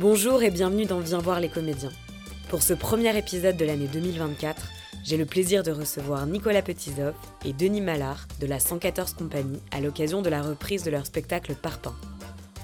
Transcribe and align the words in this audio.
Bonjour 0.00 0.42
et 0.42 0.50
bienvenue 0.50 0.86
dans 0.86 1.00
Viens 1.00 1.18
voir 1.18 1.40
les 1.40 1.50
comédiens. 1.50 1.92
Pour 2.48 2.62
ce 2.62 2.72
premier 2.72 3.14
épisode 3.18 3.58
de 3.58 3.66
l'année 3.66 3.86
2024, 3.86 4.66
j'ai 5.04 5.18
le 5.18 5.26
plaisir 5.26 5.62
de 5.62 5.72
recevoir 5.72 6.26
Nicolas 6.26 6.62
Petitzoff 6.62 7.14
et 7.44 7.52
Denis 7.52 7.82
Mallard 7.82 8.26
de 8.40 8.46
la 8.46 8.60
114 8.60 9.12
Compagnie 9.12 9.60
à 9.70 9.82
l'occasion 9.82 10.22
de 10.22 10.30
la 10.30 10.40
reprise 10.40 10.84
de 10.84 10.90
leur 10.90 11.04
spectacle 11.04 11.54
Parpaing. 11.54 11.94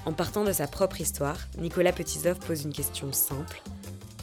En 0.07 0.13
partant 0.13 0.45
de 0.45 0.51
sa 0.51 0.65
propre 0.65 0.99
histoire, 0.99 1.37
Nicolas 1.59 1.91
Petitzoff 1.91 2.39
pose 2.39 2.63
une 2.63 2.73
question 2.73 3.13
simple. 3.13 3.61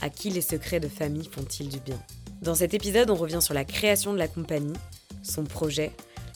À 0.00 0.10
qui 0.10 0.30
les 0.30 0.40
secrets 0.40 0.80
de 0.80 0.88
famille 0.88 1.30
font-ils 1.30 1.68
du 1.68 1.78
bien? 1.78 2.02
Dans 2.42 2.56
cet 2.56 2.74
épisode, 2.74 3.10
on 3.10 3.14
revient 3.14 3.42
sur 3.42 3.54
la 3.54 3.64
création 3.64 4.12
de 4.12 4.18
la 4.18 4.26
compagnie, 4.26 4.72
son 5.22 5.44
projet, 5.44 5.92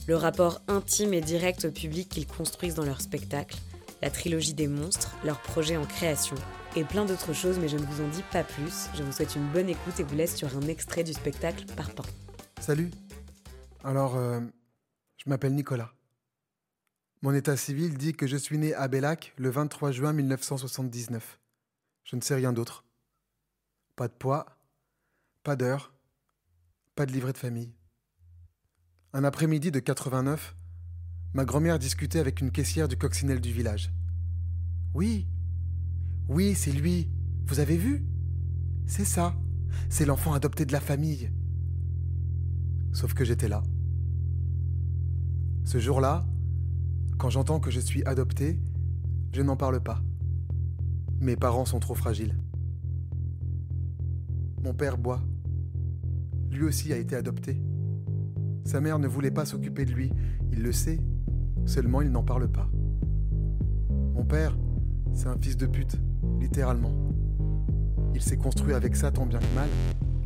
le 0.07 0.15
rapport 0.15 0.61
intime 0.69 1.13
et 1.13 1.23
direct 1.23 1.65
au 1.65 1.73
public 1.73 2.09
qu'ils 2.09 2.29
construisent 2.29 2.77
dans 2.77 2.85
leur 2.85 3.01
spectacle, 3.01 3.57
la 4.01 4.11
trilogie 4.11 4.55
des 4.55 4.69
monstres, 4.69 5.17
leur 5.25 5.41
projet 5.41 5.77
en 5.77 5.85
création, 5.85 6.37
et 6.77 6.85
plein 6.85 7.05
d'autres 7.05 7.33
choses, 7.33 7.59
mais 7.59 7.69
je 7.69 7.77
ne 7.77 7.85
vous 7.85 8.03
en 8.03 8.09
dis 8.09 8.23
pas 8.33 8.45
plus. 8.45 8.89
Je 8.95 9.03
vous 9.03 9.13
souhaite 9.13 9.35
une 9.37 9.49
bonne 9.49 9.69
écoute 9.69 9.99
et 9.99 10.03
vous 10.03 10.15
laisse 10.15 10.37
sur 10.37 10.57
un 10.57 10.63
extrait 10.63 11.05
du 11.05 11.13
spectacle 11.13 11.65
Parpaing. 11.77 12.05
Salut. 12.61 12.91
Alors, 13.85 14.17
euh, 14.17 14.41
je 15.17 15.29
m'appelle 15.31 15.55
Nicolas. 15.55 15.93
Mon 17.23 17.35
état 17.35 17.57
civil 17.57 17.99
dit 17.99 18.13
que 18.13 18.27
je 18.27 18.37
suis 18.37 18.59
né 18.59 18.75
à 18.75 18.87
Bellac 18.87 19.33
le 19.37 19.51
23 19.51 19.91
juin 19.91 20.13
1979. 20.13 21.41
Je 22.05 22.17
ne 22.17 22.21
sais 22.21 22.35
rien 22.35 22.53
d'autre. 22.53 22.85
Pas 23.97 24.09
de 24.09 24.13
poids, 24.13 24.47
pas 25.43 25.57
d'heure, 25.57 25.93
pas 26.95 27.07
de 27.07 27.13
livret 27.13 27.33
de 27.33 27.39
famille. 27.39 27.73
Un 29.13 29.25
après-midi 29.25 29.71
de 29.71 29.81
89, 29.81 30.55
ma 31.35 31.45
grand-mère 31.45 31.79
discutait 31.79 32.21
avec 32.21 32.41
une 32.41 32.53
caissière 32.53 32.89
du 32.89 32.97
coccinelle 32.97 33.41
du 33.41 33.53
village. 33.53 33.91
Oui, 34.95 35.27
oui, 36.29 36.55
c'est 36.55 36.73
lui. 36.73 37.09
Vous 37.47 37.61
avez 37.61 37.77
vu? 37.77 38.05
C'est 38.87 39.07
ça. 39.07 39.35
C'est 39.89 40.05
l'enfant 40.05 40.35
adopté 40.35 40.67
de 40.67 40.73
la 40.73 40.81
famille. 40.81 41.31
Sauf 42.93 43.15
que 43.15 43.25
j'étais 43.25 43.49
là. 43.49 43.63
Ce 45.65 45.79
jour-là, 45.79 46.27
quand 47.17 47.31
j'entends 47.31 47.61
que 47.61 47.71
je 47.71 47.81
suis 47.81 48.05
adopté, 48.05 48.59
je 49.33 49.43
n'en 49.43 49.57
parle 49.57 49.83
pas. 49.83 50.03
Mes 51.21 51.37
parents 51.37 51.65
sont 51.65 51.81
trop 51.81 51.95
fragiles. 51.95 52.37
Mon 54.63 54.75
père 54.75 54.99
boit. 54.99 55.23
Lui 56.51 56.65
aussi 56.65 56.93
a 56.93 56.97
été 56.97 57.17
adopté. 57.17 57.61
Sa 58.65 58.81
mère 58.81 58.99
ne 58.99 59.09
voulait 59.09 59.31
pas 59.31 59.47
s'occuper 59.47 59.85
de 59.87 59.93
lui, 59.93 60.13
il 60.53 60.63
le 60.63 60.73
sait, 60.73 61.01
seulement 61.65 62.03
il 62.03 62.11
n'en 62.11 62.23
parle 62.23 62.51
pas. 62.51 62.69
Mon 64.15 64.25
père, 64.25 64.59
c'est 65.15 65.29
un 65.29 65.39
fils 65.39 65.57
de 65.57 65.67
pute, 65.67 65.99
littéralement. 66.41 66.93
Il 68.15 68.23
s'est 68.23 68.37
construit 68.37 68.75
avec 68.75 68.97
ça 68.97 69.11
tant 69.11 69.27
bien 69.27 69.39
que 69.39 69.55
mal. 69.55 69.69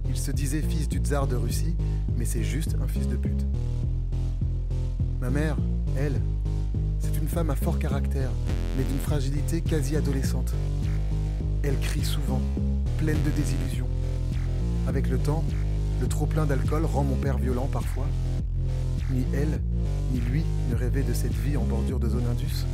Il 0.09 0.17
se 0.17 0.31
disait 0.31 0.63
fils 0.63 0.89
du 0.89 0.99
tsar 0.99 1.27
de 1.27 1.37
Russie, 1.37 1.75
mais 2.17 2.25
c'est 2.25 2.43
juste 2.43 2.77
un 2.83 2.87
fils 2.87 3.09
de 3.09 3.17
pute. 3.17 3.47
Ma 5.21 5.31
mère, 5.31 5.57
elle, 5.97 6.21
c'est 6.99 7.17
une 7.19 7.29
femme 7.29 7.51
à 7.51 7.57
fort 7.57 7.79
caractère, 7.79 8.31
mais 8.77 8.85
d'une 8.85 8.99
fragilité 8.99 9.61
quasi 9.61 9.97
adolescente. 9.97 10.53
Elle 11.63 11.79
crie 11.79 12.05
souvent, 12.05 12.41
pleine 12.99 13.23
de 13.25 13.31
désillusions. 13.31 13.89
Avec 14.89 15.09
le 15.09 15.19
temps, 15.19 15.45
le 16.01 16.09
trop-plein 16.09 16.47
d'alcool 16.47 16.85
rend 16.85 17.05
mon 17.05 17.17
père 17.17 17.39
violent 17.39 17.69
parfois. 17.71 18.07
Ni 19.13 19.25
elle, 19.33 19.61
ni 20.13 20.21
lui 20.21 20.43
ne 20.71 20.77
rêvaient 20.77 21.03
de 21.03 21.13
cette 21.13 21.35
vie 21.35 21.57
en 21.57 21.65
bordure 21.65 22.01
de 22.01 22.09
zone 22.09 22.27
Indus. 22.31 22.67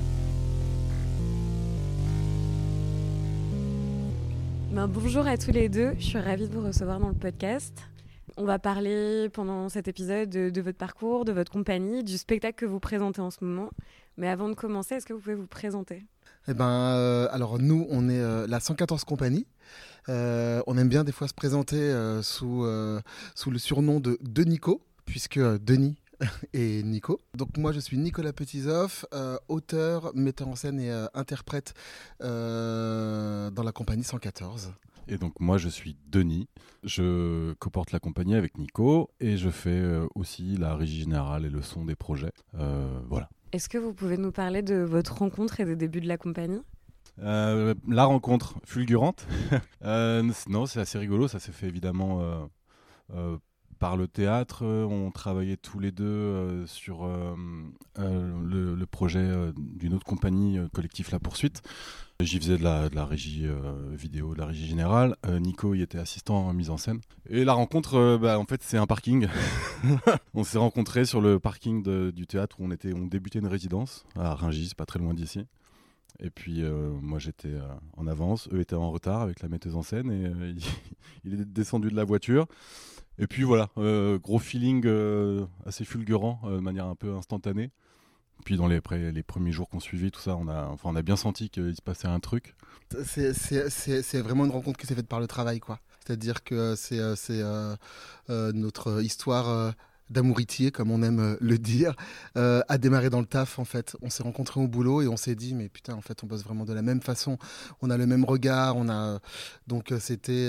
Ben, 4.70 4.86
bonjour 4.86 5.26
à 5.26 5.38
tous 5.38 5.50
les 5.50 5.70
deux, 5.70 5.94
je 5.98 6.04
suis 6.04 6.18
ravie 6.18 6.46
de 6.46 6.52
vous 6.52 6.64
recevoir 6.64 7.00
dans 7.00 7.08
le 7.08 7.14
podcast. 7.14 7.72
On 8.36 8.44
va 8.44 8.58
parler 8.58 9.30
pendant 9.32 9.70
cet 9.70 9.88
épisode 9.88 10.28
de, 10.28 10.60
votre 10.60 10.76
parcours, 10.76 11.24
de 11.24 11.32
votre 11.32 11.50
compagnie, 11.50 12.04
du 12.04 12.18
spectacle 12.18 12.54
que 12.54 12.66
vous 12.66 12.78
présentez 12.78 13.20
en 13.22 13.30
ce 13.30 13.42
moment. 13.42 13.70
Mais 14.18 14.28
avant 14.28 14.48
de 14.48 14.54
commencer, 14.54 14.96
est-ce 14.96 15.06
que 15.06 15.14
vous 15.14 15.20
pouvez 15.20 15.34
vous 15.34 15.46
présenter? 15.46 16.04
Eh 16.48 16.54
ben, 16.54 16.68
euh, 16.68 17.28
alors 17.30 17.58
nous, 17.58 17.86
on 17.88 18.10
est 18.10 18.20
euh, 18.20 18.46
la 18.46 18.60
114 18.60 19.04
compagnie. 19.04 19.46
Euh, 20.10 20.60
on 20.66 20.76
aime 20.76 20.88
bien 20.88 21.02
des 21.02 21.12
fois 21.12 21.28
se 21.28 21.34
présenter 21.34 21.92
sous, 22.22 22.66
sous 23.34 23.50
le 23.50 23.58
surnom 23.58 24.00
de, 24.00 24.18
de 24.20 24.44
Nico, 24.44 24.82
puisque 25.06 25.40
Denis 25.40 25.96
et 26.52 26.82
Nico. 26.82 27.20
Donc 27.36 27.56
moi 27.56 27.72
je 27.72 27.80
suis 27.80 27.98
Nicolas 27.98 28.32
Petitzoff, 28.32 29.04
euh, 29.14 29.36
auteur, 29.48 30.12
metteur 30.14 30.48
en 30.48 30.56
scène 30.56 30.80
et 30.80 30.90
euh, 30.90 31.06
interprète 31.14 31.74
euh, 32.22 33.50
dans 33.50 33.62
la 33.62 33.72
compagnie 33.72 34.04
114. 34.04 34.72
Et 35.08 35.16
donc 35.16 35.40
moi 35.40 35.56
je 35.58 35.68
suis 35.68 35.96
Denis, 36.06 36.48
je 36.84 37.54
comporte 37.54 37.92
la 37.92 37.98
compagnie 37.98 38.34
avec 38.34 38.58
Nico 38.58 39.10
et 39.20 39.36
je 39.36 39.48
fais 39.48 39.82
aussi 40.14 40.56
la 40.56 40.74
régie 40.76 41.00
générale 41.00 41.46
et 41.46 41.50
le 41.50 41.62
son 41.62 41.84
des 41.84 41.96
projets. 41.96 42.32
voilà. 42.52 43.30
Est-ce 43.52 43.70
que 43.70 43.78
vous 43.78 43.94
pouvez 43.94 44.18
nous 44.18 44.32
parler 44.32 44.60
de 44.60 44.74
votre 44.74 45.16
rencontre 45.16 45.60
et 45.60 45.64
des 45.64 45.76
débuts 45.76 46.02
de 46.02 46.08
la 46.08 46.18
compagnie? 46.18 46.60
La 47.16 48.04
rencontre 48.04 48.56
fulgurante. 48.64 49.26
non, 49.82 50.66
c'est 50.66 50.80
assez 50.80 50.98
rigolo. 50.98 51.26
Ça 51.26 51.38
s'est 51.38 51.52
fait 51.52 51.68
évidemment 51.68 52.50
par 53.78 53.96
le 53.96 54.08
théâtre. 54.08 54.64
Euh, 54.64 54.84
on 54.84 55.10
travaillait 55.10 55.56
tous 55.56 55.78
les 55.78 55.92
deux 55.92 56.04
euh, 56.04 56.66
sur 56.66 57.04
euh, 57.04 57.34
le, 57.96 58.86
projet 58.86 59.28
d'une 59.56 59.94
autre 59.94 60.06
compagnie, 60.06 60.58
collectif 60.72 61.10
La 61.10 61.18
Poursuite. 61.18 61.62
J'y 62.20 62.38
faisais 62.38 62.58
de 62.58 62.64
la, 62.64 63.04
régie 63.04 63.46
vidéo, 63.92 64.34
de 64.34 64.40
la 64.40 64.46
régie 64.46 64.66
générale. 64.66 65.14
Nico 65.40 65.74
y 65.74 65.82
était 65.82 65.98
assistant 65.98 66.48
en 66.48 66.52
mise 66.52 66.70
en 66.70 66.76
scène. 66.76 67.00
Et 67.28 67.44
la 67.44 67.52
rencontre, 67.52 68.18
bah, 68.20 68.40
en 68.40 68.44
fait, 68.44 68.62
c'est 68.64 68.78
un 68.78 68.86
parking. 68.86 69.28
on 70.34 70.42
s'est 70.42 70.58
rencontrés 70.58 71.04
sur 71.04 71.20
le 71.20 71.38
parking 71.38 72.10
du 72.10 72.26
théâtre 72.26 72.56
où 72.58 72.64
on, 72.64 72.70
était, 72.72 72.92
on 72.92 73.06
débutait 73.06 73.38
une 73.38 73.46
résidence 73.46 74.04
à 74.16 74.34
Ringis, 74.34 74.72
pas 74.76 74.86
très 74.86 74.98
loin 74.98 75.14
d'ici. 75.14 75.44
Et 76.20 76.30
puis 76.30 76.64
moi 77.00 77.20
j'étais 77.20 77.54
en 77.96 78.08
avance, 78.08 78.48
eux 78.52 78.60
étaient 78.60 78.74
en 78.74 78.90
retard 78.90 79.20
avec 79.20 79.40
la 79.40 79.48
metteuse 79.48 79.76
en 79.76 79.82
scène 79.82 80.10
et 80.10 80.54
il 81.24 81.40
est 81.40 81.44
descendu 81.44 81.90
de 81.90 81.96
la 81.96 82.04
voiture. 82.04 82.48
Et 83.18 83.26
puis 83.26 83.42
voilà, 83.42 83.70
euh, 83.78 84.18
gros 84.18 84.38
feeling 84.38 84.82
euh, 84.86 85.44
assez 85.66 85.84
fulgurant, 85.84 86.40
euh, 86.44 86.56
de 86.56 86.60
manière 86.60 86.86
un 86.86 86.94
peu 86.94 87.14
instantanée. 87.14 87.70
Puis 88.44 88.56
dans 88.56 88.68
les, 88.68 88.80
les 89.12 89.22
premiers 89.24 89.50
jours 89.50 89.68
qu'on 89.68 89.80
suivit, 89.80 90.12
tout 90.12 90.20
ça, 90.20 90.36
on 90.36 90.46
a, 90.46 90.66
enfin, 90.66 90.90
on 90.92 90.96
a 90.96 91.02
bien 91.02 91.16
senti 91.16 91.50
qu'il 91.50 91.74
se 91.74 91.82
passait 91.82 92.06
un 92.06 92.20
truc. 92.20 92.54
C'est 93.04 94.20
vraiment 94.20 94.44
une 94.44 94.52
rencontre 94.52 94.78
qui 94.78 94.86
s'est 94.86 94.94
faite 94.94 95.08
par 95.08 95.18
le 95.18 95.26
travail, 95.26 95.58
quoi. 95.58 95.80
C'est-à-dire 96.06 96.44
que 96.44 96.76
c'est 96.76 97.42
notre 98.28 99.02
histoire 99.02 99.74
d'amouritier, 100.10 100.70
comme 100.70 100.90
on 100.90 101.02
aime 101.02 101.20
euh, 101.20 101.36
le 101.40 101.58
dire, 101.58 101.94
euh, 102.36 102.60
a 102.68 102.78
démarré 102.78 103.10
dans 103.10 103.20
le 103.20 103.26
taf 103.26 103.58
en 103.58 103.64
fait. 103.64 103.96
On 104.02 104.10
s'est 104.10 104.22
rencontrés 104.22 104.60
au 104.60 104.68
boulot 104.68 105.02
et 105.02 105.08
on 105.08 105.16
s'est 105.16 105.34
dit 105.34 105.54
mais 105.54 105.68
putain 105.68 105.94
en 105.94 106.00
fait 106.00 106.22
on 106.24 106.26
bosse 106.26 106.44
vraiment 106.44 106.64
de 106.64 106.72
la 106.72 106.82
même 106.82 107.00
façon, 107.00 107.38
on 107.82 107.90
a 107.90 107.96
le 107.96 108.06
même 108.06 108.24
regard, 108.24 108.76
on 108.76 108.88
a 108.88 109.20
donc 109.66 109.92
euh, 109.92 109.98
c'était 110.00 110.48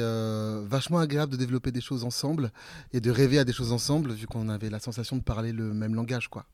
vachement 0.68 1.00
agréable 1.00 1.32
de 1.32 1.38
développer 1.38 1.72
des 1.72 1.82
choses 1.82 2.04
ensemble 2.04 2.52
et 2.94 3.00
de 3.02 3.12
rêver 3.12 3.40
à 3.40 3.44
des 3.44 3.54
choses 3.54 3.72
ensemble 3.72 4.12
vu 4.12 4.28
qu'on 4.28 4.50
avait 4.50 4.70
la 4.70 4.80
sensation 4.80 5.18
de 5.18 5.22
parler 5.22 5.52
le 5.52 5.74
même 5.74 5.96
langage 5.96 6.28
quoi. 6.28 6.46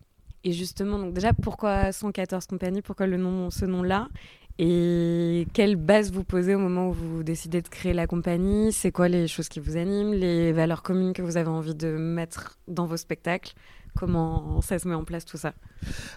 Et 0.43 0.53
justement 0.53 0.99
donc 0.99 1.13
déjà 1.13 1.33
pourquoi 1.33 1.91
114 1.91 2.45
compagnies, 2.45 2.81
pourquoi 2.81 3.07
le 3.07 3.17
nom 3.17 3.49
ce 3.49 3.65
nom 3.65 3.83
là 3.83 4.07
et 4.57 5.47
quelle 5.53 5.75
base 5.75 6.11
vous 6.11 6.23
posez 6.23 6.55
au 6.55 6.59
moment 6.59 6.89
où 6.89 6.93
vous 6.93 7.23
décidez 7.23 7.61
de 7.61 7.67
créer 7.67 7.93
la 7.93 8.07
compagnie? 8.07 8.71
C'est 8.71 8.91
quoi 8.91 9.09
les 9.09 9.27
choses 9.27 9.49
qui 9.49 9.59
vous 9.59 9.75
animent, 9.75 10.13
les 10.13 10.53
valeurs 10.53 10.81
communes 10.81 11.11
que 11.11 11.21
vous 11.21 11.35
avez 11.35 11.49
envie 11.49 11.75
de 11.75 11.89
mettre 11.89 12.57
dans 12.67 12.85
vos 12.85 12.95
spectacles? 12.95 13.53
Comment 13.97 14.61
ça 14.61 14.77
se 14.77 14.87
met 14.87 14.93
en 14.93 15.05
place 15.05 15.23
tout 15.23 15.37
ça? 15.37 15.53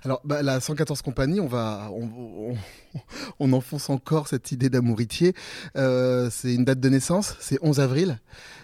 Alors, 0.05 0.21
bah, 0.25 0.43
la 0.43 0.61
114 0.61 1.01
compagnie, 1.03 1.41
on 1.41 1.47
va, 1.47 1.91
on, 3.41 3.53
enfonce 3.53 3.89
encore 3.91 4.27
cette 4.29 4.51
idée 4.51 4.69
d'amouritier. 4.69 5.35
Euh, 5.77 6.29
c'est 6.31 6.55
une 6.55 6.65
date 6.65 6.81
de 6.81 6.89
naissance, 6.89 7.37
c'est 7.41 7.59
11 7.63 7.79
avril, 7.79 8.21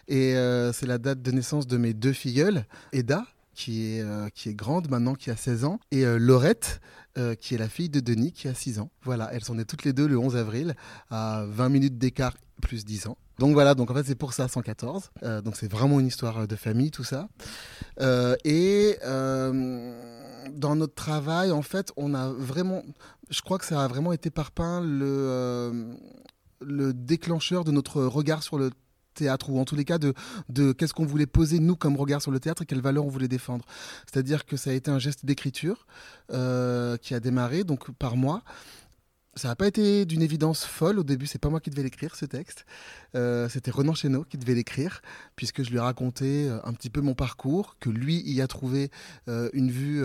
et 0.09 0.35
euh, 0.35 0.73
c'est 0.73 0.87
la 0.87 0.99
date 0.99 1.23
de 1.23 1.31
naissance 1.31 1.67
de 1.69 1.77
mes 1.77 1.94
deux 1.94 2.12
filleules, 2.12 2.65
Eda, 2.93 3.25
qui 3.55 3.99
est, 3.99 4.03
euh, 4.03 4.29
qui 4.35 4.49
est 4.49 4.55
grande 4.55 4.91
maintenant, 4.91 5.15
qui 5.15 5.31
a 5.31 5.37
16 5.37 5.65
ans, 5.65 5.79
et 5.93 6.05
Laurette, 6.05 6.81
euh, 7.19 7.34
qui 7.34 7.55
est 7.55 7.58
la 7.58 7.69
fille 7.69 7.88
de 7.88 8.00
Denis, 8.00 8.32
qui 8.32 8.49
a 8.49 8.55
6 8.55 8.78
ans. 8.81 8.90
Voilà, 9.02 9.31
elles 9.32 9.44
sont 9.44 9.55
nées 9.55 9.64
toutes 9.64 9.84
les 9.84 9.93
deux 9.93 10.06
le 10.06 10.19
11 10.19 10.37
avril, 10.37 10.75
à 11.11 11.44
20 11.49 11.69
minutes 11.69 11.99
d'écart 11.99 12.34
plus 12.61 12.84
10 12.84 13.08
ans. 13.08 13.19
Donc 13.38 13.52
voilà, 13.52 13.75
donc 13.75 13.90
en 13.90 13.94
fait 13.94 14.05
c'est 14.05 14.14
pour 14.14 14.32
ça 14.32 14.49
114. 14.49 15.11
Euh, 15.22 15.40
donc 15.40 15.56
c'est 15.56 15.70
vraiment 15.70 16.00
une 16.00 16.06
histoire 16.06 16.46
de 16.46 16.56
famille, 16.56 16.90
tout 16.90 17.05
ça. 17.05 17.28
Euh, 18.00 18.37
et 18.44 18.99
dans 19.05 20.76
notre 20.76 20.94
travail, 20.94 21.50
en 21.50 21.62
fait, 21.62 21.93
on 21.96 22.14
a 22.14 22.28
vraiment, 22.28 22.82
je 23.31 23.40
crois 23.40 23.58
que 23.58 23.64
ça 23.64 23.82
a 23.82 23.88
vraiment 23.88 24.12
été 24.12 24.31
le, 24.82 25.96
le 26.60 26.93
déclencheur 26.93 27.64
de 27.64 27.70
notre 27.70 28.02
regard 28.02 28.43
sur 28.43 28.58
le 28.58 28.70
théâtre, 29.14 29.50
ou 29.50 29.58
en 29.58 29.64
tous 29.64 29.76
les 29.76 29.84
cas 29.84 29.99
de, 29.99 30.72
qu'est-ce 30.72 30.94
qu'on 30.94 31.06
voulait 31.06 31.26
poser 31.26 31.58
nous 31.58 31.76
comme 31.76 31.96
regard 31.96 32.22
sur 32.22 32.31
le 32.31 32.40
théâtre 32.40 32.62
et 32.62 32.66
quelles 32.66 32.81
valeurs 32.81 33.06
on 33.06 33.08
voulait 33.08 33.28
défendre. 33.28 33.64
C'est-à-dire 34.11 34.44
que 34.44 34.56
ça 34.56 34.70
a 34.70 34.72
été 34.72 34.90
un 34.90 34.99
geste 34.99 35.25
d'écriture 35.25 35.87
euh, 36.32 36.96
qui 36.96 37.14
a 37.14 37.20
démarré 37.20 37.64
donc 37.64 37.90
par 37.93 38.16
moi 38.16 38.43
ça 39.37 39.49
n'a 39.49 39.56
pas 39.56 39.66
été 39.66 40.05
d'une 40.05 40.22
évidence 40.22 40.64
folle. 40.64 41.00
Au 41.00 41.02
début, 41.02 41.26
c'est 41.26 41.40
pas 41.40 41.49
moi 41.49 41.58
qui 41.58 41.69
devais 41.69 41.82
l'écrire, 41.82 42.14
ce 42.14 42.25
texte. 42.25 42.66
Euh, 43.16 43.49
c'était 43.49 43.72
Renan 43.72 43.93
Chéneau 43.93 44.22
qui 44.22 44.38
devait 44.38 44.55
l'écrire, 44.55 45.02
puisque 45.34 45.64
je 45.64 45.70
lui 45.70 45.78
ai 45.78 45.81
raconté 45.81 46.49
euh, 46.49 46.60
un 46.62 46.72
petit 46.72 46.88
peu 46.88 47.00
mon 47.00 47.14
parcours, 47.14 47.76
que 47.81 47.90
lui 47.90 48.22
y 48.25 48.40
a 48.40 48.46
trouvé 48.46 48.93
une 49.26 49.72
vue 49.72 50.05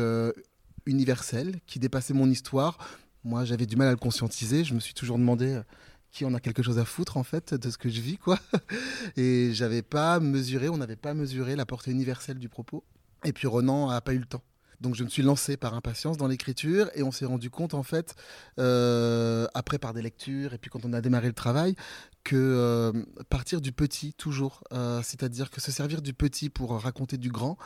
universelle 0.87 1.59
qui 1.67 1.77
dépassait 1.77 2.15
mon 2.15 2.27
histoire. 2.27 2.79
Moi, 3.23 3.45
j'avais 3.45 3.67
du 3.67 3.75
mal 3.75 3.89
à 3.89 3.91
le 3.91 3.97
conscientiser. 3.97 4.63
Je 4.63 4.73
me 4.73 4.79
suis 4.79 4.95
toujours 4.95 5.19
demandé 5.19 5.61
qui 6.11 6.25
en 6.25 6.33
a 6.33 6.39
quelque 6.39 6.63
chose 6.63 6.79
à 6.79 6.85
foutre 6.85 7.17
en 7.17 7.23
fait 7.23 7.53
de 7.53 7.69
ce 7.69 7.77
que 7.77 7.89
je 7.89 8.01
vis 8.01 8.17
quoi. 8.17 8.39
Et 9.17 9.51
j'avais 9.53 9.81
pas 9.81 10.19
mesuré 10.19 10.69
on 10.69 10.77
n'avait 10.77 10.95
pas 10.95 11.13
mesuré 11.13 11.55
la 11.55 11.65
portée 11.65 11.91
universelle 11.91 12.39
du 12.39 12.49
propos. 12.49 12.83
Et 13.25 13.33
puis 13.33 13.47
Renan 13.47 13.89
a 13.89 14.01
pas 14.01 14.13
eu 14.13 14.19
le 14.19 14.25
temps. 14.25 14.43
Donc 14.81 14.95
je 14.95 15.03
me 15.03 15.09
suis 15.09 15.23
lancé 15.23 15.57
par 15.57 15.73
impatience 15.73 16.17
dans 16.17 16.27
l'écriture 16.27 16.89
et 16.95 17.03
on 17.03 17.11
s'est 17.11 17.25
rendu 17.25 17.49
compte 17.49 17.73
en 17.73 17.83
fait, 17.83 18.15
euh, 18.59 19.45
après 19.53 19.77
par 19.77 19.93
des 19.93 20.01
lectures 20.01 20.53
et 20.53 20.57
puis 20.57 20.69
quand 20.69 20.85
on 20.85 20.93
a 20.93 21.01
démarré 21.01 21.27
le 21.27 21.33
travail, 21.33 21.75
que 22.23 22.35
euh, 22.35 22.93
partir 23.29 23.59
du 23.59 23.71
petit 23.71 24.13
toujours, 24.13 24.63
euh, 24.71 25.01
c'est-à-dire 25.03 25.49
que 25.49 25.59
se 25.59 25.71
servir 25.71 26.01
du 26.01 26.13
petit 26.13 26.49
pour 26.49 26.71
raconter 26.79 27.17
du 27.17 27.29
grand, 27.29 27.57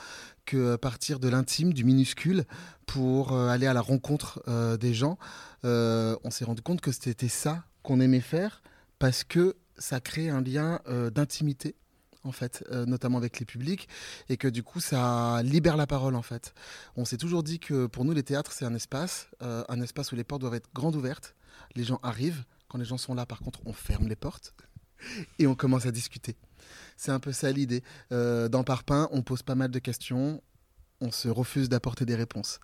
que 0.46 0.76
partir 0.76 1.20
de 1.20 1.28
l'intime, 1.30 1.74
du 1.74 1.84
minuscule 1.84 2.46
pour 2.88 3.34
aller 3.34 3.68
à 3.68 3.74
la 3.74 3.82
rencontre 3.82 4.44
des 4.78 4.94
gens, 4.94 5.18
on 5.64 6.30
s'est 6.32 6.46
rendu 6.46 6.62
compte 6.62 6.82
que 6.82 6.92
c'était 6.92 7.30
ça 7.30 7.64
qu'on 7.84 8.00
aimait 8.00 8.22
faire 8.22 8.64
parce 9.00 9.24
que 9.24 9.56
ça 9.78 10.00
crée 10.00 10.30
un 10.30 10.42
lien 10.42 10.80
d'intimité 11.14 11.76
en 12.24 12.32
fait, 12.32 12.64
euh, 12.72 12.86
notamment 12.86 13.18
avec 13.18 13.40
les 13.40 13.46
publics, 13.46 13.88
et 14.30 14.38
que 14.38 14.48
du 14.48 14.64
coup, 14.64 14.80
ça 14.80 15.42
libère 15.44 15.78
la 15.78 15.88
parole, 15.88 16.16
en 16.16 16.22
fait. 16.22 16.54
On 16.96 17.06
s'est 17.06 17.18
toujours 17.18 17.44
dit 17.44 17.60
que 17.60 17.86
pour 17.86 18.06
nous, 18.06 18.14
les 18.14 18.24
théâtres, 18.24 18.52
c'est 18.52 18.66
un 18.66 18.74
espace, 18.74 19.28
euh, 19.42 19.64
un 19.70 19.82
espace 19.82 20.12
où 20.12 20.16
les 20.16 20.24
portes 20.24 20.42
doivent 20.42 20.56
être 20.56 20.70
grandes 20.74 20.96
ouvertes. 20.96 21.36
Les 21.76 21.84
gens 21.84 22.00
arrivent. 22.04 22.44
Quand 22.70 22.78
les 22.78 22.86
gens 22.86 22.98
sont 22.98 23.14
là, 23.14 23.26
par 23.26 23.40
contre, 23.40 23.62
on 23.66 23.74
ferme 23.74 24.08
les 24.08 24.16
portes 24.16 24.56
et 25.40 25.48
on 25.48 25.56
commence 25.56 25.86
à 25.86 25.92
discuter. 25.92 26.36
C'est 26.98 27.12
un 27.12 27.20
peu 27.20 27.32
ça 27.32 27.52
l'idée. 27.52 27.84
Euh, 28.12 28.48
dans 28.48 28.64
Parpaing, 28.64 29.10
on 29.12 29.22
pose 29.22 29.44
pas 29.44 29.56
mal 29.56 29.70
de 29.70 29.80
questions. 29.80 30.42
On 31.02 31.12
se 31.12 31.28
refuse 31.28 31.68
d'apporter 31.68 32.06
des 32.06 32.16
réponses. 32.16 32.60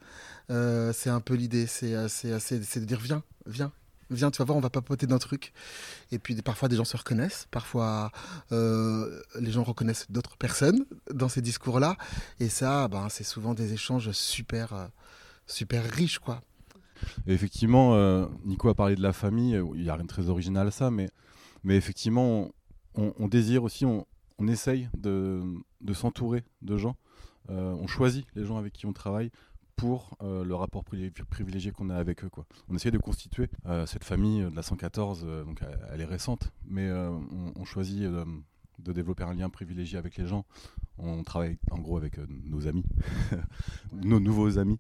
c'est 0.48 1.10
un 1.10 1.20
peu 1.20 1.34
l'idée, 1.34 1.68
c'est 1.68 1.92
de 1.92 2.86
dire 2.86 3.00
viens, 3.00 3.22
viens, 3.46 3.74
viens, 4.10 4.32
tu 4.32 4.40
vas 4.40 4.46
voir, 4.46 4.58
on 4.58 4.62
va 4.62 4.70
papoter 4.70 5.08
d'un 5.08 5.18
truc. 5.18 5.54
Et 6.12 6.20
puis 6.20 6.36
parfois 6.42 6.70
des 6.70 6.76
gens 6.76 6.86
se 6.86 6.98
reconnaissent, 6.98 7.48
parfois 7.52 8.12
euh, 8.52 9.22
les 9.40 9.52
gens 9.52 9.64
reconnaissent 9.64 10.10
d'autres 10.10 10.38
personnes 10.38 10.86
dans 11.12 11.30
ces 11.30 11.42
discours-là. 11.42 11.98
Et 12.40 12.50
ça, 12.50 12.88
ben, 12.88 13.10
c'est 13.10 13.24
souvent 13.24 13.54
des 13.54 13.74
échanges 13.74 14.12
super, 14.12 14.74
euh, 14.74 14.88
super 15.48 15.84
riches, 15.84 16.20
quoi. 16.20 16.42
effectivement, 17.28 17.96
euh, 17.96 18.26
Nico 18.46 18.70
a 18.70 18.76
parlé 18.76 18.96
de 18.96 19.02
la 19.02 19.14
famille, 19.14 19.62
il 19.76 19.82
n'y 19.82 19.90
a 19.90 19.96
rien 19.96 20.04
de 20.04 20.10
très 20.10 20.30
original 20.30 20.68
à 20.68 20.72
ça, 20.72 20.92
mais, 20.92 21.10
mais 21.64 21.76
effectivement, 21.76 22.50
on, 22.96 23.28
désire 23.28 23.64
aussi, 23.64 23.86
on, 23.86 24.06
essaye 24.48 24.90
de, 24.98 25.42
de 25.82 25.94
s'entourer 25.94 26.44
de 26.62 26.76
gens. 26.78 26.96
on 27.48 27.88
choisit 27.88 28.26
les 28.36 28.46
gens 28.46 28.58
avec 28.58 28.74
qui 28.74 28.86
on 28.86 28.94
travaille 28.94 29.32
pour 29.80 30.18
euh, 30.22 30.44
le 30.44 30.56
rapport 30.56 30.84
privilégié 30.84 31.72
qu'on 31.72 31.90
a 31.90 31.96
avec 31.96 32.24
eux. 32.26 32.30
Quoi. 32.30 32.46
On 32.68 32.76
essaie 32.76 32.92
de 32.92 32.98
constituer 32.98 33.48
euh, 33.66 33.86
cette 33.86 34.04
famille 34.04 34.42
de 34.44 34.56
la 34.56 34.62
114, 34.62 35.24
euh, 35.26 35.44
donc 35.46 35.62
elle, 35.92 36.02
est 36.02 36.06
récente, 36.06 36.52
mais 36.68 36.92
on, 36.92 37.54
on, 37.56 37.66
choisit 37.66 38.04
de 38.84 38.94
développer 38.94 39.24
un 39.24 39.34
lien 39.34 39.50
privilégié 39.50 39.98
avec 39.98 40.18
les 40.18 40.28
gens. 40.28 40.46
On 40.98 41.24
travaille 41.24 41.58
en 41.72 41.80
gros 41.80 41.98
avec 41.98 42.18
euh, 42.18 42.26
nos 42.30 42.68
amis, 42.68 42.84
nos 43.94 44.20
nouveaux 44.20 44.58
amis. 44.58 44.78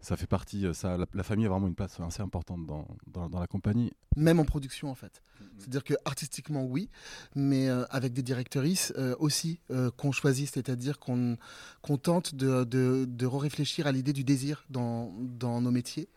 Ça 0.00 0.16
fait 0.16 0.26
partie, 0.26 0.66
euh, 0.66 0.74
ça, 0.74 0.98
la, 1.12 1.22
famille 1.22 1.46
a 1.46 1.48
vraiment 1.48 1.66
une 1.66 1.74
place 1.74 1.98
assez 2.00 2.22
importante 2.22 2.66
dans, 2.66 2.86
dans, 3.06 3.40
la 3.40 3.46
compagnie. 3.46 3.90
Même 4.16 4.38
en 4.38 4.44
production 4.44 4.90
en 4.90 4.94
fait. 4.94 5.22
Mm-hmm. 5.22 5.46
C'est-à-dire 5.58 5.84
que 5.84 5.94
artistiquement 6.04 6.64
oui, 6.64 6.90
mais 7.34 7.68
euh, 7.68 7.84
avec 7.88 8.12
des 8.12 8.22
directrices 8.22 8.92
aussi 9.18 9.60
qu'on 9.96 10.12
choisit, 10.12 10.50
c'est-à-dire 10.52 10.98
qu'on 10.98 11.36
qu'on 11.80 11.96
tente 11.96 12.34
de, 12.34 12.64
de, 12.64 13.06
de 13.08 13.26
réfléchir 13.26 13.86
à 13.86 13.92
l'idée 13.92 14.12
du 14.12 14.24
désir 14.24 14.64
dans, 14.68 15.12
dans 15.20 15.60
nos 15.60 15.70
métiers 15.70 16.08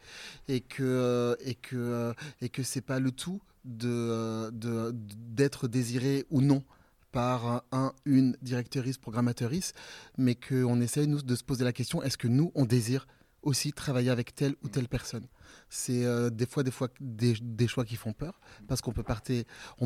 et 0.47 0.59
que 0.59 1.38
et 1.39 1.55
que 1.55 2.13
et 2.41 2.49
que 2.49 2.63
c'est 2.63 2.81
pas 2.81 2.99
le 2.99 3.11
tout 3.11 3.41
de 3.63 4.51
d'être 4.91 5.67
désiré 5.67 6.25
ou 6.29 6.41
non 6.41 6.63
par 7.15 7.63
un, 7.71 7.94
une 8.03 8.35
directrice, 8.41 8.97
programmatrice, 8.97 9.71
mais 10.17 10.35
qu'on 10.35 10.81
essaye, 10.81 11.07
nous, 11.07 11.21
de 11.21 11.35
se 11.35 11.45
poser 11.45 11.63
la 11.63 11.71
question, 11.71 12.03
est-ce 12.03 12.17
que 12.17 12.27
nous, 12.27 12.51
on 12.56 12.65
désire 12.65 13.07
aussi 13.41 13.71
travailler 13.71 14.09
avec 14.09 14.35
telle 14.35 14.56
ou 14.63 14.67
telle 14.67 14.89
personne? 14.89 15.25
C'est 15.69 16.03
euh, 16.03 16.29
des 16.29 16.45
fois 16.45 16.63
des 16.63 16.71
fois 16.71 16.89
des, 17.00 17.67
choix 17.69 17.85
qui 17.85 17.95
font 17.95 18.12
peur 18.12 18.41
parce 18.67 18.81
qu'on 18.81 18.91
peut 18.91 19.01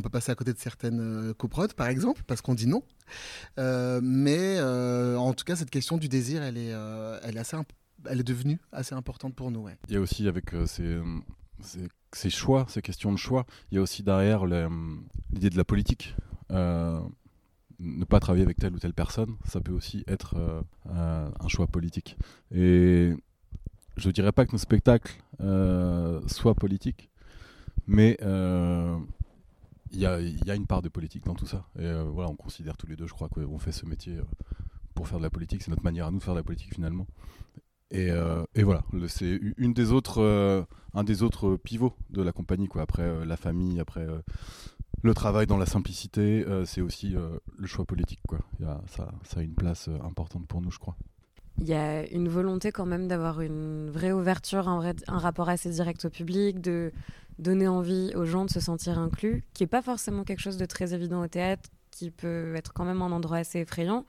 peut 0.01 0.09
passer 0.09 0.31
à 0.31 0.35
côté 0.35 0.53
de 0.53 0.57
certaines 0.57 1.01
euh, 1.01 1.33
par 1.75 1.87
exemple 1.87 2.23
parce 2.25 2.41
qu'on 2.41 2.55
dit 2.55 2.65
non. 2.65 2.81
Euh, 3.59 3.99
mais 4.01 4.57
euh, 4.57 5.15
en 5.17 5.33
tout 5.33 5.45
cas 5.45 5.55
cette 5.55 5.69
question 5.69 5.97
du 5.97 6.09
désir 6.09 6.41
elle 6.41 6.57
est 6.57 6.73
elle 7.23 7.37
est 7.37 7.39
assez 7.39 7.57
elle 8.05 8.21
est 8.21 8.23
devenue 8.27 8.59
assez 8.71 8.95
importante 8.95 9.35
pour 9.35 9.51
nous 9.51 9.67
il 9.87 9.93
y 9.93 9.97
a 9.97 10.01
aussi 10.01 10.27
avec 10.27 10.51
ces, 10.65 10.99
ces, 12.13 12.29
choix 12.29 12.65
ces 12.69 12.81
questions 12.81 13.11
de 13.11 13.17
choix 13.17 13.45
il 13.71 13.75
y 13.75 13.77
a 13.77 13.81
aussi 13.81 14.01
derrière 14.01 14.45
l'idée 14.45 15.49
de 15.51 15.57
la 15.57 15.65
politique 15.65 16.15
ne 17.79 18.05
pas 18.05 18.19
travailler 18.19 18.43
avec 18.43 18.57
telle 18.57 18.73
ou 18.73 18.79
telle 18.79 18.93
personne, 18.93 19.35
ça 19.45 19.61
peut 19.61 19.71
aussi 19.71 20.03
être 20.07 20.35
euh, 20.35 21.29
un 21.39 21.47
choix 21.47 21.67
politique. 21.67 22.17
Et 22.53 23.13
je 23.97 24.07
ne 24.07 24.13
dirais 24.13 24.31
pas 24.31 24.45
que 24.45 24.51
nos 24.51 24.57
spectacles 24.57 25.13
euh, 25.41 26.21
soient 26.27 26.55
politiques, 26.55 27.09
mais 27.87 28.17
euh, 28.21 28.97
il 29.91 29.99
y, 29.99 30.05
a, 30.05 30.55
une 30.55 30.67
part 30.67 30.81
de 30.81 30.89
politique 30.89 31.25
dans 31.25 31.35
tout 31.35 31.47
ça. 31.47 31.65
Et 31.79 31.91
voilà, 32.11 32.29
on 32.29 32.35
considère 32.35 32.77
tous 32.77 32.87
les 32.87 32.95
deux, 32.95 33.07
je 33.07 33.13
crois, 33.13 33.29
qu'on 33.29 33.57
fait 33.59 33.71
ce 33.71 33.85
métier 33.85 34.17
pour 34.93 35.07
faire 35.07 35.17
de 35.17 35.23
la 35.23 35.31
politique. 35.31 35.63
C'est 35.63 35.71
notre 35.71 35.83
manière 35.83 36.05
à 36.05 36.11
nous 36.11 36.19
faire 36.19 36.33
de 36.33 36.39
la 36.39 36.43
politique 36.43 36.73
finalement. 36.75 37.07
Et, 37.91 38.11
voilà, 38.63 38.83
c'est 39.07 39.39
une 39.57 39.73
des 39.73 39.91
autres, 39.91 40.65
un 40.93 41.03
des 41.03 41.23
autres 41.23 41.55
pivots 41.55 41.95
de 42.09 42.21
la 42.21 42.31
compagnie, 42.31 42.67
quoi. 42.67 42.83
Après 42.83 43.25
la 43.25 43.37
famille, 43.37 43.79
après 43.79 44.05
le 45.01 45.13
travail 45.13 45.47
dans 45.47 45.57
la 45.57 45.65
simplicité, 45.65 46.45
euh, 46.45 46.65
c'est 46.65 46.81
aussi 46.81 47.15
euh, 47.15 47.37
le 47.57 47.67
choix 47.67 47.85
politique. 47.85 48.19
Quoi. 48.27 48.39
ça, 48.87 49.09
a 49.37 49.41
une 49.41 49.53
place 49.53 49.87
euh, 49.87 49.97
importante 50.03 50.47
pour 50.47 50.61
nous, 50.61 50.71
je 50.71 50.79
crois. 50.79 50.95
Il 51.57 51.67
y 51.67 51.73
a 51.73 52.07
une 52.07 52.29
volonté 52.29 52.71
quand 52.71 52.85
même 52.85 53.07
d'avoir 53.07 53.41
une 53.41 53.89
vraie 53.89 54.11
ouverture, 54.11 54.67
un, 54.67 54.77
vrai, 54.77 54.95
un 55.07 55.17
rapport 55.17 55.49
assez 55.49 55.69
direct 55.69 56.05
au 56.05 56.09
public, 56.09 56.61
de 56.61 56.91
donner 57.37 57.67
envie 57.67 58.11
aux 58.15 58.25
gens 58.25 58.45
de 58.45 58.49
se 58.49 58.59
sentir 58.59 58.99
inclus, 58.99 59.43
qui 59.53 59.63
n'est 59.63 59.67
pas 59.67 59.81
forcément 59.81 60.23
quelque 60.23 60.39
chose 60.39 60.57
de 60.57 60.65
très 60.65 60.93
évident 60.93 61.21
au 61.21 61.27
théâtre, 61.27 61.69
qui 61.91 62.11
peut 62.11 62.55
être 62.55 62.73
quand 62.73 62.85
même 62.85 63.01
un 63.01 63.11
endroit 63.11 63.37
assez 63.37 63.59
effrayant. 63.59 64.05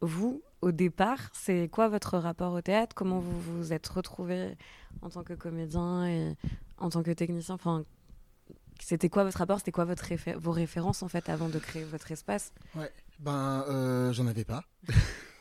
Vous, 0.00 0.42
au 0.66 0.72
départ, 0.72 1.30
c'est 1.32 1.68
quoi 1.68 1.88
votre 1.88 2.18
rapport 2.18 2.52
au 2.52 2.60
théâtre? 2.60 2.92
Comment 2.96 3.20
vous 3.20 3.40
vous 3.40 3.72
êtes 3.72 3.86
retrouvé 3.86 4.56
en 5.00 5.08
tant 5.08 5.22
que 5.22 5.32
comédien 5.32 6.08
et 6.08 6.34
en 6.78 6.90
tant 6.90 7.04
que 7.04 7.12
technicien? 7.12 7.54
Enfin, 7.54 7.84
c'était 8.80 9.08
quoi 9.08 9.22
votre 9.22 9.38
rapport? 9.38 9.58
C'était 9.58 9.70
quoi 9.70 9.84
votre 9.84 10.12
vos 10.38 10.50
références 10.50 11.04
en 11.04 11.08
fait 11.08 11.28
avant 11.28 11.48
de 11.48 11.60
créer 11.60 11.84
votre 11.84 12.10
espace? 12.10 12.52
Ouais, 12.74 12.90
ben 13.20 13.64
euh, 13.68 14.12
j'en 14.12 14.26
avais 14.26 14.44
pas. 14.44 14.64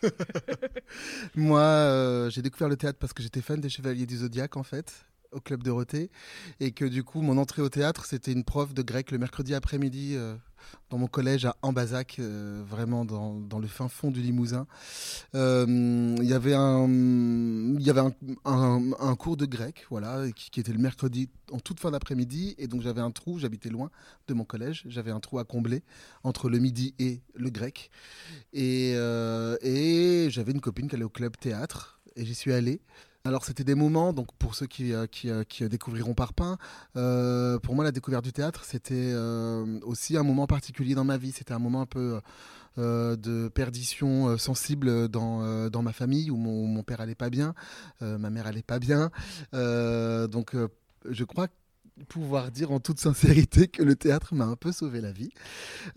Moi, 1.36 1.62
euh, 1.62 2.30
j'ai 2.30 2.44
découvert 2.44 2.70
le 2.70 2.78
théâtre 2.78 3.00
parce 3.00 3.14
que 3.14 3.24
j'étais 3.24 3.42
fan 3.42 3.60
des 3.60 3.70
Chevaliers 3.70 4.06
du 4.06 4.18
Zodiaque 4.18 4.58
en 4.58 4.64
fait 4.64 5.08
au 5.36 5.42
club 5.42 5.64
de 5.64 5.72
Roté 5.72 6.10
et 6.60 6.72
que 6.72 6.86
du 6.86 7.04
coup 7.04 7.22
mon 7.22 7.38
entrée 7.38 7.62
au 7.62 7.70
théâtre 7.70 8.06
c'était 8.06 8.32
une 8.32 8.44
prof 8.44 8.74
de 8.74 8.82
grec 8.82 9.12
le 9.12 9.18
mercredi 9.18 9.54
après-midi 9.54 10.14
euh, 10.16 10.36
dans 10.90 10.98
mon 10.98 11.06
collège 11.08 11.46
à 11.46 11.56
Ambazac, 11.62 12.18
euh, 12.18 12.64
vraiment 12.66 13.06
dans, 13.06 13.36
dans, 13.36 13.60
le 13.60 13.68
fin 13.68 13.88
fond 13.88 14.10
du 14.10 14.22
Limousin. 14.22 14.66
Euh, 15.36 16.16
il 16.20 16.28
y 16.28 16.34
avait 16.34 16.56
un, 16.56 16.90
un, 18.46 18.92
un, 19.00 19.16
cours 19.16 19.38
de 19.38 19.46
grec, 19.46 19.86
voilà, 19.92 20.32
qui, 20.32 20.50
qui, 20.50 20.60
était 20.60 20.72
le 20.72 20.80
mercredi 20.80 21.30
en 21.52 21.60
toute 21.60 21.80
fin 21.80 21.92
d'après-midi, 21.92 22.56
et 22.58 22.68
donc 22.68 22.82
j'avais 22.82 23.02
un 23.02 23.12
trou, 23.12 23.38
j'habitais 23.38 23.70
loin 23.70 23.92
de 24.28 24.34
mon 24.34 24.44
collège, 24.44 24.84
j'avais 24.88 25.12
un 25.12 25.20
trou 25.20 25.38
à 25.38 25.44
combler 25.44 25.84
entre 26.24 26.50
le 26.50 26.58
midi 26.58 26.96
et 26.98 27.22
le 27.36 27.52
grec, 27.52 27.92
et, 28.54 28.94
et 28.94 30.28
j'avais 30.32 30.52
une 30.52 30.62
copine 30.62 30.88
qui 30.88 30.96
allait 30.96 31.04
au 31.04 31.10
club 31.10 31.38
théâtre, 31.38 32.02
et 32.16 32.26
j'y 32.26 32.36
suis 32.36 32.54
allé. 32.54 32.82
Alors 33.26 33.44
c'était 33.44 33.64
des 33.64 33.74
moments, 33.74 34.14
donc 34.14 34.28
pour 34.38 34.54
ceux 34.54 34.68
qui, 34.68 34.94
euh, 34.94 35.08
qui, 35.08 35.32
euh, 35.32 35.44
qui 35.44 35.68
découvriront 35.68 36.14
Parpaing, 36.14 36.60
euh, 36.96 37.58
pour 37.58 37.74
moi 37.74 37.84
la 37.84 37.92
découverte 37.92 38.24
du 38.24 38.32
théâtre 38.32 38.64
c'était 38.66 39.16
aussi 39.82 40.16
un 40.16 40.22
moment 40.22 40.46
particulier 40.46 40.94
dans 40.94 41.04
ma 41.04 41.18
vie, 41.18 41.32
c'était 41.32 41.54
un 41.54 41.60
moment 41.60 41.82
un 41.82 41.86
peu 41.88 42.22
de 42.78 43.48
perdition 43.48 44.38
sensible 44.38 45.08
dans, 45.08 45.70
dans 45.70 45.82
ma 45.82 45.94
famille 45.94 46.30
où 46.30 46.36
mon, 46.36 46.68
mon 46.68 46.84
père 46.84 47.02
allait 47.02 47.16
pas 47.16 47.32
bien, 47.32 47.56
ma 48.02 48.30
mère 48.30 48.46
allait 48.46 48.62
pas 48.62 48.78
bien, 48.78 49.10
donc 49.54 50.56
je 51.10 51.24
crois 51.24 51.48
pouvoir 52.04 52.52
dire 52.52 52.72
en 52.72 52.80
toute 52.80 53.00
sincérité 53.00 53.68
que 53.68 53.84
le 53.84 53.96
théâtre 53.96 54.36
m'a 54.36 54.46
un 54.46 54.56
peu 54.56 54.72
sauvé 54.72 55.02
la 55.02 55.12
vie. 55.12 55.30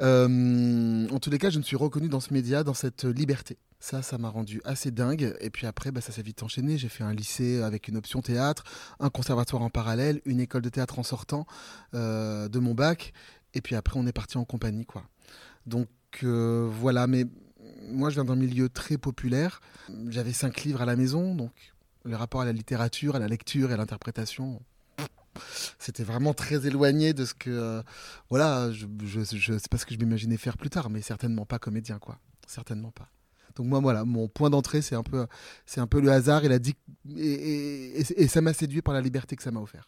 Euh, 0.01 1.09
en 1.09 1.19
tous 1.19 1.31
les 1.31 1.39
cas, 1.39 1.51
je 1.51 1.59
me 1.59 1.63
suis 1.63 1.77
reconnu 1.77 2.09
dans 2.09 2.21
ce 2.21 2.33
média, 2.33 2.63
dans 2.63 2.75
cette 2.75 3.05
liberté. 3.05 3.59
Ça, 3.81 4.03
ça 4.03 4.19
m'a 4.19 4.29
rendu 4.29 4.61
assez 4.65 4.91
dingue. 4.91 5.37
Et 5.41 5.51
puis 5.51 5.67
après, 5.67 5.91
bah, 5.91 6.01
ça 6.01 6.13
s'est 6.13 6.23
vite 6.23 6.43
enchaîné. 6.43 6.79
J'ai 6.79 6.89
fait 6.89 7.05
un 7.05 7.13
lycée 7.13 7.63
avec 7.63 7.89
une 7.89 7.97
option 7.97 8.23
théâtre, 8.23 8.65
un 9.01 9.11
conservatoire 9.11 9.63
en 9.63 9.71
parallèle, 9.71 10.21
une 10.25 10.41
école 10.41 10.63
de 10.63 10.69
théâtre 10.69 10.99
en 10.99 11.05
sortant 11.05 11.47
euh, 11.95 12.49
de 12.49 12.59
mon 12.59 12.75
bac. 12.75 13.13
Et 13.55 13.61
puis 13.61 13.75
après, 13.75 13.99
on 13.99 14.07
est 14.07 14.13
parti 14.13 14.37
en 14.39 14.45
compagnie, 14.45 14.85
quoi. 14.85 15.05
Donc 15.67 15.89
euh, 16.23 16.69
voilà, 16.71 17.07
mais 17.07 17.25
moi, 17.89 18.11
je 18.11 18.15
viens 18.15 18.25
d'un 18.25 18.37
milieu 18.37 18.69
très 18.69 18.99
populaire. 18.99 19.61
J'avais 20.09 20.33
cinq 20.33 20.65
livres 20.65 20.83
à 20.83 20.87
la 20.87 20.97
maison, 20.97 21.35
donc 21.35 21.53
le 22.05 22.17
rapport 22.17 22.41
à 22.41 22.45
la 22.45 22.53
littérature, 22.53 23.17
à 23.17 23.19
la 23.19 23.29
lecture 23.29 23.71
et 23.71 23.75
à 23.75 23.77
l'interprétation, 23.77 24.61
c'était 25.79 26.05
vraiment 26.05 26.35
très 26.35 26.67
éloigné 26.67 27.13
de 27.13 27.25
ce 27.25 27.35
que 27.35 27.51
euh, 27.51 27.83
voilà 28.31 28.71
je, 28.73 28.87
je, 29.05 29.21
je 29.23 29.59
sais 29.59 29.69
pas 29.71 29.79
ce 29.79 29.87
que 29.87 29.95
je 29.95 29.99
m'imaginais 29.99 30.37
faire 30.37 30.57
plus 30.57 30.71
tard 30.71 30.91
mais 30.91 31.01
certainement 31.01 31.47
pas 31.47 31.59
comédien 31.59 31.99
quoi 31.99 32.19
certainement 32.47 32.91
pas 32.91 33.09
donc 33.57 33.67
moi 33.67 33.81
voilà 33.81 34.05
mon 34.05 34.29
point 34.29 34.51
d'entrée 34.51 34.83
c'est 34.83 34.95
un 34.95 35.03
peu 35.03 35.27
c'est 35.67 35.81
un 35.81 35.87
peu 35.87 36.01
le 36.01 36.11
hasard 36.11 36.45
et 36.45 36.49
la 36.49 36.59
et, 37.17 38.01
et, 38.01 38.29
ça 38.29 38.41
m'a 38.41 38.53
séduit 38.53 38.83
par 38.83 38.95
la 38.95 39.01
liberté 39.01 39.37
que 39.37 39.43
ça 39.43 39.51
m'a 39.51 39.61
offert 39.61 39.87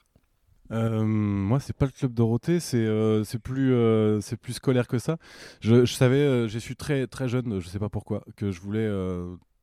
euh, 0.72 1.04
moi, 1.04 1.58
c'est 1.60 1.72
pas 1.72 1.86
le 1.86 1.90
club 1.90 2.14
Dorothée, 2.14 2.60
c'est 2.60 2.84
euh, 2.84 3.24
plus 3.42 3.72
euh, 3.72 4.20
plus 4.40 4.54
scolaire 4.54 4.86
que 4.86 4.98
ça. 4.98 5.16
Je, 5.60 5.84
savais, 5.86 6.48
j'ai 6.48 6.60
su 6.60 6.76
très 6.76 7.06
très 7.06 7.28
jeune, 7.28 7.60
je 7.60 7.68
sais 7.68 7.78
pas 7.78 7.88
pourquoi, 7.88 8.24
que 8.36 8.52
je 8.52 8.60
voulais 8.60 8.88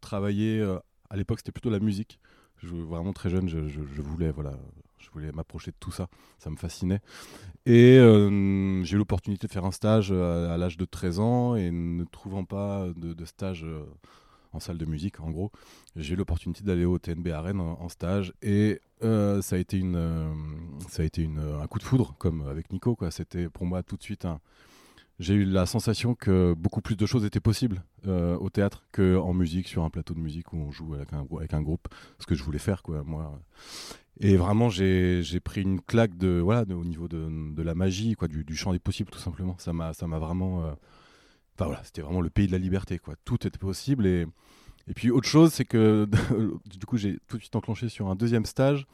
travailler. 0.02 0.62
à 1.10 1.16
l'époque, 1.16 1.40
c'était 1.40 1.52
plutôt 1.52 1.70
la 1.70 1.80
musique. 1.80 2.20
Vraiment 2.64 3.14
très 3.14 3.30
jeune, 3.30 3.48
je, 3.48 3.68
je, 3.68 3.82
je 3.96 4.02
voulais 4.02 4.32
voilà 4.32 4.54
je 5.00 5.10
voulais 5.12 5.32
m'approcher 5.32 5.72
de 5.72 5.78
tout 5.80 5.92
ça, 5.92 6.08
ça 6.40 6.50
me 6.50 6.56
fascinait. 6.56 7.02
Et 7.66 7.98
euh, 7.98 8.84
j'ai 8.84 8.96
eu 8.96 8.98
l'opportunité 8.98 9.48
de 9.48 9.52
faire 9.52 9.66
un 9.66 9.72
stage 9.72 10.12
à, 10.12 10.54
à 10.54 10.58
l'âge 10.58 10.78
de 10.78 10.86
13 10.86 11.20
ans 11.20 11.56
et 11.56 11.72
ne 11.72 12.04
trouvant 12.06 12.46
pas 12.46 12.88
de, 12.96 13.26
stage 13.26 13.64
euh, 13.64 13.84
en 14.54 14.60
salle 14.60 14.78
de 14.78 14.86
musique, 14.86 15.20
en 15.20 15.32
gros, 15.32 15.52
j'ai 15.96 16.14
eu 16.14 16.18
l'opportunité 16.18 16.64
d'aller 16.64 16.86
au 16.86 16.98
TNB 17.00 17.28
à 17.30 17.44
en, 17.54 17.90
stage 17.90 18.34
et 18.42 18.82
euh, 19.04 19.42
ça 19.42 19.56
a 19.56 19.60
été, 19.60 19.78
une, 19.78 19.96
euh, 19.96 20.34
ça 20.90 21.04
a 21.04 21.06
été 21.06 21.22
une, 21.22 21.40
un 21.40 21.68
coup 21.68 21.80
de 21.80 21.84
foudre, 21.84 22.16
comme 22.18 22.48
avec 22.48 22.72
Nico. 22.72 22.96
Quoi. 22.96 23.12
C'était 23.12 23.50
pour 23.50 23.66
moi 23.66 23.84
tout 23.84 23.98
de 23.98 24.04
suite 24.04 24.26
un. 24.26 24.40
J'ai 25.20 25.34
eu 25.34 25.46
la 25.46 25.66
sensation 25.66 26.14
que 26.14 26.54
beaucoup 26.54 26.82
plus 26.82 26.96
de 26.96 27.06
choses 27.08 27.26
étaient 27.26 27.40
possibles 27.40 27.84
euh, 28.06 28.38
au 28.38 28.52
théâtre 28.52 28.84
qu'en 28.92 29.34
musique, 29.34 29.68
sur 29.68 29.84
un 29.84 29.90
plateau 29.90 30.14
de 30.14 30.20
musique 30.20 30.54
où 30.54 30.58
on 30.58 30.72
joue 30.72 30.94
avec 30.94 31.12
un, 31.12 31.26
avec 31.38 31.56
un 31.56 31.62
groupe, 31.62 31.88
ce 32.20 32.28
que 32.28 32.36
je 32.36 32.44
voulais 32.44 32.60
faire, 32.60 32.84
quoi, 32.84 33.04
moi. 33.04 33.40
Et 34.20 34.36
vraiment, 34.36 34.70
j'ai 34.70 35.40
pris 35.44 35.62
une 35.62 35.82
claque 35.82 36.18
de, 36.18 36.40
voilà, 36.40 36.64
au 36.74 36.86
niveau 36.86 37.08
de, 37.08 37.62
la 37.62 37.76
magie, 37.76 38.16
quoi, 38.16 38.28
du, 38.28 38.56
champ 38.56 38.74
des 38.74 38.80
possibles, 38.80 39.12
tout 39.12 39.20
simplement. 39.20 39.56
Ça 39.60 39.74
m'a 39.74 39.92
vraiment. 40.20 40.66
Euh... 40.66 40.72
Voilà, 41.60 41.82
c'était 41.84 42.04
vraiment 42.04 42.22
le 42.22 42.30
pays 42.30 42.46
de 42.46 42.52
la 42.52 42.60
liberté, 42.60 43.00
quoi. 43.00 43.16
Tout 43.26 43.48
était 43.48 43.58
possible. 43.58 44.06
Et, 44.06 44.28
et 44.88 44.94
puis, 44.94 45.10
autre 45.10 45.28
chose, 45.28 45.52
c'est 45.54 45.66
que 45.66 46.08
du 46.66 46.86
coup, 46.86 46.98
j'ai 46.98 47.18
tout 47.28 47.38
de 47.38 47.42
suite 47.42 47.56
enclenché 47.56 47.90
sur 47.90 48.10
un 48.10 48.16
deuxième 48.16 48.46
stage. 48.46 48.86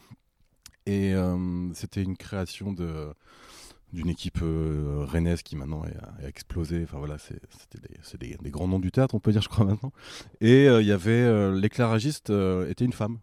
Et 0.85 1.13
euh, 1.13 1.73
c'était 1.73 2.03
une 2.03 2.17
création 2.17 2.73
d'une 2.73 4.09
équipe 4.09 4.39
euh, 4.41 5.05
rennaise 5.05 5.41
qui 5.41 5.55
maintenant 5.55 5.83
est 5.85 6.27
explosé. 6.27 6.83
Enfin 6.83 6.97
voilà, 6.97 7.17
c'était 7.17 8.17
des, 8.17 8.37
des, 8.41 8.49
grands 8.49 8.67
noms 8.67 8.79
du 8.79 8.91
théâtre, 8.91 9.15
on 9.15 9.19
peut 9.19 9.31
dire, 9.31 9.41
je 9.41 9.49
crois 9.49 9.65
maintenant. 9.65 9.93
Et 10.41 10.65
il 10.65 10.85
y 10.85 10.91
avait 10.91 11.53
l'éclairagiste 11.53 12.31
était 12.67 12.83
une 12.83 12.93
femme. 12.93 13.19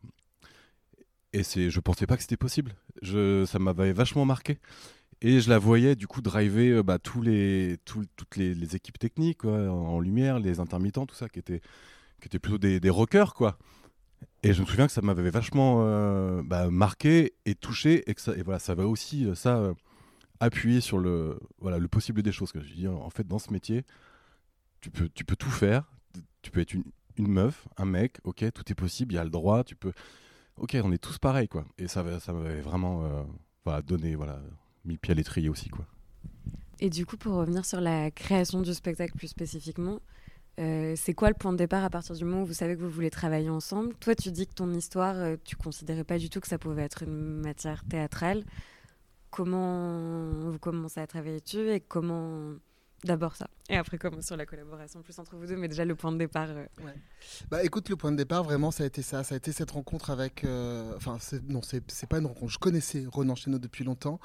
Et 1.33 1.43
c'est, 1.43 1.71
je 1.71 1.81
pensais 1.81 2.07
pas 2.07 2.17
que 2.17 2.23
c'était 2.23 2.37
possible. 2.37 2.75
Je, 3.03 3.45
ça 3.47 3.59
m'avait 3.59 3.93
vachement 3.93 4.25
marqué. 4.25 4.59
Et 5.23 5.41
je 5.41 5.51
la 5.51 5.59
voyais 5.59 5.97
du 5.97 6.07
coup 6.07 6.23
driver 6.23 6.83
bah, 6.83 6.99
tous 6.99 7.21
les, 7.23 7.77
tout, 7.85 8.05
toutes 8.17 8.37
les, 8.37 8.75
équipes 8.75 8.99
techniques 8.99 9.45
en, 9.45 10.01
lumière, 10.01 10.39
les 10.39 10.61
intermittents, 10.61 11.07
tout 11.07 11.15
ça, 11.15 11.29
qui 11.29 11.39
étaient, 11.39 11.61
qui 12.21 12.27
étaient 12.27 12.39
plutôt 12.39 12.59
des, 12.59 12.81
des 12.81 12.91
rockers, 12.91 13.35
quoi. 13.35 13.59
Et 14.43 14.55
je 14.55 14.63
me 14.63 14.67
souviens 14.67 14.87
que 14.87 14.93
ça 14.93 15.03
m'avait 15.03 15.31
vachement 15.31 15.81
euh, 15.81 16.43
bah, 16.43 16.71
marqué 16.71 17.35
et 17.45 17.55
touché, 17.55 18.09
et 18.11 18.15
que 18.15 18.21
ça, 18.21 18.35
et 18.35 18.43
voilà, 18.43 18.59
ça 18.59 18.75
va 18.75 18.87
aussi 18.87 19.29
ça 19.35 19.59
euh, 19.59 19.75
appuyer 20.41 20.81
sur 20.81 20.99
le, 20.99 21.39
voilà, 21.59 21.79
le 21.79 21.89
possible 21.89 22.23
des 22.23 22.33
choses. 22.33 22.51
Que 22.51 22.61
je 22.63 22.73
dis, 22.73 22.89
en 22.89 23.11
fait, 23.11 23.27
dans 23.27 23.39
ce 23.39 23.53
métier, 23.53 23.85
tu 24.81 24.91
peux, 24.91 25.11
tu 25.11 25.25
peux 25.25 25.37
tout 25.37 25.51
faire. 25.51 25.85
Tu 26.43 26.51
peux 26.51 26.61
être 26.61 26.73
une, 26.73 26.85
une 27.19 27.29
meuf, 27.29 27.69
un 27.77 27.85
mec, 27.85 28.19
ok, 28.25 28.51
tout 28.53 28.73
est 28.73 28.75
possible, 28.75 29.13
il 29.13 29.17
y 29.17 29.19
a 29.19 29.25
le 29.25 29.31
droit, 29.31 29.63
tu 29.65 29.77
peux. 29.77 29.93
Ok, 30.57 30.77
on 30.83 30.93
est 30.93 30.99
tous 30.99 31.19
pareils, 31.19 31.49
quoi. 31.49 31.65
Et 31.79 31.89
ça, 31.89 32.05
ça 32.21 32.33
m'avait 32.33 32.61
vraiment 32.61 33.05
euh, 33.05 33.23
voilà, 33.65 33.83
donné, 33.83 34.15
voilà, 34.15 34.41
mis 34.85 34.95
le 34.95 34.99
pied 34.99 35.13
à 35.13 35.15
l'étrier 35.15 35.49
aussi, 35.49 35.69
quoi. 35.69 35.87
Et 36.81 36.91
du 36.91 37.05
coup, 37.05 37.17
pour 37.17 37.35
revenir 37.35 37.65
sur 37.65 37.81
la 37.81 38.11
création 38.11 38.63
du 38.63 38.73
spectacle 38.73 39.15
plus 39.17 39.29
spécifiquement, 39.29 40.01
euh, 40.59 40.95
c'est 40.97 41.15
quoi 41.15 41.29
le 41.29 41.35
point 41.35 41.53
de 41.53 41.59
départ 41.59 41.85
à 41.85 41.91
partir 41.91 42.15
du 42.15 42.25
moment 42.25 42.43
où 42.43 42.47
vous 42.47 42.55
savez 42.55 42.77
que 42.77 42.81
vous 42.81 42.91
voulez 42.91 43.11
travailler 43.11 43.51
ensemble? 43.51 43.95
Toi, 43.97 44.15
tu 44.15 44.31
dis 44.31 44.47
que 44.47 44.55
ton 44.55 44.73
histoire, 44.73 45.15
euh, 45.17 45.37
tu 45.45 45.57
considérais 45.57 46.05
pas 46.05 46.19
du 46.19 46.29
tout 46.29 46.41
que 46.41 46.49
ça 46.49 46.59
pouvait 46.59 46.83
être 46.83 47.03
une 47.03 47.41
matière 47.41 47.85
théâtrale. 47.85 48.45
Comment 49.31 50.31
vous 50.51 50.59
commencez 50.59 51.01
à 51.01 51.07
travailler 51.07 51.41
dessus 51.41 51.71
et 51.71 51.81
comment 51.81 52.55
D'abord 53.05 53.35
ça. 53.35 53.49
Et 53.71 53.77
après, 53.77 53.97
comment 53.99 54.21
sur 54.21 54.37
la 54.37 54.45
collaboration 54.45 55.01
plus 55.03 55.19
entre 55.19 55.37
vous 55.37 55.47
deux, 55.47 55.57
mais 55.57 55.69
déjà 55.69 55.85
le 55.85 55.95
point 55.95 56.13
de 56.13 56.19
départ. 56.19 56.49
Euh... 56.51 56.67
Bah 57.51 57.65
écoute, 57.65 57.89
le 57.89 57.97
point 57.97 58.13
de 58.13 58.17
départ, 58.17 58.45
vraiment, 58.45 58.71
ça 58.71 58.85
a 58.85 58.87
été 58.87 59.01
ça. 59.01 59.25
Ça 59.25 59.35
a 59.35 59.39
été 59.39 59.53
cette 59.53 59.71
rencontre 59.71 60.11
avec. 60.11 60.45
Euh... 60.45 60.93
Enfin, 60.97 61.17
non, 61.49 61.61
c'est 61.63 62.07
pas 62.09 62.19
une 62.19 62.27
rencontre. 62.27 62.53
Je 62.53 62.59
connaissais 62.59 63.07
Ronan 63.11 63.35
Chénaud 63.35 63.59
depuis 63.59 63.85
longtemps. 63.85 64.21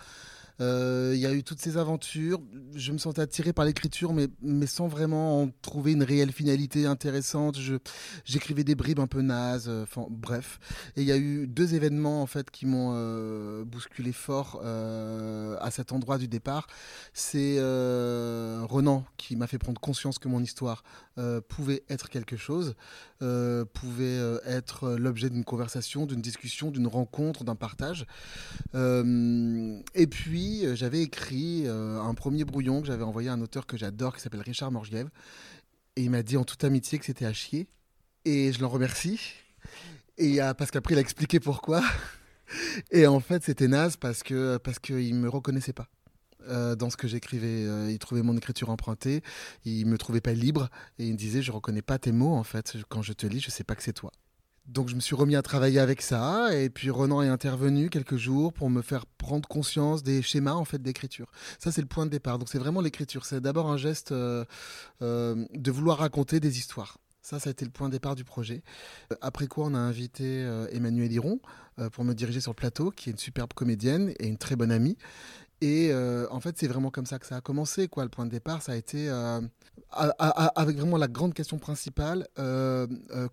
Il 0.57 0.63
euh, 0.63 1.15
y 1.17 1.25
a 1.25 1.33
eu 1.33 1.43
toutes 1.43 1.59
ces 1.59 1.75
aventures. 1.75 2.39
Je 2.75 2.93
me 2.93 2.97
sentais 2.97 3.21
attiré 3.21 3.51
par 3.51 3.65
l'écriture, 3.65 4.13
mais, 4.13 4.29
sans 4.67 4.87
vraiment 4.87 5.41
en 5.41 5.49
trouver 5.61 5.91
une 5.91 6.03
réelle 6.03 6.31
finalité 6.31 6.85
intéressante. 6.85 7.57
J'écrivais 8.23 8.63
des 8.63 8.75
bribes 8.75 9.01
un 9.01 9.07
peu 9.07 9.21
nazes. 9.21 9.67
Euh, 9.67 9.85
bref. 10.09 10.59
Et 10.95 11.01
il 11.01 11.07
y 11.07 11.11
a 11.11 11.17
eu 11.17 11.45
deux 11.45 11.75
événements 11.75 12.21
en 12.21 12.25
fait 12.25 12.51
qui 12.51 12.65
m'ont 12.65 12.93
euh, 12.93 13.65
bousculé 13.65 14.13
fort 14.13 14.61
à 14.65 15.71
cet 15.71 15.91
endroit 15.91 16.17
du 16.17 16.29
départ. 16.29 16.67
C'est 17.13 17.59
Renan 17.59 19.03
qui 19.17 19.35
m'a 19.35 19.47
fait 19.47 19.57
prendre 19.57 19.81
conscience 19.81 20.19
que 20.19 20.29
mon 20.29 20.41
histoire 20.41 20.83
pouvait 21.49 21.83
être 21.89 22.09
quelque 22.09 22.37
chose, 22.37 22.75
pouvait 23.19 24.19
être 24.45 24.91
l'objet 24.91 25.29
d'une 25.29 25.43
conversation, 25.43 26.05
d'une 26.05 26.21
discussion, 26.21 26.71
d'une 26.71 26.87
rencontre, 26.87 27.43
d'un 27.43 27.55
partage. 27.55 28.05
et 28.73 30.07
puis 30.07 30.44
j'avais 30.73 31.01
écrit 31.01 31.63
euh, 31.65 31.99
un 32.01 32.13
premier 32.13 32.45
brouillon 32.45 32.81
que 32.81 32.87
j'avais 32.87 33.03
envoyé 33.03 33.29
à 33.29 33.33
un 33.33 33.41
auteur 33.41 33.65
que 33.65 33.77
j'adore 33.77 34.15
qui 34.15 34.21
s'appelle 34.21 34.41
Richard 34.41 34.71
Morgiev. 34.71 35.09
Et 35.95 36.03
il 36.03 36.09
m'a 36.09 36.23
dit 36.23 36.37
en 36.37 36.43
toute 36.43 36.63
amitié 36.63 36.99
que 36.99 37.05
c'était 37.05 37.25
à 37.25 37.33
chier. 37.33 37.67
Et 38.25 38.51
je 38.51 38.61
l'en 38.61 38.69
remercie. 38.69 39.19
Et 40.17 40.41
euh, 40.41 40.53
parce 40.53 40.71
qu'après, 40.71 40.93
il 40.93 40.97
a 40.97 41.01
expliqué 41.01 41.39
pourquoi. 41.39 41.83
Et 42.91 43.07
en 43.07 43.19
fait, 43.19 43.43
c'était 43.43 43.67
naze 43.67 43.97
parce 43.97 44.23
que 44.23 44.57
parce 44.57 44.79
qu'il 44.79 45.15
me 45.15 45.29
reconnaissait 45.29 45.73
pas. 45.73 45.89
Euh, 46.47 46.75
dans 46.75 46.89
ce 46.89 46.97
que 46.97 47.07
j'écrivais, 47.07 47.65
euh, 47.65 47.91
il 47.91 47.97
trouvait 47.97 48.21
mon 48.21 48.37
écriture 48.37 48.69
empruntée, 48.69 49.23
il 49.63 49.85
me 49.87 49.97
trouvait 49.97 50.21
pas 50.21 50.33
libre 50.33 50.69
et 50.99 51.07
il 51.07 51.13
me 51.13 51.17
disait 51.17 51.41
je 51.41 51.51
reconnais 51.51 51.81
pas 51.81 51.97
tes 51.97 52.11
mots 52.11 52.35
en 52.35 52.43
fait 52.43 52.77
quand 52.87 53.01
je 53.01 53.13
te 53.13 53.25
lis, 53.25 53.39
je 53.39 53.49
sais 53.49 53.63
pas 53.63 53.75
que 53.75 53.81
c'est 53.81 53.93
toi. 53.93 54.11
Donc 54.67 54.89
je 54.89 54.95
me 54.95 54.99
suis 54.99 55.15
remis 55.15 55.35
à 55.35 55.41
travailler 55.41 55.79
avec 55.79 56.01
ça 56.01 56.55
et 56.55 56.69
puis 56.69 56.89
Renan 56.89 57.21
est 57.21 57.27
intervenu 57.27 57.89
quelques 57.89 58.17
jours 58.17 58.51
pour 58.51 58.69
me 58.69 58.81
faire 58.81 59.05
prendre 59.05 59.47
conscience 59.47 60.01
des 60.01 60.21
schémas 60.21 60.53
en 60.53 60.65
fait 60.65 60.81
d'écriture. 60.81 61.31
Ça 61.59 61.71
c'est 61.71 61.81
le 61.81 61.87
point 61.87 62.05
de 62.05 62.11
départ. 62.11 62.39
Donc 62.39 62.49
c'est 62.49 62.59
vraiment 62.59 62.81
l'écriture. 62.81 63.25
C'est 63.25 63.41
d'abord 63.41 63.69
un 63.69 63.77
geste 63.77 64.11
euh, 64.11 64.43
euh, 65.01 65.45
de 65.53 65.71
vouloir 65.71 65.99
raconter 65.99 66.39
des 66.39 66.57
histoires. 66.57 66.97
Ça, 67.25 67.39
ça 67.39 67.49
a 67.49 67.51
été 67.51 67.65
le 67.65 67.71
point 67.71 67.87
de 67.87 67.93
départ 67.93 68.13
du 68.13 68.23
projet. 68.23 68.61
Après 69.19 69.47
quoi, 69.47 69.65
on 69.65 69.73
a 69.73 69.79
invité 69.79 70.43
euh, 70.43 70.67
Emmanuel 70.71 71.11
Hiron 71.11 71.39
euh, 71.79 71.89
pour 71.89 72.03
me 72.03 72.13
diriger 72.13 72.39
sur 72.39 72.51
le 72.51 72.55
plateau, 72.55 72.91
qui 72.91 73.09
est 73.09 73.13
une 73.13 73.17
superbe 73.17 73.51
comédienne 73.53 74.13
et 74.19 74.27
une 74.27 74.37
très 74.37 74.55
bonne 74.55 74.71
amie. 74.71 74.95
Et 75.59 75.89
euh, 75.91 76.27
en 76.29 76.39
fait, 76.39 76.55
c'est 76.59 76.67
vraiment 76.67 76.91
comme 76.91 77.07
ça 77.07 77.17
que 77.17 77.25
ça 77.25 77.37
a 77.37 77.41
commencé. 77.41 77.87
Quoi. 77.87 78.03
Le 78.03 78.11
point 78.11 78.27
de 78.27 78.29
départ, 78.29 78.61
ça 78.61 78.73
a 78.73 78.75
été 78.75 79.09
euh, 79.09 79.41
avec 79.89 80.77
vraiment 80.77 80.97
la 80.97 81.07
grande 81.07 81.33
question 81.33 81.57
principale 81.57 82.27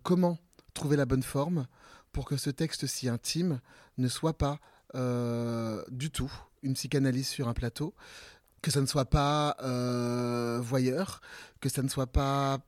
comment 0.02 0.38
trouver 0.74 0.96
la 0.96 1.06
bonne 1.06 1.22
forme 1.22 1.66
pour 2.12 2.24
que 2.26 2.36
ce 2.36 2.50
texte 2.50 2.86
si 2.86 3.08
intime 3.08 3.60
ne 3.98 4.08
soit 4.08 4.36
pas 4.36 4.58
euh, 4.94 5.82
du 5.90 6.10
tout 6.10 6.32
une 6.62 6.74
psychanalyse 6.74 7.28
sur 7.28 7.48
un 7.48 7.54
plateau, 7.54 7.94
que 8.60 8.70
ça 8.70 8.80
ne 8.80 8.86
soit 8.86 9.06
pas 9.06 9.56
euh, 9.62 10.60
voyeur, 10.62 11.20
que 11.60 11.68
ça 11.68 11.82
ne 11.82 11.88
soit 11.88 12.06
pas 12.06 12.58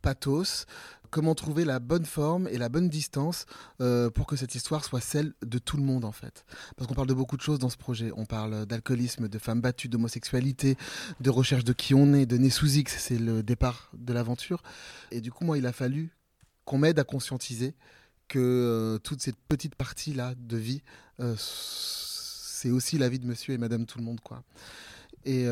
pathos, 0.00 0.66
comment 1.10 1.34
trouver 1.34 1.64
la 1.64 1.78
bonne 1.78 2.06
forme 2.06 2.48
et 2.48 2.56
la 2.56 2.68
bonne 2.68 2.88
distance 2.88 3.44
euh, 3.80 4.10
pour 4.10 4.26
que 4.26 4.36
cette 4.36 4.54
histoire 4.54 4.84
soit 4.84 5.00
celle 5.00 5.34
de 5.44 5.58
tout 5.58 5.76
le 5.76 5.82
monde 5.82 6.04
en 6.04 6.12
fait. 6.12 6.44
Parce 6.76 6.88
qu'on 6.88 6.94
parle 6.94 7.08
de 7.08 7.14
beaucoup 7.14 7.36
de 7.36 7.42
choses 7.42 7.58
dans 7.58 7.68
ce 7.68 7.76
projet. 7.76 8.10
On 8.16 8.24
parle 8.24 8.64
d'alcoolisme, 8.66 9.28
de 9.28 9.38
femmes 9.38 9.60
battues, 9.60 9.88
d'homosexualité, 9.88 10.76
de 11.20 11.30
recherche 11.30 11.64
de 11.64 11.72
qui 11.72 11.94
on 11.94 12.14
est, 12.14 12.26
de 12.26 12.36
X, 12.38 12.96
c'est 12.98 13.18
le 13.18 13.42
départ 13.42 13.90
de 13.92 14.12
l'aventure. 14.12 14.62
Et 15.10 15.20
du 15.20 15.30
coup, 15.30 15.44
moi, 15.44 15.58
il 15.58 15.66
a 15.66 15.72
fallu 15.72 16.16
qu'on 16.64 16.78
m'aide 16.78 16.98
à 16.98 17.04
conscientiser 17.04 17.74
que 18.28 18.38
euh, 18.38 18.98
toute 18.98 19.20
cette 19.20 19.36
petite 19.48 19.74
partie 19.74 20.14
là 20.14 20.34
de 20.36 20.56
vie 20.56 20.82
euh, 21.20 21.34
c'est 21.38 22.70
aussi 22.70 22.98
la 22.98 23.08
vie 23.08 23.18
de 23.18 23.26
monsieur 23.26 23.54
et 23.54 23.58
madame 23.58 23.86
tout 23.86 23.98
le 23.98 24.04
monde, 24.04 24.20
quoi. 24.20 24.42
Et 25.24 25.46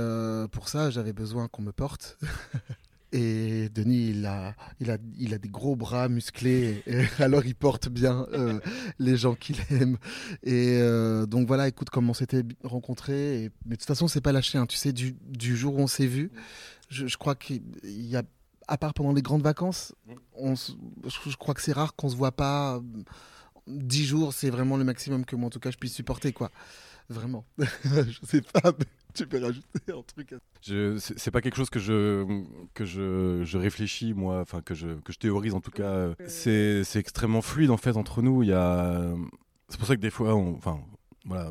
pour 0.51 0.69
ça, 0.69 0.91
j'avais 0.91 1.13
besoin 1.13 1.47
qu'on 1.47 1.63
me 1.63 1.73
porte. 1.73 2.19
Et 3.13 3.69
Denis, 3.71 4.11
il 4.11 4.27
a, 4.27 4.55
il 4.79 4.91
a, 4.91 4.99
il 5.19 5.35
a 5.35 5.39
des 5.39 5.49
gros 5.49 5.75
bras 5.75 6.09
musclés, 6.09 6.85
alors 7.19 7.45
il 7.45 7.57
porte 7.57 7.89
bien 7.89 8.27
euh, 8.33 8.61
les 9.01 9.17
gens 9.17 9.35
qu'il 9.35 9.57
aime. 9.71 9.97
Et 10.45 10.79
euh, 10.81 11.27
donc 11.27 11.49
voilà, 11.49 11.67
écoute, 11.67 11.91
comme 11.91 12.09
on 12.09 12.15
s'était 12.15 12.45
rencontrés, 12.63 13.51
mais 13.67 13.73
de 13.73 13.81
toute 13.81 13.87
façon, 13.87 14.07
c'est 14.07 14.21
pas 14.21 14.31
lâché. 14.31 14.59
Hein. 14.59 14.67
Tu 14.67 14.77
sais, 14.77 14.93
du, 14.93 15.17
du, 15.27 15.57
jour 15.57 15.75
où 15.75 15.81
on 15.81 15.89
s'est 15.89 16.07
vu, 16.07 16.31
je 16.89 17.17
crois 17.17 17.35
qu'il 17.35 17.63
y 17.83 18.17
a, 18.17 18.23
à 18.71 18.79
part 18.79 18.95
pendant 18.95 19.13
les 19.13 19.21
grandes 19.21 19.43
vacances, 19.43 19.95
on, 20.33 20.55
je, 20.55 21.37
crois 21.37 21.55
que 21.55 21.61
c'est 21.61 21.73
rare 21.73 21.97
qu'on 21.97 22.09
se 22.09 22.17
voit 22.17 22.33
pas. 22.33 22.81
Dix 23.67 24.07
jours, 24.07 24.33
c'est 24.33 24.49
vraiment 24.49 24.77
le 24.77 24.85
maximum 24.85 25.25
que 25.25 25.37
moi, 25.37 25.49
en 25.49 25.51
tout 25.51 25.59
cas, 25.59 25.71
je 25.71 25.77
puisse 25.77 25.93
supporter, 25.93 26.33
quoi. 26.33 26.51
Vraiment. 27.09 27.45
je 27.59 28.19
sais 28.23 28.41
pas. 28.41 28.73
tu 29.15 29.27
peux 29.27 29.43
rajouter 29.43 29.81
un 29.89 30.03
truc. 30.03 30.35
C'est 30.63 31.31
pas 31.33 31.41
quelque 31.41 31.57
chose 31.57 31.69
que 31.69 31.81
je 31.81 32.45
que 32.73 32.85
je, 32.85 33.43
je 33.45 33.59
réfléchis 33.59 34.15
moi, 34.15 34.41
enfin 34.41 34.63
que 34.63 34.75
je 34.75 35.01
que 35.01 35.13
je 35.13 35.19
théorise 35.19 35.55
en 35.55 35.61
tout 35.61 35.73
cas. 35.73 36.11
C'est 36.29 36.85
extrêmement 36.95 37.43
fluide 37.43 37.71
en 37.71 37.77
fait 37.77 37.97
entre 37.97 38.23
nous. 38.23 38.45
Il 38.45 38.51
y 38.51 38.53
a 38.53 39.13
c'est 39.69 39.79
pour 39.79 39.89
ça 39.89 39.97
que 39.97 40.01
des 40.01 40.11
fois, 40.11 40.35
enfin 40.35 40.81
voilà, 41.25 41.51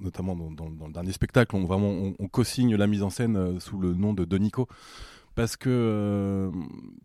notamment 0.00 0.34
dans, 0.34 0.50
dans, 0.50 0.86
le 0.86 0.92
dernier 0.92 1.12
spectacle, 1.12 1.54
on 1.54 1.64
vraiment 1.64 2.12
on, 2.18 2.28
co-signe 2.28 2.74
la 2.76 2.86
mise 2.86 3.02
en 3.02 3.10
scène 3.10 3.36
euh, 3.36 3.60
sous 3.60 3.78
le 3.78 3.94
nom 3.94 4.12
de 4.12 4.24
Donico 4.24 4.68
parce 5.38 5.56
que 5.56 5.70
euh, 5.70 6.50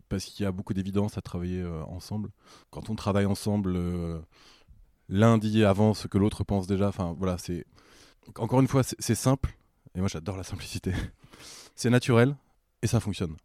parce 0.08 0.24
qu'il 0.24 0.42
y 0.44 0.46
a 0.46 0.52
beaucoup 0.52 0.74
d'évidence 0.74 1.16
à 1.16 1.22
travailler 1.22 1.60
euh, 1.60 1.82
ensemble. 1.84 2.30
Quand 2.70 2.90
on 2.90 2.96
travaille 2.96 3.26
ensemble, 3.26 3.78
l'un 5.08 5.38
dit 5.38 5.64
avant 5.64 5.94
ce 5.94 6.08
que 6.08 6.18
l'autre 6.18 6.44
pense 6.44 6.66
déjà. 6.66 6.88
Enfin 6.88 7.14
voilà, 7.16 7.38
c'est 7.38 7.64
encore 8.38 8.60
une 8.60 8.68
fois, 8.68 8.82
c'est 8.82 9.14
simple, 9.14 9.56
et 9.94 10.00
moi 10.00 10.08
j'adore 10.08 10.36
la 10.36 10.44
simplicité. 10.44 10.92
c'est 11.76 11.90
naturel, 11.90 12.36
et 12.82 12.86
ça 12.86 13.00
fonctionne. 13.00 13.36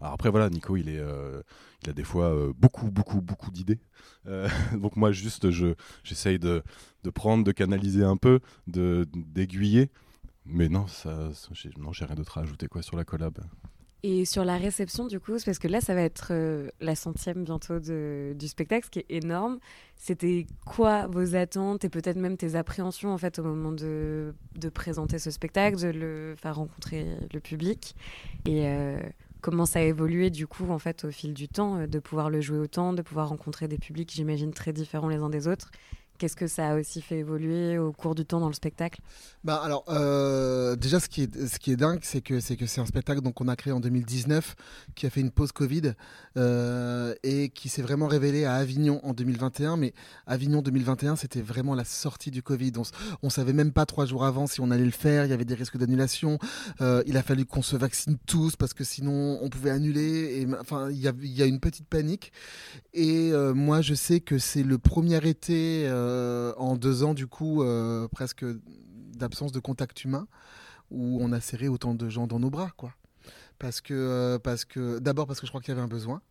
Alors 0.00 0.14
après 0.14 0.30
voilà, 0.30 0.48
Nico, 0.48 0.76
il 0.76 0.88
est, 0.88 0.98
euh, 0.98 1.42
il 1.82 1.90
a 1.90 1.92
des 1.92 2.04
fois 2.04 2.26
euh, 2.26 2.52
beaucoup, 2.56 2.90
beaucoup, 2.90 3.20
beaucoup 3.20 3.50
d'idées. 3.50 3.80
Euh, 4.26 4.48
donc 4.76 4.96
moi 4.96 5.12
juste, 5.12 5.50
je, 5.50 5.74
j'essaye 6.04 6.38
de, 6.38 6.62
de, 7.02 7.10
prendre, 7.10 7.44
de 7.44 7.52
canaliser 7.52 8.04
un 8.04 8.16
peu, 8.16 8.40
de 8.66 9.06
d'aiguiller. 9.14 9.90
Mais 10.46 10.68
non, 10.68 10.86
ça, 10.86 11.30
non, 11.78 11.92
j'ai 11.92 12.04
rien 12.06 12.14
d'autre 12.14 12.38
à 12.38 12.42
ajouter 12.42 12.68
quoi 12.68 12.80
sur 12.80 12.96
la 12.96 13.04
collab. 13.04 13.38
Et 14.04 14.24
sur 14.24 14.44
la 14.44 14.56
réception, 14.56 15.06
du 15.06 15.18
coup, 15.18 15.32
parce 15.44 15.58
que 15.58 15.66
là, 15.66 15.80
ça 15.80 15.94
va 15.94 16.02
être 16.02 16.28
euh, 16.30 16.70
la 16.80 16.94
centième 16.94 17.42
bientôt 17.42 17.80
du 17.80 18.48
spectacle, 18.48 18.86
ce 18.86 18.90
qui 18.90 18.98
est 19.00 19.06
énorme. 19.08 19.58
C'était 19.96 20.46
quoi 20.64 21.08
vos 21.08 21.34
attentes 21.34 21.84
et 21.84 21.88
peut-être 21.88 22.16
même 22.16 22.36
tes 22.36 22.54
appréhensions 22.54 23.12
en 23.12 23.18
fait 23.18 23.40
au 23.40 23.42
moment 23.42 23.72
de, 23.72 24.34
de, 24.54 24.68
présenter 24.68 25.18
ce 25.18 25.32
spectacle, 25.32 25.80
de 25.80 25.88
le 25.88 26.34
faire 26.40 26.54
rencontrer 26.54 27.06
le 27.34 27.40
public? 27.40 27.96
Et 28.46 28.68
euh, 28.68 29.00
comment 29.40 29.66
ça 29.66 29.80
a 29.80 29.82
évolué 29.82 30.30
du 30.30 30.46
coup 30.46 30.70
en 30.70 30.78
fait 30.78 31.04
au 31.04 31.10
fil 31.10 31.34
du 31.34 31.48
temps, 31.48 31.78
euh, 31.78 31.86
de 31.88 31.98
pouvoir 31.98 32.30
le 32.30 32.40
jouer 32.40 32.58
autant, 32.58 32.92
de 32.92 33.02
pouvoir 33.02 33.28
rencontrer 33.28 33.66
des 33.66 33.78
publics, 33.78 34.12
j'imagine 34.14 34.52
très 34.52 34.72
différents 34.72 35.08
les 35.08 35.16
uns 35.16 35.30
des 35.30 35.48
autres? 35.48 35.72
Qu'est-ce 36.18 36.34
que 36.34 36.48
ça 36.48 36.70
a 36.70 36.74
aussi 36.74 37.00
fait 37.00 37.18
évoluer 37.18 37.78
au 37.78 37.92
cours 37.92 38.16
du 38.16 38.24
temps 38.24 38.40
dans 38.40 38.48
le 38.48 38.54
spectacle? 38.54 39.00
Bah 39.44 39.60
alors 39.62 39.84
euh, 39.88 40.74
déjà 40.74 40.98
ce 40.98 41.08
qui 41.08 41.22
est 41.22 41.46
ce 41.46 41.60
qui 41.60 41.70
est 41.70 41.76
dingue 41.76 42.00
c'est 42.02 42.20
que 42.20 42.40
c'est 42.40 42.80
un 42.80 42.86
spectacle 42.86 43.20
donc 43.20 43.40
on 43.40 43.46
a 43.46 43.54
créé 43.54 43.72
en 43.72 43.78
2019 43.78 44.56
qui 44.96 45.06
a 45.06 45.10
fait 45.10 45.20
une 45.20 45.30
pause 45.30 45.52
Covid 45.52 45.92
euh, 46.36 47.14
et 47.22 47.50
qui 47.50 47.68
s'est 47.68 47.82
vraiment 47.82 48.08
révélé 48.08 48.44
à 48.44 48.54
Avignon 48.54 49.00
en 49.04 49.12
2021 49.14 49.76
mais 49.76 49.94
Avignon 50.26 50.60
2021 50.60 51.14
c'était 51.14 51.40
vraiment 51.40 51.76
la 51.76 51.84
sortie 51.84 52.32
du 52.32 52.42
Covid. 52.42 52.72
On, 52.78 52.82
on 53.22 53.30
savait 53.30 53.52
même 53.52 53.72
pas 53.72 53.86
trois 53.86 54.06
jours 54.06 54.24
avant 54.24 54.48
si 54.48 54.60
on 54.60 54.72
allait 54.72 54.84
le 54.84 54.90
faire. 54.90 55.24
Il 55.24 55.30
y 55.30 55.34
avait 55.34 55.44
des 55.44 55.54
risques 55.54 55.76
d'annulation. 55.76 56.38
Euh, 56.80 57.04
il 57.06 57.16
a 57.16 57.22
fallu 57.22 57.44
qu'on 57.44 57.62
se 57.62 57.76
vaccine 57.76 58.16
tous 58.26 58.56
parce 58.56 58.74
que 58.74 58.82
sinon 58.82 59.38
on 59.40 59.48
pouvait 59.48 59.70
annuler. 59.70 60.48
Enfin 60.60 60.90
il 60.90 60.98
y 60.98 61.06
a, 61.06 61.12
y 61.22 61.42
a 61.42 61.46
une 61.46 61.60
petite 61.60 61.86
panique. 61.86 62.32
Et 62.92 63.30
moi 63.54 63.82
je 63.82 63.94
sais 63.94 64.18
que 64.18 64.38
c'est 64.38 64.64
le 64.64 64.78
premier 64.78 65.26
été 65.28 65.86
en 66.56 66.76
deux 66.76 67.02
ans, 67.02 67.14
du 67.14 67.26
coup, 67.26 67.62
euh, 67.62 68.08
presque 68.08 68.44
d'absence 69.16 69.52
de 69.52 69.60
contact 69.60 70.04
humain, 70.04 70.26
où 70.90 71.18
on 71.20 71.32
a 71.32 71.40
serré 71.40 71.68
autant 71.68 71.94
de 71.94 72.08
gens 72.08 72.26
dans 72.26 72.38
nos 72.38 72.50
bras, 72.50 72.72
quoi. 72.76 72.94
Parce 73.58 73.80
que, 73.80 73.94
euh, 73.94 74.38
parce 74.38 74.64
que 74.64 74.98
d'abord 75.00 75.26
parce 75.26 75.40
que 75.40 75.46
je 75.46 75.50
crois 75.50 75.60
qu'il 75.60 75.70
y 75.70 75.76
avait 75.76 75.84
un 75.84 75.88
besoin 75.88 76.22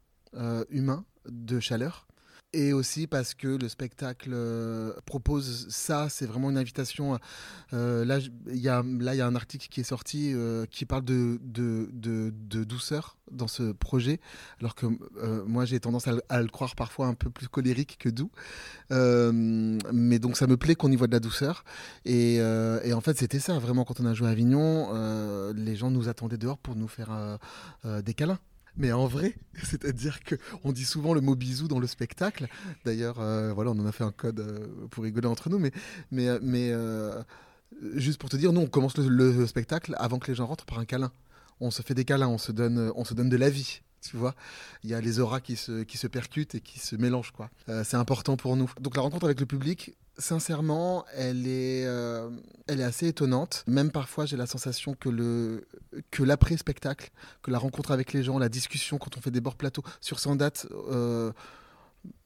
humain 0.70 1.04
de 1.28 1.60
chaleur 1.60 2.07
et 2.54 2.72
aussi 2.74 3.08
parce 3.08 3.34
que 3.34 3.48
le 3.48 3.68
spectacle 3.68 4.32
euh, 4.34 4.94
propose 5.06 5.68
ça, 5.70 6.08
c'est 6.10 6.26
vraiment 6.26 6.50
une 6.50 6.58
invitation. 6.58 7.20
Euh, 7.74 8.06
là, 8.06 8.20
il 8.48 8.58
y 8.58 8.70
a 8.70 8.84
y 8.84 9.22
a 9.22 9.28
un 9.28 9.36
article 9.36 9.68
qui 9.68 9.82
est 9.82 9.84
sorti 9.84 10.32
euh, 10.34 10.66
qui 10.66 10.86
parle 10.86 11.04
de 11.04 11.40
de, 11.44 11.90
de, 11.92 12.64
douceur 12.64 13.18
dans 13.32 13.48
ce 13.48 13.74
projet, 13.74 14.20
alors 14.60 14.76
que 14.76 14.86
moi 15.46 15.66
j'ai 15.66 15.80
tendance 15.80 16.08
à, 16.08 16.42
le 16.42 16.48
croire 16.48 16.76
parfois 16.76 17.08
un 17.08 17.14
peu 17.14 17.30
plus 17.30 17.48
colérique 17.48 17.98
que 18.00 18.10
doux. 18.10 18.32
mais 18.90 20.20
donc 20.20 20.38
ça 20.38 20.48
me 20.48 20.58
plaît 20.58 20.76
qu'on 20.76 20.92
y 20.92 20.96
voit 20.96 21.08
de 21.08 21.14
la 21.14 21.20
douceur. 21.20 21.66
Et 22.06 22.42
en 22.42 23.02
fait 23.02 23.18
c'était 23.18 23.40
ça 23.40 23.60
vraiment 23.60 23.84
quand 23.84 24.00
on 24.00 24.06
a 24.06 24.14
joué 24.14 24.28
à 24.28 24.32
Avignon, 24.32 25.54
les 25.54 25.76
gens 25.76 25.92
nous 25.92 26.08
attendaient 26.10 26.38
dehors 26.38 26.58
pour 26.58 26.76
nous 26.76 26.88
faire 26.88 27.40
des 27.84 28.14
câlins 28.14 28.40
mais 28.78 28.92
en 28.92 29.08
vrai. 29.08 29.36
C'est-à-dire 29.64 30.20
qu'on 30.24 30.72
dit 30.72 30.86
souvent 30.86 31.14
le 31.14 31.22
mot 31.22 31.36
bisou 31.36 31.68
dans 31.68 31.80
le 31.80 31.88
spectacle. 31.88 32.48
D'ailleurs, 32.86 33.20
euh, 33.20 33.54
voilà, 33.54 33.72
on 33.72 33.80
en 33.80 33.86
a 33.86 33.92
fait 33.92 34.04
un 34.04 34.12
code 34.12 34.40
euh, 34.40 34.88
pour 34.90 35.04
rigoler 35.04 35.28
entre 35.28 35.50
nous, 35.50 35.60
mais, 35.60 35.72
mais, 36.12 36.28
euh, 36.28 36.40
mais 36.42 36.74
juste 37.96 38.20
pour 38.20 38.30
te 38.30 38.38
dire, 38.38 38.54
nous, 38.54 38.62
on 38.62 38.68
commence 38.68 38.98
le, 38.98 39.46
spectacle 39.48 39.96
avant 39.98 40.20
que 40.20 40.28
les 40.28 40.36
gens 40.36 40.46
rentrent 40.46 40.66
par 40.66 40.80
un 40.80 40.86
câlin. 40.86 41.12
On 41.60 41.72
se 41.72 41.82
fait 41.82 41.96
des 41.96 42.06
câlins, 42.06 42.28
on 42.28 42.38
se 42.38 42.52
donne, 42.52 42.92
on 42.96 43.04
se 43.04 43.14
donne 43.14 43.30
de 43.30 43.38
la 43.38 43.50
vie 43.50 43.82
tu 44.00 44.16
vois. 44.16 44.36
Il 44.84 44.90
y 44.90 44.94
a 44.94 45.02
les 45.02 45.20
auras 45.20 45.42
qui 45.42 45.58
se, 45.58 45.84
qui 45.84 45.98
se 45.98 46.08
percutent 46.08 46.56
et 46.56 46.62
qui 46.62 46.80
se 46.80 46.96
mélangent, 46.96 47.32
quoi. 47.32 47.50
c'est 47.84 47.98
important 47.98 48.38
pour 48.38 48.56
nous. 48.56 48.72
Donc 48.80 48.96
la 48.96 49.02
rencontre 49.02 49.26
avec 49.26 49.40
le 49.40 49.46
public, 49.46 49.98
sincèrement, 50.18 51.06
elle 51.14 51.48
est, 51.48 51.86
euh, 51.86 52.30
elle 52.68 52.82
est 52.82 52.84
assez 52.84 53.08
étonnante. 53.08 53.64
Même 53.68 53.92
parfois, 53.92 54.26
j'ai 54.26 54.38
la 54.38 54.46
sensation 54.46 54.94
que 54.94 55.10
le 55.10 55.68
que 56.12 56.24
l'après-spectacle, 56.24 57.12
que 57.42 57.52
la 57.52 57.60
rencontre 57.60 57.92
avec 57.92 58.14
les 58.14 58.24
gens, 58.24 58.38
la 58.38 58.50
discussion 58.50 58.98
quand 58.98 59.18
on 59.18 59.22
fait 59.22 59.32
des 59.32 59.42
bords 59.42 59.56
plateaux 59.56 59.84
sur 60.02 60.20
100 60.20 60.38
dates. 60.38 60.68
Euh, 60.90 61.32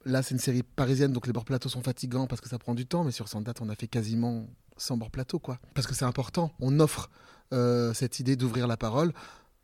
là, 0.05 0.23
c'est 0.23 0.33
une 0.33 0.39
série 0.39 0.63
parisienne, 0.63 1.11
donc 1.13 1.27
les 1.27 1.33
bords 1.33 1.45
plateaux 1.45 1.69
sont 1.69 1.81
fatigants 1.81 2.27
parce 2.27 2.41
que 2.41 2.49
ça 2.49 2.59
prend 2.59 2.75
du 2.75 2.85
temps, 2.85 3.03
mais 3.03 3.11
sur 3.11 3.27
100 3.27 3.41
dates, 3.41 3.61
on 3.61 3.69
a 3.69 3.75
fait 3.75 3.87
quasiment 3.87 4.47
100 4.77 4.97
bords 4.97 5.11
plateaux, 5.11 5.39
quoi. 5.39 5.59
Parce 5.73 5.87
que 5.87 5.93
c'est 5.93 6.05
important. 6.05 6.53
On 6.59 6.79
offre 6.79 7.09
euh, 7.53 7.93
cette 7.93 8.19
idée 8.19 8.35
d'ouvrir 8.35 8.67
la 8.67 8.77
parole. 8.77 9.13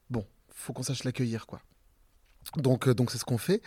Bon, 0.09 0.25
faut 0.49 0.73
qu'on 0.73 0.83
sache 0.83 1.03
l'accueillir, 1.03 1.47
quoi. 1.47 1.61
Donc, 2.57 2.89
donc 2.89 3.11
c'est 3.11 3.17
ce 3.17 3.25
qu'on 3.25 3.37
fait. 3.37 3.61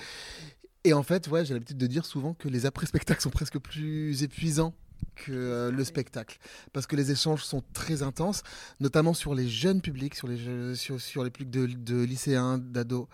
Et 0.84 0.92
en 0.92 1.02
fait, 1.02 1.28
ouais, 1.28 1.44
j'ai 1.44 1.54
l'habitude 1.54 1.78
de 1.78 1.86
dire 1.86 2.06
souvent 2.06 2.34
que 2.34 2.48
les 2.48 2.66
après-spectacles 2.66 3.20
sont 3.20 3.30
presque 3.30 3.58
plus 3.58 4.22
épuisants 4.22 4.74
que 5.14 5.32
euh, 5.32 5.70
le 5.70 5.84
spectacle. 5.84 6.38
Parce 6.72 6.86
que 6.86 6.96
les 6.96 7.10
échanges 7.10 7.44
sont 7.44 7.62
très 7.72 8.02
intenses, 8.02 8.42
notamment 8.80 9.12
sur 9.12 9.34
les 9.34 9.48
jeunes 9.48 9.80
publics, 9.80 10.14
sur 10.14 10.28
les, 10.28 10.74
sur, 10.74 11.00
sur 11.00 11.24
les 11.24 11.30
publics 11.30 11.50
de, 11.50 11.66
de 11.66 12.02
lycéens, 12.02 12.58
d'ados 12.58 13.06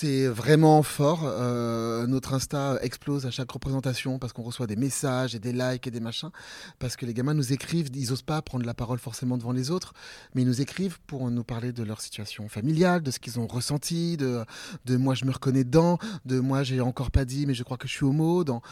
c'est 0.00 0.28
vraiment 0.28 0.84
fort. 0.84 1.22
Euh, 1.24 2.06
notre 2.06 2.32
Insta 2.32 2.78
explose 2.82 3.26
à 3.26 3.32
chaque 3.32 3.50
représentation 3.50 4.20
parce 4.20 4.32
qu'on 4.32 4.44
reçoit 4.44 4.68
des 4.68 4.76
messages 4.76 5.34
et 5.34 5.40
des 5.40 5.52
likes 5.52 5.88
et 5.88 5.90
des 5.90 5.98
machins. 5.98 6.30
Parce 6.78 6.94
que 6.94 7.04
les 7.04 7.12
gamins 7.12 7.34
nous 7.34 7.52
écrivent, 7.52 7.88
ils 7.92 8.12
osent 8.12 8.22
pas 8.22 8.40
prendre 8.40 8.64
la 8.64 8.74
parole 8.74 9.00
forcément 9.00 9.36
devant 9.36 9.50
les 9.50 9.72
autres, 9.72 9.94
mais 10.34 10.42
ils 10.42 10.46
nous 10.46 10.60
écrivent 10.60 11.00
pour 11.08 11.28
nous 11.32 11.42
parler 11.42 11.72
de 11.72 11.82
leur 11.82 12.00
situation 12.00 12.48
familiale, 12.48 13.02
de 13.02 13.10
ce 13.10 13.18
qu'ils 13.18 13.40
ont 13.40 13.48
ressenti, 13.48 14.16
de, 14.16 14.44
de 14.84 14.96
moi 14.96 15.14
je 15.14 15.24
me 15.24 15.32
reconnais 15.32 15.64
dedans, 15.64 15.98
de 16.26 16.38
moi 16.38 16.62
j'ai 16.62 16.80
encore 16.80 17.10
pas 17.10 17.24
dit 17.24 17.46
mais 17.46 17.54
je 17.54 17.64
crois 17.64 17.76
que 17.76 17.88
je 17.88 17.94
suis 17.94 18.04
homo. 18.04 18.44
Dans... 18.44 18.62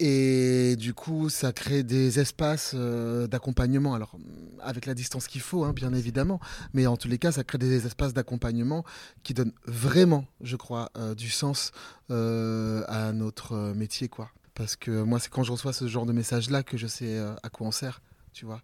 Et 0.00 0.76
du 0.76 0.94
coup, 0.94 1.28
ça 1.28 1.52
crée 1.52 1.82
des 1.82 2.20
espaces 2.20 2.72
euh, 2.76 3.26
d'accompagnement. 3.26 3.94
Alors, 3.94 4.16
avec 4.60 4.86
la 4.86 4.94
distance 4.94 5.26
qu'il 5.26 5.40
faut, 5.40 5.64
hein, 5.64 5.72
bien 5.72 5.92
évidemment. 5.92 6.38
Mais 6.72 6.86
en 6.86 6.96
tous 6.96 7.08
les 7.08 7.18
cas, 7.18 7.32
ça 7.32 7.42
crée 7.42 7.58
des 7.58 7.84
espaces 7.84 8.14
d'accompagnement 8.14 8.84
qui 9.24 9.34
donnent 9.34 9.54
vraiment, 9.66 10.24
je 10.40 10.54
crois, 10.54 10.90
euh, 10.96 11.16
du 11.16 11.30
sens 11.30 11.72
euh, 12.10 12.84
à 12.86 13.12
notre 13.12 13.72
métier, 13.74 14.08
quoi. 14.08 14.30
Parce 14.54 14.76
que 14.76 15.02
moi, 15.02 15.18
c'est 15.18 15.30
quand 15.30 15.42
je 15.42 15.52
reçois 15.52 15.72
ce 15.72 15.88
genre 15.88 16.06
de 16.06 16.12
message-là 16.12 16.62
que 16.62 16.76
je 16.76 16.86
sais 16.86 17.18
à 17.42 17.48
quoi 17.48 17.66
on 17.66 17.70
sert, 17.70 18.02
tu 18.32 18.44
vois. 18.44 18.60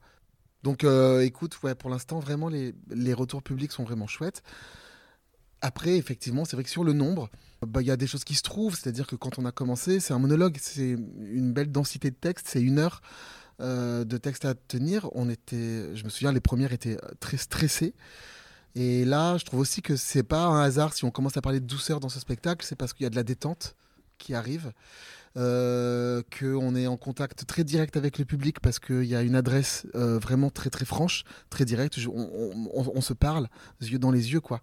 Donc, 0.65 0.85
écoute, 1.23 1.63
ouais, 1.63 1.77
pour 1.77 1.89
l'instant, 1.89 2.19
vraiment, 2.19 2.49
les, 2.49 2.75
les 2.91 3.15
retours 3.15 3.45
publics 3.45 3.71
sont 3.71 3.85
vraiment 3.85 4.09
chouettes. 4.09 4.43
Après, 5.65 5.97
effectivement, 5.97 6.45
c'est 6.45 6.57
vrai 6.57 6.63
que 6.63 6.69
sur 6.69 6.85
le 6.85 6.93
nombre, 6.93 7.31
bah, 7.67 7.81
il 7.81 7.87
y 7.87 7.91
a 7.91 7.97
des 7.97 8.07
choses 8.07 8.23
qui 8.23 8.35
se 8.35 8.43
trouvent. 8.43 8.77
C'est-à-dire 8.79 9.07
que 9.07 9.17
quand 9.17 9.39
on 9.39 9.47
a 9.47 9.51
commencé, 9.51 9.99
c'est 9.99 10.13
un 10.13 10.19
monologue, 10.19 10.59
c'est 10.61 10.91
une 10.91 11.55
belle 11.55 11.73
densité 11.73 12.11
de 12.11 12.17
texte, 12.17 12.49
c'est 12.51 12.61
une 12.61 12.79
heure 12.79 13.01
euh, 13.63 14.05
de 14.05 14.19
texte 14.19 14.45
à 14.45 14.53
tenir. 14.53 15.09
On 15.15 15.31
était, 15.31 15.97
je 15.97 16.05
me 16.05 16.11
souviens, 16.11 16.33
les 16.33 16.41
premières 16.41 16.75
étaient 16.75 16.99
très 17.19 17.39
stressées. 17.39 17.95
Et 18.75 19.07
là, 19.07 19.39
je 19.39 19.47
trouve 19.47 19.61
aussi 19.61 19.81
que 19.81 19.97
c'est 19.97 20.23
pas 20.23 20.45
un 20.45 20.61
hasard 20.61 20.93
si 20.93 21.07
on 21.07 21.11
commence 21.11 21.39
à 21.39 21.41
parler 21.41 21.61
de 21.61 21.67
douceur 21.67 21.99
dans 21.99 22.11
ce 22.11 22.21
spectacle, 22.21 22.67
c'est 22.67 22.77
parce 22.77 22.93
qu'il 22.93 23.05
y 23.05 23.07
a 23.07 23.11
de 23.11 23.17
la 23.17 23.23
détente 23.23 23.75
qui 24.19 24.35
arrive. 24.35 24.73
euh, 25.37 26.23
qu'on 26.39 26.77
est 26.77 26.87
en 26.87 26.97
contact 26.97 27.45
très 27.47 27.65
direct 27.65 27.97
avec 27.97 28.19
le 28.19 28.25
public 28.25 28.61
parce 28.61 28.79
qu'il 28.79 29.05
y 29.05 29.17
a 29.17 29.23
une 29.23 29.35
adresse 29.35 29.85
euh, 29.97 30.19
vraiment 30.19 30.49
très 30.51 30.71
très 30.71 30.85
franche, 30.85 31.25
très 31.51 31.65
directe. 31.65 31.99
on, 32.07 33.01
se 33.01 33.13
parle, 33.13 33.49
yeux 33.81 33.99
dans 33.99 34.13
les 34.13 34.33
yeux, 34.33 34.41
quoi. 34.41 34.61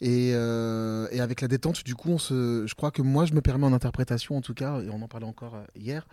Et, 0.00 0.32
euh, 0.34 1.06
avec 1.20 1.40
la 1.40 1.48
détente, 1.48 1.84
du 1.84 1.94
coup, 1.94 2.16
je 2.18 2.74
crois 2.74 2.90
que 2.90 3.02
moi, 3.02 3.26
je 3.26 3.34
me 3.34 3.42
permets 3.42 3.66
en 3.66 3.72
interprétation, 3.72 4.36
en 4.36 4.40
tout 4.40 4.54
cas, 4.54 4.80
et 4.80 4.88
on 4.88 5.02
en 5.02 5.08
parlait 5.08 5.26
encore 5.26 5.58
hier, 5.74 6.06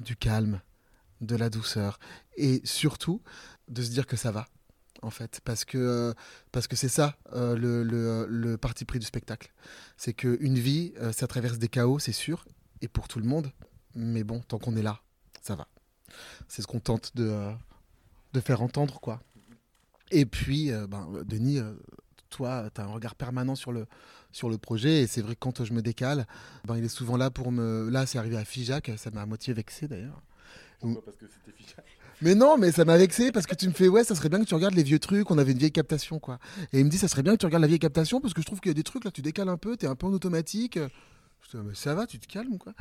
du 0.00 0.16
calme, 0.16 0.60
de 1.20 1.36
la 1.36 1.50
douceur, 1.50 1.98
et 2.36 2.62
surtout 2.64 3.20
de 3.68 3.82
se 3.82 3.90
dire 3.90 4.06
que 4.06 4.16
ça 4.16 4.30
va 4.30 4.46
en 5.02 5.10
fait, 5.10 5.40
parce 5.44 5.64
que 5.64 6.14
parce 6.52 6.66
que 6.66 6.76
c'est 6.76 6.88
ça 6.88 7.16
euh, 7.32 7.56
le, 7.56 7.82
le, 7.82 8.26
le, 8.26 8.56
parti 8.56 8.84
pris 8.84 8.98
du 8.98 9.06
spectacle. 9.06 9.52
C'est 9.96 10.12
qu'une 10.12 10.58
vie, 10.58 10.92
euh, 11.00 11.12
ça 11.12 11.26
traverse 11.26 11.58
des 11.58 11.68
chaos, 11.68 11.98
c'est 11.98 12.12
sûr, 12.12 12.44
et 12.80 12.88
pour 12.88 13.08
tout 13.08 13.18
le 13.18 13.26
monde. 13.26 13.52
Mais 13.94 14.24
bon, 14.24 14.40
tant 14.40 14.58
qu'on 14.58 14.76
est 14.76 14.82
là, 14.82 15.00
ça 15.42 15.54
va. 15.54 15.66
C'est 16.48 16.62
ce 16.62 16.66
qu'on 16.66 16.80
tente 16.80 17.16
de, 17.16 17.28
euh, 17.28 17.52
de 18.32 18.40
faire 18.40 18.62
entendre, 18.62 19.00
quoi. 19.00 19.22
Et 20.10 20.26
puis, 20.26 20.72
ben, 20.88 21.22
Denis, 21.24 21.60
toi, 22.30 22.68
tu 22.74 22.80
as 22.80 22.84
un 22.84 22.88
regard 22.88 23.14
permanent 23.14 23.54
sur 23.54 23.70
le, 23.70 23.86
sur 24.32 24.48
le 24.48 24.58
projet. 24.58 25.02
Et 25.02 25.06
c'est 25.06 25.22
vrai 25.22 25.34
que 25.34 25.40
quand 25.40 25.64
je 25.64 25.72
me 25.72 25.82
décale, 25.82 26.26
ben, 26.64 26.76
il 26.76 26.84
est 26.84 26.88
souvent 26.88 27.16
là 27.16 27.30
pour 27.30 27.52
me. 27.52 27.88
Là, 27.90 28.06
c'est 28.06 28.18
arrivé 28.18 28.36
à 28.36 28.44
Fijac, 28.44 28.90
ça 28.96 29.10
m'a 29.12 29.22
à 29.22 29.26
moitié 29.26 29.54
vexé 29.54 29.86
d'ailleurs. 29.86 30.20
Pourquoi? 30.80 31.04
Parce 31.04 31.16
que 31.16 31.26
c'était 31.28 31.56
Fijac 31.56 31.84
mais 32.22 32.34
non, 32.34 32.58
mais 32.58 32.72
ça 32.72 32.84
m'a 32.84 32.96
vexé 32.96 33.32
parce 33.32 33.46
que 33.46 33.54
tu 33.54 33.66
me 33.68 33.72
fais 33.72 33.88
ouais, 33.88 34.04
ça 34.04 34.14
serait 34.14 34.28
bien 34.28 34.40
que 34.40 34.44
tu 34.44 34.54
regardes 34.54 34.74
les 34.74 34.82
vieux 34.82 34.98
trucs. 34.98 35.30
On 35.30 35.38
avait 35.38 35.52
une 35.52 35.58
vieille 35.58 35.72
captation 35.72 36.18
quoi. 36.18 36.38
Et 36.72 36.80
il 36.80 36.84
me 36.84 36.90
dit 36.90 36.98
ça 36.98 37.08
serait 37.08 37.22
bien 37.22 37.32
que 37.32 37.38
tu 37.38 37.46
regardes 37.46 37.62
la 37.62 37.68
vieille 37.68 37.78
captation 37.78 38.20
parce 38.20 38.34
que 38.34 38.42
je 38.42 38.46
trouve 38.46 38.60
qu'il 38.60 38.70
y 38.70 38.74
a 38.74 38.74
des 38.74 38.82
trucs 38.82 39.04
là, 39.04 39.10
tu 39.10 39.22
décales 39.22 39.48
un 39.48 39.56
peu, 39.56 39.76
t'es 39.76 39.86
un 39.86 39.94
peu 39.94 40.06
en 40.06 40.12
automatique. 40.12 40.78
Je 41.42 41.56
dis, 41.56 41.64
mais 41.64 41.74
ça 41.74 41.94
va, 41.94 42.06
tu 42.06 42.18
te 42.18 42.26
calmes 42.26 42.58
quoi. 42.58 42.74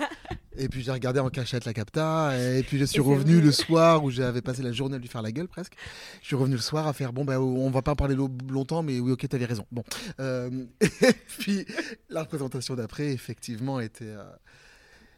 et 0.56 0.68
puis 0.68 0.82
j'ai 0.82 0.90
regardé 0.90 1.20
en 1.20 1.28
cachette 1.28 1.66
la 1.66 1.74
capta 1.74 2.32
et 2.38 2.62
puis 2.62 2.78
je 2.78 2.84
suis 2.86 3.00
revenu 3.00 3.42
le 3.42 3.52
soir 3.52 4.02
où 4.02 4.10
j'avais 4.10 4.40
passé 4.40 4.62
la 4.62 4.72
journée 4.72 4.96
à 4.96 4.98
lui 4.98 5.08
faire 5.08 5.22
la 5.22 5.32
gueule 5.32 5.48
presque. 5.48 5.74
Je 6.22 6.28
suis 6.28 6.36
revenu 6.36 6.54
le 6.54 6.62
soir 6.62 6.86
à 6.86 6.94
faire 6.94 7.12
bon 7.12 7.26
ben 7.26 7.38
on 7.38 7.70
va 7.70 7.82
pas 7.82 7.92
en 7.92 7.96
parler 7.96 8.16
longtemps 8.48 8.82
mais 8.82 8.98
oui 8.98 9.12
ok 9.12 9.28
t'avais 9.28 9.44
raison. 9.44 9.66
Bon 9.70 9.84
euh, 10.20 10.50
et 10.80 11.12
puis 11.38 11.66
la 12.08 12.22
représentation 12.22 12.74
d'après 12.74 13.12
effectivement 13.12 13.80
était 13.80 14.06
euh, 14.06 14.24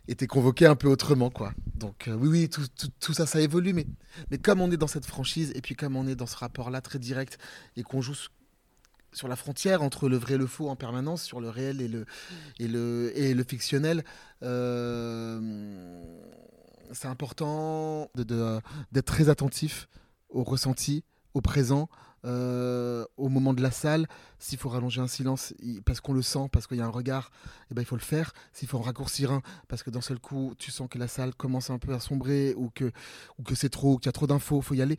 était 0.09 0.27
convoqué 0.27 0.67
un 0.67 0.75
peu 0.75 0.89
autrement, 0.89 1.31
quoi. 1.31 1.53
Donc 1.75 2.09
euh, 2.09 2.15
oui, 2.15 2.29
oui, 2.29 2.49
tout, 2.49 2.67
tout, 2.99 3.13
ça, 3.13 3.27
ça 3.27 3.41
évolue, 3.41 3.75
mais, 3.75 3.87
comme 4.39 4.61
on 4.61 4.71
est 4.71 4.77
dans 4.77 4.87
cette 4.87 5.07
franchise, 5.07 5.53
et 5.55 5.61
puis 5.61 5.77
comme 5.77 5.97
on 5.97 6.07
est 6.09 6.17
dans 6.17 6.27
ce 6.27 6.37
rapport-là 6.37 6.81
très 6.81 6.99
direct, 6.99 7.39
et 7.77 7.83
qu'on 7.83 8.01
joue 8.01 8.15
sur 9.13 9.29
la 9.29 9.37
frontère 9.37 9.83
entre 9.83 10.09
le 10.09 10.17
vrai 10.17 10.35
et 10.35 10.39
le 10.39 10.47
faux 10.47 10.69
en 10.69 10.77
permanence, 10.77 11.23
sur 11.23 11.41
le 11.41 11.51
réel 11.51 11.81
et 11.81 11.89
le, 11.89 12.07
et 12.59 13.35
le, 13.35 13.45
fictionnel, 13.45 14.03
euh, 14.43 16.03
c'est 16.93 17.09
important 17.09 18.11
d'être 18.15 19.07
très 19.07 19.29
attentif 19.29 19.89
au 20.31 20.43
ressenti, 20.43 21.05
au 21.35 21.41
présent, 21.41 21.89
euh, 22.25 23.05
au 23.17 23.29
moment 23.29 23.55
de 23.55 23.63
la 23.63 23.71
salle. 23.71 24.07
S'il 24.39 24.59
faut 24.59 24.69
rallonger 24.69 25.01
un 25.01 25.07
silence 25.07 25.55
parce 25.85 26.01
qu'on 26.01 26.13
le 26.13 26.23
sent, 26.23 26.49
parce 26.53 26.67
qu'il 26.67 26.77
y 26.77 26.81
a 26.81 26.87
un 26.87 26.91
regard, 26.91 27.31
eh 27.71 27.75
ben, 27.75 27.83
il 27.83 27.85
faut 27.85 27.97
le 27.97 28.03
faire. 28.03 28.33
S'il 28.53 28.69
faut 28.69 28.79
en 28.79 28.83
raccourcir 28.83 29.33
un 29.33 29.43
parce 29.69 29.83
que 29.83 29.91
d'un 29.91 30.01
seul 30.01 30.19
coup, 30.19 30.55
tu 30.59 30.71
sens 30.71 30.89
que 30.89 30.99
la 30.99 31.09
salle 31.09 31.35
commence 31.35 31.71
un 31.71 31.79
peu 31.79 31.93
à 31.95 32.01
sombrer 32.01 32.55
ou 32.57 32.71
que, 32.75 32.91
ou 33.39 33.43
que 33.43 33.55
c'est 33.55 33.69
trop, 33.69 33.99
qu'il 33.99 34.07
y 34.07 34.09
a 34.11 34.13
trop 34.13 34.27
d'infos, 34.27 34.59
il 34.59 34.65
faut 34.65 34.75
y 34.75 34.83
aller. 34.83 34.99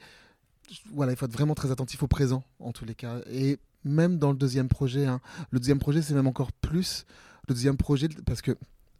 Voilà, 0.93 1.13
il 1.13 1.15
faut 1.15 1.25
être 1.25 1.33
vraiment 1.33 1.55
très 1.55 1.71
attentif 1.71 2.03
au 2.03 2.07
présent 2.07 2.43
en 2.59 2.71
tous 2.71 2.85
les 2.85 2.95
cas. 2.95 3.19
Et 3.31 3.57
même 3.83 4.17
dans 4.17 4.31
le 4.31 4.37
deuxième 4.37 4.67
projet, 4.67 5.05
hein. 5.05 5.21
le 5.51 5.59
deuxième 5.59 5.79
projet, 5.79 6.01
c'est 6.01 6.13
même 6.13 6.27
encore 6.27 6.51
plus. 6.51 7.05
Le 7.47 7.53
deuxième 7.53 7.77
projet, 7.77 8.07
parce 8.25 8.41
que 8.41 8.55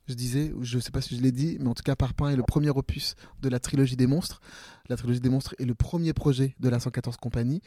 je 0.09 0.13
disais, 0.15 0.51
je 0.61 0.77
ne 0.77 0.81
sais 0.81 0.91
pas 0.91 1.01
si 1.01 1.15
je 1.15 1.21
l'ai 1.21 1.31
dit, 1.31 1.57
mais 1.59 1.67
en 1.67 1.73
tout 1.75 1.83
cas, 1.83 1.95
Parpaing 1.95 2.31
est 2.31 2.35
le 2.35 2.43
premier 2.43 2.69
opus 2.69 3.15
de 3.41 3.49
la 3.49 3.59
trilogie 3.59 3.95
des 3.95 4.07
monstres. 4.07 4.41
La 4.87 4.97
trilogie 4.97 5.19
des 5.19 5.29
monstres 5.29 5.53
est 5.59 5.65
le 5.65 5.75
premier 5.75 6.13
projet 6.13 6.55
de 6.59 6.67
la 6.67 6.79
114 6.79 7.17
compagnie. 7.17 7.61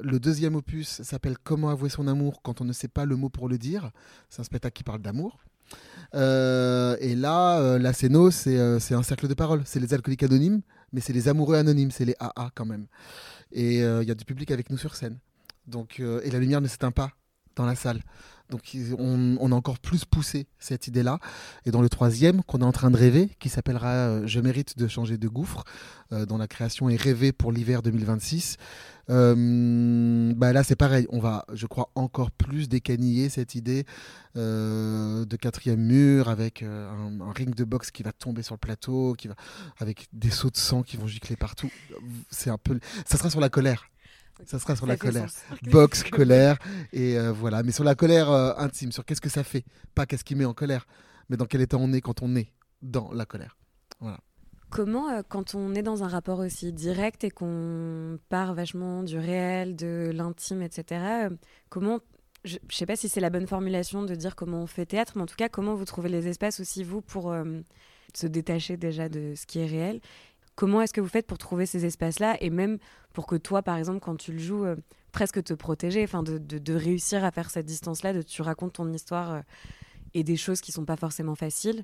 Le 0.00 0.20
deuxième 0.20 0.54
opus 0.54 1.02
s'appelle 1.02 1.36
Comment 1.42 1.68
avouer 1.68 1.88
son 1.88 2.06
amour 2.06 2.42
quand 2.42 2.60
on 2.60 2.64
ne 2.64 2.72
sait 2.72 2.88
pas 2.88 3.04
le 3.04 3.16
mot 3.16 3.28
pour 3.28 3.48
le 3.48 3.58
dire. 3.58 3.90
C'est 4.28 4.40
un 4.40 4.44
spectacle 4.44 4.74
qui 4.74 4.84
parle 4.84 5.02
d'amour. 5.02 5.40
Euh, 6.14 6.96
et 7.00 7.16
là, 7.16 7.58
euh, 7.58 7.78
la 7.78 7.92
Céno, 7.92 8.30
euh, 8.46 8.78
c'est 8.78 8.94
un 8.94 9.02
cercle 9.02 9.26
de 9.26 9.34
parole. 9.34 9.62
C'est 9.64 9.80
les 9.80 9.92
alcooliques 9.92 10.22
anonymes, 10.22 10.62
mais 10.92 11.00
c'est 11.00 11.12
les 11.12 11.26
amoureux 11.26 11.56
anonymes, 11.56 11.90
c'est 11.90 12.04
les 12.04 12.14
AA 12.20 12.50
quand 12.54 12.66
même. 12.66 12.86
Et 13.52 13.78
il 13.78 14.08
y 14.08 14.10
a 14.10 14.14
du 14.14 14.24
public 14.24 14.52
avec 14.52 14.70
nous 14.70 14.78
sur 14.78 14.94
scène. 14.94 15.18
Donc, 15.66 15.98
et 15.98 16.30
la 16.30 16.38
lumière 16.38 16.60
ne 16.60 16.68
s'éteint 16.68 16.92
pas 16.92 17.10
dans 17.56 17.66
la 17.66 17.74
salle. 17.74 18.00
Donc 18.50 18.76
on, 18.98 19.52
a 19.52 19.54
encore 19.54 19.78
plus 19.78 20.04
poussé 20.04 20.46
cette 20.58 20.86
idée-là. 20.86 21.18
Et 21.64 21.70
dans 21.70 21.82
le 21.82 21.88
troisième, 21.88 22.42
qu'on 22.42 22.58
est 22.58 22.64
en 22.64 22.72
train 22.72 22.90
de 22.90 22.96
rêver, 22.96 23.30
qui 23.38 23.48
s'appellera 23.48 23.88
euh, 23.88 24.26
Je 24.26 24.40
mérite 24.40 24.76
de 24.76 24.88
changer 24.88 25.18
de 25.18 25.28
gouffre, 25.28 25.64
euh, 26.12 26.26
dont 26.26 26.38
la 26.38 26.48
création 26.48 26.88
est 26.88 27.00
rêvée 27.00 27.32
pour 27.32 27.52
l'hiver 27.52 27.82
2026. 27.82 28.56
Euh, 29.08 30.32
bah 30.36 30.52
là, 30.52 30.62
c'est 30.62 30.76
pareil. 30.76 31.06
On 31.10 31.18
va, 31.18 31.44
je 31.52 31.66
crois, 31.66 31.90
encore 31.94 32.30
plus 32.30 32.68
décaniller 32.68 33.28
cette 33.28 33.54
idée 33.54 33.84
de 34.36 35.36
quatrième 35.36 35.80
mur 35.80 36.28
avec 36.28 36.62
un, 36.62 37.20
un, 37.20 37.32
ring 37.32 37.54
de 37.54 37.64
boxe 37.64 37.90
qui 37.90 38.04
va 38.04 38.12
tomber 38.12 38.42
sur 38.42 38.54
le 38.54 38.60
plateau, 38.60 39.14
qui 39.18 39.26
va 39.26 39.34
avec 39.78 40.06
des 40.12 40.30
sauts 40.30 40.50
de 40.50 40.56
sang 40.56 40.82
qui 40.82 40.96
vont 40.96 41.08
gicler 41.08 41.34
partout. 41.34 41.70
C'est 42.30 42.50
un 42.50 42.58
peu, 42.58 42.78
ça 43.04 43.18
sera 43.18 43.30
sur 43.30 43.40
la 43.40 43.48
colère. 43.48 43.89
Ça 44.46 44.58
sera 44.58 44.76
sur 44.76 44.86
la 44.86 44.96
colère. 44.96 45.28
Box, 45.70 46.02
colère. 46.10 46.58
Et 46.92 47.18
euh, 47.18 47.32
voilà. 47.32 47.62
Mais 47.62 47.72
sur 47.72 47.84
la 47.84 47.94
colère 47.94 48.30
euh, 48.30 48.52
intime, 48.56 48.92
sur 48.92 49.04
qu'est-ce 49.04 49.20
que 49.20 49.28
ça 49.28 49.44
fait? 49.44 49.64
Pas 49.94 50.06
qu'est-ce 50.06 50.24
qui 50.24 50.34
met 50.34 50.44
en 50.44 50.54
colère, 50.54 50.86
mais 51.28 51.36
dans 51.36 51.46
quel 51.46 51.60
état 51.60 51.76
on 51.78 51.92
est 51.92 52.00
quand 52.00 52.22
on 52.22 52.34
est 52.36 52.52
dans 52.82 53.12
la 53.12 53.26
colère. 53.26 53.56
Voilà. 54.00 54.18
Comment, 54.70 55.08
euh, 55.10 55.22
quand 55.28 55.54
on 55.54 55.74
est 55.74 55.82
dans 55.82 56.04
un 56.04 56.08
rapport 56.08 56.38
aussi 56.38 56.72
direct 56.72 57.24
et 57.24 57.30
qu'on 57.30 58.18
part 58.28 58.54
vachement 58.54 59.02
du 59.02 59.18
réel, 59.18 59.76
de 59.76 60.10
l'intime, 60.14 60.62
etc., 60.62 61.28
comment, 61.68 61.98
je 62.44 62.54
ne 62.54 62.72
sais 62.72 62.86
pas 62.86 62.96
si 62.96 63.08
c'est 63.08 63.20
la 63.20 63.30
bonne 63.30 63.46
formulation 63.46 64.02
de 64.04 64.14
dire 64.14 64.36
comment 64.36 64.62
on 64.62 64.66
fait 64.66 64.86
théâtre, 64.86 65.12
mais 65.16 65.22
en 65.22 65.26
tout 65.26 65.36
cas, 65.36 65.48
comment 65.48 65.74
vous 65.74 65.84
trouvez 65.84 66.08
les 66.08 66.28
espaces 66.28 66.60
aussi, 66.60 66.84
vous, 66.84 67.00
pour 67.00 67.34
se 68.14 68.26
détacher 68.26 68.76
déjà 68.76 69.08
de 69.08 69.34
ce 69.34 69.46
qui 69.46 69.58
est 69.58 69.66
réel 69.66 70.00
Comment 70.60 70.82
est-ce 70.82 70.92
que 70.92 71.00
vous 71.00 71.08
faites 71.08 71.26
pour 71.26 71.38
trouver 71.38 71.64
ces 71.64 71.86
espaces-là 71.86 72.36
et 72.42 72.50
même 72.50 72.76
pour 73.14 73.26
que 73.26 73.36
toi, 73.36 73.62
par 73.62 73.78
exemple, 73.78 73.98
quand 73.98 74.16
tu 74.16 74.30
le 74.30 74.38
joues, 74.38 74.66
euh, 74.66 74.76
presque 75.10 75.42
te 75.42 75.54
protéger, 75.54 76.04
enfin 76.04 76.22
de, 76.22 76.74
réussir 76.74 77.24
à 77.24 77.30
faire 77.30 77.48
cette 77.48 77.64
distance-là, 77.64 78.12
de 78.12 78.20
tu 78.20 78.42
racontes 78.42 78.74
ton 78.74 78.92
histoire 78.92 79.32
euh, 79.32 79.40
et 80.12 80.22
des 80.22 80.36
choses 80.36 80.60
qui 80.60 80.70
sont 80.70 80.84
pas 80.84 80.96
forcément 80.96 81.34
faciles. 81.34 81.82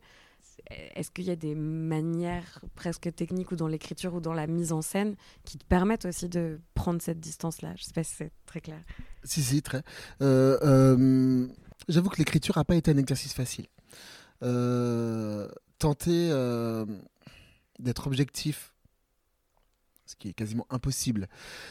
Est-ce 0.95 1.11
qu'il 1.11 1.25
y 1.25 1.31
a 1.31 1.37
des 1.37 1.55
manières 1.55 2.61
presque 2.75 3.15
techniques 3.15 3.51
ou 3.51 3.57
dans 3.57 3.67
l'écriture 3.67 4.13
ou 4.13 4.21
dans 4.21 4.35
la 4.35 4.47
mise 4.47 4.73
en 4.73 4.83
scène 4.83 5.17
qui 5.47 5.57
te 5.57 5.65
permettent 5.65 6.05
aussi 6.05 6.29
de 6.29 6.61
prendre 6.75 7.01
cette 7.01 7.19
distance-là? 7.19 7.73
Je 7.77 7.85
sais 7.85 7.95
pas 7.95 8.05
si 8.05 8.15
c'est 8.15 8.33
très 8.45 8.61
clair. 8.61 8.81
Si, 9.25 9.43
si, 9.43 9.63
très. 9.63 9.85
Euh, 10.21 11.49
j'avoue 11.89 12.11
que 12.11 12.19
l'écriture 12.19 12.59
n'a 12.59 12.65
pas 12.65 12.77
été 12.77 12.91
un 12.91 12.99
exercice 12.99 13.33
facile. 13.33 13.69
tenter 15.79 16.31
d'être 17.79 18.07
objectif, 18.07 18.73
ce 20.07 20.15
qui 20.15 20.29
est 20.29 20.33
quasiment 20.33 20.67
impossible, 20.71 21.29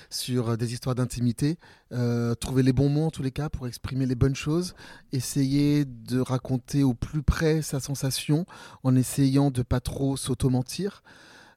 sur 0.09 0.49
euh, 0.49 0.57
des 0.57 0.73
histoires 0.73 0.95
d'intimité, 0.95 1.57
euh, 1.93 2.35
trouver 2.35 2.63
les 2.63 2.73
bons 2.73 2.89
mots 2.89 3.05
en 3.05 3.11
tous 3.11 3.23
les 3.23 3.31
cas 3.31 3.49
pour 3.49 3.67
exprimer 3.67 4.05
les 4.05 4.15
bonnes 4.15 4.35
choses, 4.35 4.75
essayer 5.11 5.85
de 5.85 6.19
raconter 6.19 6.83
au 6.83 6.93
plus 6.93 7.23
près 7.23 7.61
sa 7.61 7.79
sensation 7.79 8.45
en 8.83 8.95
essayant 8.95 9.51
de 9.51 9.63
pas 9.63 9.79
trop 9.79 10.17
s'auto-mentir. 10.17 11.01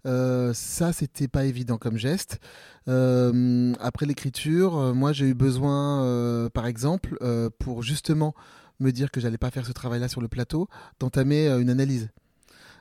Euh, 0.06 0.54
ça, 0.54 0.92
c'était 0.92 1.28
pas 1.28 1.44
évident 1.44 1.76
comme 1.76 1.96
geste. 1.96 2.38
Après 2.87 4.06
l'écriture, 4.06 4.94
moi 4.94 5.12
j'ai 5.12 5.26
eu 5.26 5.34
besoin, 5.34 6.48
par 6.54 6.66
exemple, 6.66 7.18
pour 7.58 7.82
justement 7.82 8.34
me 8.80 8.92
dire 8.92 9.11
que 9.11 9.20
j'allais 9.20 9.37
pas 9.37 9.50
faire 9.50 9.66
ce 9.66 9.72
travail-là 9.72 10.08
sur 10.08 10.22
le 10.22 10.28
plateau, 10.28 10.68
d'entamer 10.98 11.48
une 11.48 11.68
analyse. 11.68 12.08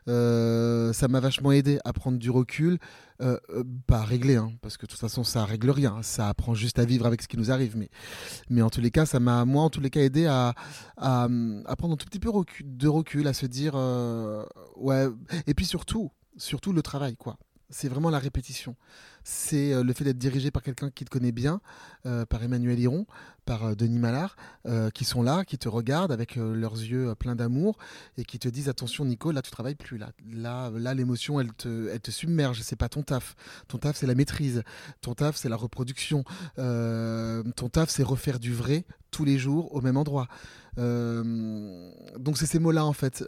Euh, 0.08 0.94
ça 0.94 1.08
m'a 1.08 1.20
vachement 1.20 1.52
aidé 1.52 1.80
à 1.84 1.92
prendre 1.92 2.18
du 2.18 2.30
recul, 2.30 2.80
euh, 3.22 3.38
euh, 3.50 3.64
pas 3.88 4.04
régler, 4.04 4.38
hein, 4.38 4.54
parce 4.62 4.78
que 4.78 4.86
de 4.86 4.92
toute 4.92 5.00
façon 5.00 5.24
ça 5.24 5.44
règle 5.44 5.70
rien, 5.70 6.02
ça 6.02 6.30
apprend 6.30 6.54
juste 6.54 6.80
à 6.80 6.86
vivre 6.86 7.06
avec 7.06 7.22
ce 7.22 7.28
qui 7.28 7.38
nous 7.38 7.52
arrive. 7.52 7.76
Mais, 7.76 7.90
mais 8.50 8.62
en 8.62 8.70
tous 8.70 8.82
les 8.82 8.92
cas, 8.92 9.06
ça 9.06 9.20
m'a 9.20 9.44
moi 9.46 9.64
en 9.64 9.70
tous 9.70 9.82
les 9.82 9.90
cas 9.90 10.02
aidé 10.02 10.26
à, 10.26 10.54
à, 10.96 11.28
prendre 11.78 11.94
un 11.94 11.98
tout 11.98 12.06
petit 12.06 12.20
peu 12.20 12.32
de 12.64 12.88
recul, 12.88 13.28
à 13.28 13.34
se 13.34 13.46
dire 13.46 13.76
ouais. 14.76 15.08
Et 15.46 15.54
puis 15.54 15.66
surtout, 15.66 16.12
surtout 16.38 16.72
le 16.72 16.82
travail 16.82 17.16
quoi. 17.18 17.38
C'est 17.70 17.90
vraiment 17.90 18.10
la 18.10 18.20
répétition. 18.20 18.78
C'est 19.30 19.74
euh, 19.74 19.84
le 19.84 19.92
fait 19.92 20.06
d'être 20.06 20.18
dirigé 20.18 20.52
par 20.52 20.64
quelqu'un 20.64 20.90
qui 20.90 21.04
te 21.04 21.10
connaît 21.10 21.34
bien, 21.34 21.60
euh, 22.06 22.26
par 22.26 22.42
Emmanuel 22.42 22.80
Hiron, 22.80 23.06
par 23.44 23.66
euh, 23.66 23.76
Denis 23.76 24.00
Mallard, 24.00 24.38
qui 24.94 25.06
sont 25.06 25.22
là, 25.22 25.46
qui 25.46 25.58
te 25.58 25.70
regardent 25.70 26.12
avec 26.12 26.36
leurs 26.36 26.76
yeux 26.76 27.16
pleins 27.16 27.36
d'amour 27.36 27.78
et 28.18 28.26
qui 28.26 28.38
te 28.38 28.50
disent 28.50 28.68
attention 28.68 29.06
Nico, 29.06 29.32
là 29.32 29.42
tu 29.42 29.50
travailles 29.50 29.76
plus, 29.76 29.98
là, 29.98 30.12
là, 30.30 30.70
là 30.72 30.94
l'émotion 30.94 31.40
elle 31.40 31.54
te, 31.54 31.88
elle 31.88 32.02
te 32.02 32.12
submerge, 32.12 32.62
c'est 32.62 32.76
pas 32.76 32.90
ton 32.90 33.02
taf. 33.02 33.36
Ton 33.70 33.78
taf 33.78 33.96
c'est 33.96 34.08
la 34.08 34.16
maîtrise, 34.16 34.64
ton 35.00 35.14
taf 35.14 35.38
c'est 35.38 35.48
la 35.48 35.56
reproduction, 35.56 36.26
ton 36.58 37.70
taf 37.72 37.90
c'est 37.90 38.04
refaire 38.04 38.40
du 38.40 38.54
vrai 38.54 38.86
tous 39.10 39.24
les 39.24 39.38
jours 39.38 39.74
au 39.74 39.80
même 39.80 39.96
endroit. 39.96 40.28
donc 40.76 42.38
c'est 42.38 42.46
ces 42.46 42.60
mots-là 42.60 42.84
en 42.84 42.94
fait 42.94 43.24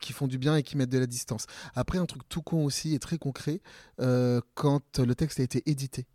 qui 0.00 0.12
font 0.12 0.28
du 0.28 0.38
bien 0.38 0.54
et 0.54 0.62
qui 0.62 0.76
mettent 0.76 0.92
de 0.92 1.00
la 1.00 1.08
distance. 1.08 1.46
Après 1.74 1.98
un 1.98 2.06
truc 2.06 2.22
tout 2.28 2.42
con 2.42 2.64
aussi 2.64 2.94
et 2.94 3.00
très 3.00 3.18
concret, 3.18 3.60
quand 3.98 4.98
le 5.00 5.14
texte 5.16 5.35
a 5.42 5.44
été 5.44 5.62
édité 5.66 6.06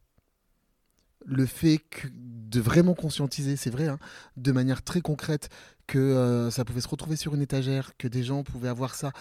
le 1.26 1.46
fait 1.46 1.82
de 2.12 2.60
vraiment 2.60 2.94
conscientiser, 2.94 3.56
c'est 3.56 3.70
vrai, 3.70 3.88
hein, 3.88 4.00
de 4.38 4.52
manière 4.52 4.82
très 4.84 5.02
concrète, 5.02 5.50
que 5.88 6.00
euh, 6.00 6.52
ça 6.52 6.66
pouvait 6.66 6.82
se 6.82 6.88
retrouver 6.88 7.16
sur 7.16 7.36
une 7.36 7.42
étagère, 7.42 7.92
que 7.98 8.08
des 8.08 8.24
gens 8.24 8.44
pouvaient 8.44 8.70
avoir 8.70 8.96
ça, 8.96 9.12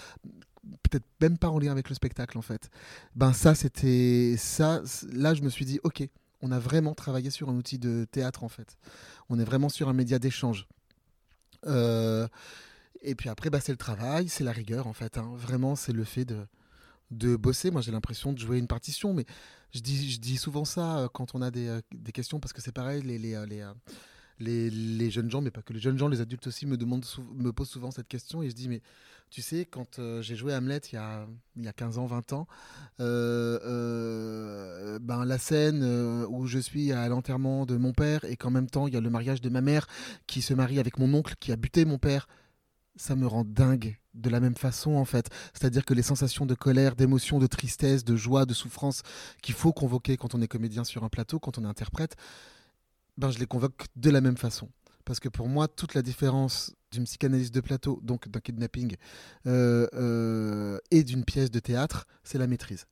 peut-être 0.82 1.04
même 1.20 1.38
pas 1.38 1.48
en 1.48 1.58
lien 1.58 1.72
avec 1.72 1.88
le 1.88 1.94
spectacle 1.94 2.38
en 2.38 2.42
fait. 2.42 2.70
Ben 3.16 3.32
ça, 3.32 3.54
c'était 3.54 4.36
ça. 4.38 4.82
Là, 5.12 5.34
je 5.34 5.42
me 5.42 5.48
suis 5.48 5.64
dit, 5.64 5.80
ok, 5.84 6.06
on 6.42 6.52
a 6.52 6.58
vraiment 6.58 6.94
travaillé 6.94 7.30
sur 7.30 7.48
un 7.48 7.54
outil 7.54 7.78
de 7.78 8.06
théâtre 8.10 8.44
en 8.44 8.48
fait. 8.48 8.78
On 9.28 9.38
est 9.38 9.44
vraiment 9.44 9.68
sur 9.68 9.88
un 9.88 9.92
média 9.92 10.18
d'échange. 10.18 10.66
Euh, 11.66 12.26
et 13.02 13.14
puis 13.14 13.28
après, 13.28 13.50
bah, 13.50 13.60
c'est 13.60 13.72
le 13.72 13.78
travail, 13.78 14.28
c'est 14.28 14.44
la 14.44 14.52
rigueur 14.52 14.86
en 14.86 14.92
fait. 14.92 15.18
Hein. 15.18 15.32
Vraiment, 15.36 15.76
c'est 15.76 15.92
le 15.92 16.04
fait 16.04 16.24
de 16.24 16.46
de 17.10 17.36
bosser. 17.36 17.70
Moi, 17.70 17.80
j'ai 17.80 17.92
l'impression 17.92 18.32
de 18.32 18.38
jouer 18.38 18.58
une 18.58 18.66
partition, 18.66 19.14
mais 19.14 19.24
je 19.72 19.80
dis, 19.80 20.10
je 20.10 20.20
dis 20.20 20.36
souvent 20.36 20.64
ça 20.64 20.98
euh, 20.98 21.08
quand 21.08 21.34
on 21.34 21.42
a 21.42 21.50
des, 21.50 21.68
euh, 21.68 21.80
des 21.92 22.12
questions, 22.12 22.40
parce 22.40 22.52
que 22.52 22.60
c'est 22.60 22.72
pareil, 22.72 23.02
les, 23.02 23.18
les, 23.18 23.34
euh, 23.34 23.46
les, 24.38 24.70
les, 24.70 25.10
jeunes 25.10 25.30
gens, 25.30 25.40
mais 25.40 25.50
pas 25.50 25.62
que 25.62 25.72
les 25.72 25.80
jeunes 25.80 25.98
gens, 25.98 26.08
les 26.08 26.20
adultes 26.20 26.46
aussi 26.46 26.66
me, 26.66 26.76
demandent, 26.76 27.06
me 27.34 27.52
posent 27.52 27.70
souvent 27.70 27.90
cette 27.90 28.08
question, 28.08 28.42
et 28.42 28.50
je 28.50 28.54
dis, 28.54 28.68
mais 28.68 28.82
tu 29.28 29.42
sais, 29.42 29.64
quand 29.64 30.00
j'ai 30.22 30.34
joué 30.34 30.54
Hamlet 30.54 30.80
il 30.90 30.96
y, 30.96 30.98
a, 30.98 31.26
il 31.54 31.64
y 31.64 31.68
a 31.68 31.72
15 31.72 31.98
ans, 31.98 32.06
20 32.06 32.32
ans, 32.32 32.48
ben, 32.98 33.60
la 35.24 35.38
scène 35.38 35.84
où 36.28 36.48
je 36.48 36.58
suis 36.58 36.90
à 36.90 37.08
l'enterrement 37.08 37.64
de 37.64 37.76
mon 37.76 37.92
père, 37.92 38.24
et 38.24 38.36
qu'en 38.36 38.50
même 38.50 38.68
temps, 38.68 38.88
il 38.88 38.94
y 38.94 38.96
a 38.96 39.00
le 39.00 39.10
mariage 39.10 39.40
de 39.40 39.50
ma 39.50 39.60
mère 39.60 39.86
qui 40.26 40.42
se 40.42 40.52
marie 40.52 40.80
avec 40.80 40.98
mon 40.98 41.14
oncle 41.14 41.36
qui 41.38 41.52
a 41.52 41.56
buté 41.56 41.84
mon 41.84 41.98
père, 41.98 42.26
ça 42.96 43.14
me 43.14 43.26
rend 43.26 43.44
dingue 43.44 43.99
de 44.14 44.30
la 44.30 44.40
même 44.40 44.56
façon 44.56 44.92
en 44.92 45.04
fait. 45.04 45.28
C'est-à-dire 45.52 45.84
que 45.84 45.94
les 45.94 46.02
sensations 46.02 46.46
de 46.46 46.54
colère, 46.54 46.96
d'émotion, 46.96 47.38
de 47.38 47.46
tristesse, 47.46 48.04
de 48.04 48.16
joie, 48.16 48.46
de 48.46 48.54
souffrance 48.54 49.02
qu'il 49.42 49.54
faut 49.54 49.72
convoquer 49.72 50.16
quand 50.16 50.34
on 50.34 50.42
est 50.42 50.48
comédien 50.48 50.84
sur 50.84 51.04
un 51.04 51.08
plateau, 51.08 51.38
quand 51.38 51.58
on 51.58 51.64
est 51.64 51.68
interprète, 51.68 52.16
ben 53.16 53.30
je 53.30 53.38
les 53.38 53.46
convoque 53.46 53.86
de 53.96 54.10
la 54.10 54.20
même 54.20 54.36
façon. 54.36 54.68
Parce 55.04 55.20
que 55.20 55.28
pour 55.28 55.48
moi, 55.48 55.68
toute 55.68 55.94
la 55.94 56.02
différence 56.02 56.74
d'une 56.92 57.04
psychanalyse 57.04 57.50
de 57.50 57.60
plateau, 57.60 58.00
donc 58.02 58.28
d'un 58.28 58.40
kidnapping, 58.40 58.96
euh, 59.46 59.86
euh, 59.94 60.78
et 60.90 61.04
d'une 61.04 61.24
pièce 61.24 61.50
de 61.50 61.58
théâtre, 61.58 62.06
c'est 62.24 62.38
la 62.38 62.46
maîtrise. 62.46 62.86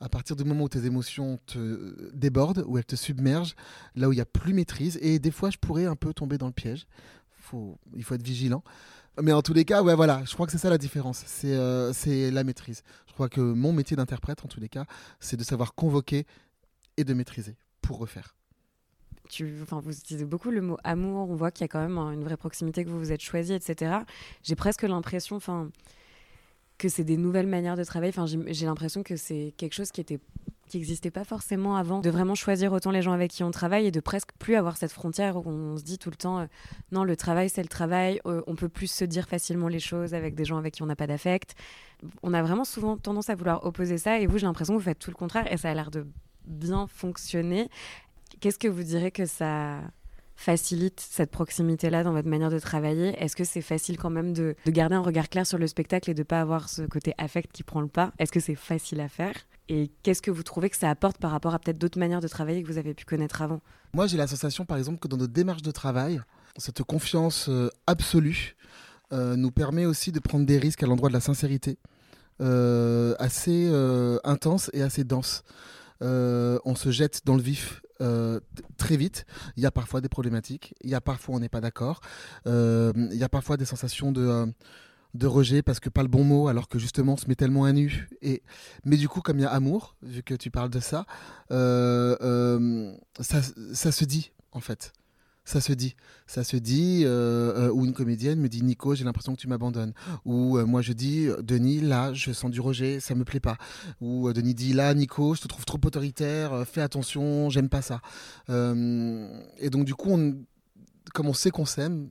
À 0.00 0.08
partir 0.08 0.34
du 0.34 0.44
moment 0.44 0.64
où 0.64 0.68
tes 0.68 0.86
émotions 0.86 1.38
te 1.46 2.10
débordent, 2.14 2.64
où 2.66 2.78
elles 2.78 2.86
te 2.86 2.96
submergent, 2.96 3.54
là 3.94 4.08
où 4.08 4.12
il 4.12 4.16
n'y 4.16 4.22
a 4.22 4.26
plus 4.26 4.54
maîtrise, 4.54 4.98
et 5.02 5.18
des 5.18 5.30
fois 5.30 5.50
je 5.50 5.58
pourrais 5.58 5.84
un 5.84 5.96
peu 5.96 6.14
tomber 6.14 6.38
dans 6.38 6.46
le 6.46 6.52
piège, 6.52 6.86
faut, 7.40 7.78
il 7.94 8.02
faut 8.02 8.14
être 8.14 8.22
vigilant. 8.22 8.62
Mais 9.22 9.32
en 9.32 9.42
tous 9.42 9.52
les 9.52 9.64
cas, 9.64 9.82
ouais, 9.82 9.94
voilà, 9.94 10.22
je 10.24 10.34
crois 10.34 10.46
que 10.46 10.52
c'est 10.52 10.58
ça 10.58 10.70
la 10.70 10.78
différence. 10.78 11.22
C'est 11.26 11.52
euh, 11.52 11.92
c'est 11.92 12.30
la 12.30 12.44
maîtrise. 12.44 12.82
Je 13.06 13.12
crois 13.12 13.28
que 13.28 13.40
mon 13.40 13.72
métier 13.72 13.96
d'interprète, 13.96 14.44
en 14.44 14.48
tous 14.48 14.60
les 14.60 14.68
cas, 14.68 14.84
c'est 15.18 15.36
de 15.36 15.44
savoir 15.44 15.74
convoquer 15.74 16.26
et 16.96 17.04
de 17.04 17.14
maîtriser 17.14 17.56
pour 17.82 17.98
refaire. 17.98 18.34
Tu, 19.28 19.58
enfin, 19.62 19.80
vous 19.80 19.96
utilisez 19.96 20.24
beaucoup 20.24 20.50
le 20.50 20.60
mot 20.60 20.76
amour. 20.82 21.30
On 21.30 21.36
voit 21.36 21.50
qu'il 21.50 21.62
y 21.62 21.64
a 21.66 21.68
quand 21.68 21.80
même 21.80 21.98
une 21.98 22.24
vraie 22.24 22.36
proximité 22.36 22.84
que 22.84 22.90
vous 22.90 22.98
vous 22.98 23.12
êtes 23.12 23.20
choisi, 23.20 23.52
etc. 23.52 23.98
J'ai 24.42 24.56
presque 24.56 24.82
l'impression, 24.82 25.36
enfin, 25.36 25.70
que 26.78 26.88
c'est 26.88 27.04
des 27.04 27.16
nouvelles 27.16 27.46
manières 27.46 27.76
de 27.76 27.84
travailler. 27.84 28.12
Enfin, 28.16 28.26
j'ai 28.26 28.66
l'impression 28.66 29.02
que 29.02 29.16
c'est 29.16 29.54
quelque 29.56 29.74
chose 29.74 29.92
qui 29.92 30.00
était 30.00 30.18
qui 30.70 30.78
n'existait 30.78 31.10
pas 31.10 31.24
forcément 31.24 31.76
avant, 31.76 32.00
de 32.00 32.08
vraiment 32.10 32.34
choisir 32.34 32.72
autant 32.72 32.90
les 32.90 33.02
gens 33.02 33.12
avec 33.12 33.30
qui 33.30 33.42
on 33.42 33.50
travaille 33.50 33.86
et 33.86 33.90
de 33.90 34.00
presque 34.00 34.30
plus 34.38 34.54
avoir 34.54 34.76
cette 34.76 34.92
frontière 34.92 35.36
où 35.36 35.50
on 35.50 35.76
se 35.76 35.82
dit 35.82 35.98
tout 35.98 36.10
le 36.10 36.16
temps 36.16 36.38
euh, 36.38 36.46
non, 36.92 37.04
le 37.04 37.16
travail 37.16 37.50
c'est 37.50 37.62
le 37.62 37.68
travail, 37.68 38.20
euh, 38.26 38.42
on 38.46 38.54
peut 38.54 38.68
plus 38.68 38.90
se 38.90 39.04
dire 39.04 39.28
facilement 39.28 39.68
les 39.68 39.80
choses 39.80 40.14
avec 40.14 40.34
des 40.34 40.44
gens 40.44 40.56
avec 40.56 40.74
qui 40.74 40.82
on 40.82 40.86
n'a 40.86 40.96
pas 40.96 41.06
d'affect. 41.06 41.54
On 42.22 42.32
a 42.32 42.42
vraiment 42.42 42.64
souvent 42.64 42.96
tendance 42.96 43.28
à 43.28 43.34
vouloir 43.34 43.64
opposer 43.64 43.98
ça 43.98 44.20
et 44.20 44.26
vous, 44.26 44.38
j'ai 44.38 44.46
l'impression 44.46 44.74
que 44.74 44.78
vous 44.78 44.84
faites 44.84 44.98
tout 44.98 45.10
le 45.10 45.16
contraire 45.16 45.52
et 45.52 45.56
ça 45.56 45.70
a 45.70 45.74
l'air 45.74 45.90
de 45.90 46.06
bien 46.46 46.86
fonctionner. 46.86 47.68
Qu'est-ce 48.40 48.58
que 48.58 48.68
vous 48.68 48.84
direz 48.84 49.10
que 49.10 49.26
ça 49.26 49.80
facilite 50.36 51.00
cette 51.00 51.30
proximité-là 51.30 52.04
dans 52.04 52.12
votre 52.12 52.28
manière 52.28 52.50
de 52.50 52.58
travailler? 52.58 53.08
Est-ce 53.22 53.36
que 53.36 53.44
c'est 53.44 53.60
facile 53.60 53.98
quand 53.98 54.08
même 54.08 54.32
de, 54.32 54.54
de, 54.64 54.70
garder 54.70 54.94
un 54.94 55.02
regard 55.02 55.28
clair 55.28 55.46
sur 55.46 55.58
le 55.58 55.66
spectacle 55.66 56.10
et 56.10 56.14
de 56.14 56.20
ne 56.20 56.24
pas 56.24 56.40
avoir 56.40 56.68
ce 56.68 56.82
côté 56.82 57.12
affect 57.18 57.52
qui 57.52 57.64
prend 57.64 57.80
le 57.80 57.88
pas? 57.88 58.12
Est-ce 58.18 58.32
que 58.32 58.40
c'est 58.40 58.54
facile 58.54 59.00
à 59.00 59.08
faire? 59.08 59.34
Et 59.70 59.88
qu'est-ce 60.02 60.20
que 60.20 60.32
vous 60.32 60.42
trouvez 60.42 60.68
que 60.68 60.76
ça 60.76 60.90
apporte 60.90 61.18
par 61.18 61.30
rapport 61.30 61.54
à 61.54 61.60
peut-être 61.60 61.78
d'autres 61.78 61.98
manières 61.98 62.20
de 62.20 62.26
travailler 62.26 62.60
que 62.60 62.66
vous 62.66 62.78
avez 62.78 62.92
pu 62.92 63.04
connaître 63.04 63.40
avant? 63.40 63.60
Moi, 63.94 64.08
j'ai 64.08 64.16
la 64.16 64.26
sensation, 64.26 64.64
par 64.66 64.76
exemple, 64.76 64.98
que 64.98 65.06
dans 65.06 65.16
notre 65.16 65.32
démarche 65.32 65.62
de 65.62 65.70
travail, 65.70 66.20
cette 66.56 66.82
confiance 66.82 67.46
euh, 67.48 67.68
absolue 67.86 68.56
euh, 69.12 69.36
nous 69.36 69.52
permet 69.52 69.86
aussi 69.86 70.10
de 70.10 70.18
prendre 70.18 70.44
des 70.44 70.58
risques 70.58 70.82
à 70.82 70.86
l'endroit 70.86 71.08
de 71.08 71.14
la 71.14 71.20
sincérité, 71.20 71.78
euh, 72.40 73.14
assez 73.20 73.70
intense 74.24 74.70
et 74.72 74.82
assez 74.82 75.04
dense. 75.04 75.44
on 76.00 76.74
se 76.74 76.90
jette 76.90 77.24
dans 77.24 77.36
le 77.36 77.42
vif 77.42 77.80
très 78.76 78.96
vite. 78.96 79.24
Il 79.56 79.62
y 79.62 79.66
a 79.66 79.70
parfois 79.70 80.00
des 80.00 80.08
problématiques, 80.08 80.74
il 80.82 80.90
y 80.90 80.94
a 80.96 81.00
parfois 81.00 81.36
on 81.36 81.40
n'est 81.40 81.48
pas 81.48 81.60
d'accord, 81.60 82.00
il 82.46 83.12
y 83.12 83.22
a 83.22 83.28
parfois 83.28 83.56
des 83.56 83.66
sensations 83.66 84.10
de 84.10 84.52
de 85.14 85.26
rejet 85.26 85.62
parce 85.62 85.80
que 85.80 85.88
pas 85.88 86.02
le 86.02 86.08
bon 86.08 86.24
mot, 86.24 86.48
alors 86.48 86.68
que 86.68 86.78
justement 86.78 87.14
on 87.14 87.16
se 87.16 87.26
met 87.26 87.34
tellement 87.34 87.64
à 87.64 87.72
nu. 87.72 88.08
Et... 88.22 88.42
Mais 88.84 88.96
du 88.96 89.08
coup, 89.08 89.20
comme 89.20 89.38
il 89.38 89.42
y 89.42 89.44
a 89.44 89.50
amour, 89.50 89.96
vu 90.02 90.22
que 90.22 90.34
tu 90.34 90.50
parles 90.50 90.70
de 90.70 90.80
ça, 90.80 91.06
euh, 91.50 92.16
euh, 92.22 92.92
ça, 93.20 93.40
ça, 93.72 93.92
se 93.92 94.04
dit 94.04 94.32
en 94.52 94.60
fait. 94.60 94.92
Ça 95.44 95.60
se 95.60 95.72
dit. 95.72 95.96
Ça 96.26 96.44
se 96.44 96.56
dit, 96.56 97.02
euh, 97.04 97.70
ou 97.72 97.84
une 97.84 97.92
comédienne 97.92 98.38
me 98.38 98.48
dit 98.48 98.62
Nico, 98.62 98.94
j'ai 98.94 99.04
l'impression 99.04 99.34
que 99.34 99.40
tu 99.40 99.48
m'abandonnes. 99.48 99.94
Ou 100.24 100.58
moi 100.64 100.80
je 100.80 100.92
dis 100.92 101.28
Denis, 101.42 101.80
là, 101.80 102.12
je 102.12 102.30
sens 102.32 102.50
du 102.50 102.60
rejet, 102.60 103.00
ça 103.00 103.16
me 103.16 103.24
plaît 103.24 103.40
pas. 103.40 103.56
Ou 104.00 104.32
Denis 104.32 104.54
dit 104.54 104.72
là, 104.74 104.94
Nico, 104.94 105.34
je 105.34 105.40
te 105.40 105.48
trouve 105.48 105.64
trop 105.64 105.80
autoritaire, 105.84 106.64
fais 106.66 106.82
attention, 106.82 107.50
j'aime 107.50 107.68
pas 107.68 107.82
ça. 107.82 108.00
et 108.48 109.70
donc 109.70 109.86
du 109.86 109.94
coup, 109.94 110.16
comme 111.14 111.26
on 111.26 111.34
sait 111.34 111.50
qu'on 111.50 111.66
s'aime, 111.66 112.10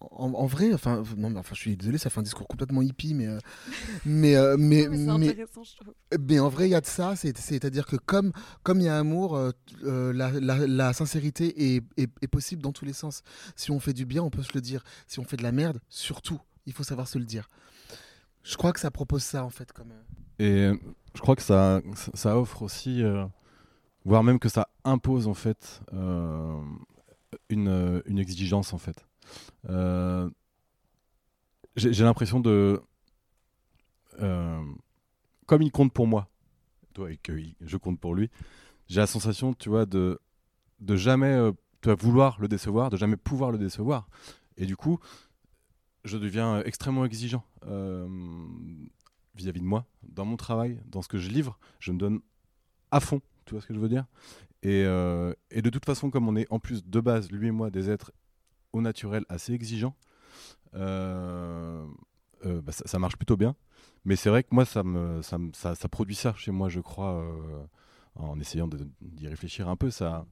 en, 0.00 0.46
vrai, 0.46 0.72
enfin, 0.72 1.02
non, 1.16 1.30
mais 1.30 1.40
enfin, 1.40 1.54
je 1.54 1.60
suis 1.60 1.76
désolé, 1.76 1.98
ça 1.98 2.08
fait 2.08 2.20
un 2.20 2.22
discours 2.22 2.46
complètement 2.46 2.82
hippie, 2.82 3.14
mais, 3.14 3.26
euh, 3.26 3.38
mais, 4.04 4.36
euh, 4.36 4.56
mais, 4.58 4.86
mais, 4.88 5.34
mais, 6.18 6.40
en 6.40 6.48
vrai, 6.48 6.68
il 6.68 6.70
y 6.70 6.74
a 6.74 6.80
de 6.80 6.86
ça, 6.86 7.16
c'est-à-dire 7.16 7.86
que 7.86 7.96
comme 7.96 8.32
comme 8.62 8.80
il 8.80 8.84
y 8.84 8.88
a 8.88 8.96
amour, 8.96 9.36
euh, 9.36 10.12
la, 10.12 10.30
la, 10.40 10.92
sincérité 10.92 11.74
est, 11.74 11.84
est, 11.96 12.28
possible 12.28 12.62
dans 12.62 12.72
tous 12.72 12.84
les 12.84 12.92
sens. 12.92 13.22
Si 13.56 13.70
on 13.70 13.80
fait 13.80 13.92
du 13.92 14.06
bien, 14.06 14.22
on 14.22 14.30
peut 14.30 14.42
se 14.42 14.52
le 14.54 14.60
dire. 14.60 14.84
Si 15.08 15.18
on 15.18 15.24
fait 15.24 15.36
de 15.36 15.42
la 15.42 15.52
merde, 15.52 15.80
surtout, 15.88 16.40
il 16.66 16.72
faut 16.72 16.84
savoir 16.84 17.08
se 17.08 17.18
le 17.18 17.24
dire. 17.24 17.48
Je 18.44 18.56
crois 18.56 18.72
que 18.72 18.80
ça 18.80 18.90
propose 18.90 19.24
ça 19.24 19.44
en 19.44 19.50
fait, 19.50 19.72
comme. 19.72 19.92
Et 20.38 20.70
je 21.14 21.20
crois 21.20 21.34
que 21.34 21.42
ça, 21.42 21.80
ça 22.14 22.38
offre 22.38 22.62
aussi, 22.62 23.02
voire 24.04 24.22
même 24.22 24.38
que 24.38 24.48
ça 24.48 24.68
impose 24.84 25.26
en 25.26 25.34
fait 25.34 25.80
une, 27.50 28.02
une 28.06 28.18
exigence 28.18 28.72
en 28.72 28.78
fait. 28.78 29.07
Euh, 29.68 30.28
j'ai 31.76 32.04
l'impression 32.04 32.40
de. 32.40 32.82
Euh, 34.20 34.64
comme 35.46 35.62
il 35.62 35.70
compte 35.70 35.92
pour 35.92 36.06
moi, 36.06 36.28
toi, 36.92 37.10
et 37.10 37.16
que 37.16 37.38
je 37.60 37.76
compte 37.76 38.00
pour 38.00 38.14
lui, 38.14 38.30
j'ai 38.88 39.00
la 39.00 39.06
sensation, 39.06 39.54
tu 39.54 39.68
vois, 39.68 39.86
de, 39.86 40.18
de 40.80 40.96
jamais 40.96 41.32
euh, 41.32 41.52
vouloir 41.84 42.40
le 42.40 42.48
décevoir, 42.48 42.90
de 42.90 42.96
jamais 42.96 43.16
pouvoir 43.16 43.52
le 43.52 43.58
décevoir. 43.58 44.08
Et 44.56 44.66
du 44.66 44.76
coup, 44.76 44.98
je 46.04 46.18
deviens 46.18 46.62
extrêmement 46.64 47.04
exigeant 47.04 47.44
vis-à-vis 49.34 49.60
-vis 49.60 49.62
de 49.62 49.68
moi, 49.68 49.86
dans 50.02 50.24
mon 50.24 50.36
travail, 50.36 50.80
dans 50.86 51.02
ce 51.02 51.08
que 51.08 51.18
je 51.18 51.30
livre. 51.30 51.58
Je 51.78 51.92
me 51.92 51.98
donne 51.98 52.20
à 52.90 52.98
fond, 52.98 53.20
tu 53.44 53.54
vois 53.54 53.60
ce 53.60 53.66
que 53.66 53.74
je 53.74 53.78
veux 53.78 53.88
dire? 53.88 54.06
Et, 54.64 54.80
et, 55.50 55.62
de 55.62 55.70
toute 55.70 55.84
façon, 55.84 56.10
comme 56.10 56.26
on 56.28 56.34
est 56.34 56.46
en 56.50 56.58
plus 56.58 56.84
de 56.84 57.00
base, 57.00 57.30
lui 57.30 57.46
et 57.46 57.52
moi, 57.52 57.70
des 57.70 57.88
êtres 57.88 58.10
au 58.72 58.80
naturel 58.80 59.24
assez 59.28 59.52
exigeant, 59.52 59.94
euh, 60.74 61.86
euh, 62.44 62.60
bah, 62.62 62.72
ça, 62.72 62.98
marche 62.98 63.16
plutôt 63.16 63.36
bien. 63.36 63.56
Mais 64.04 64.16
c'est 64.16 64.30
vrai 64.30 64.42
que 64.42 64.48
moi, 64.52 64.64
ça, 64.64 64.82
me, 64.82 65.22
ça, 65.22 65.38
ça, 65.52 65.88
produit 65.88 66.14
ça 66.14 66.34
chez 66.34 66.50
moi, 66.50 66.68
je 66.68 66.80
crois, 66.80 67.22
euh, 67.22 67.64
en 68.14 68.38
essayant 68.40 68.68
d'y 69.00 69.28
réfléchir 69.28 69.68
un 69.68 69.76
peu. 69.76 69.90
Ça, 69.90 70.26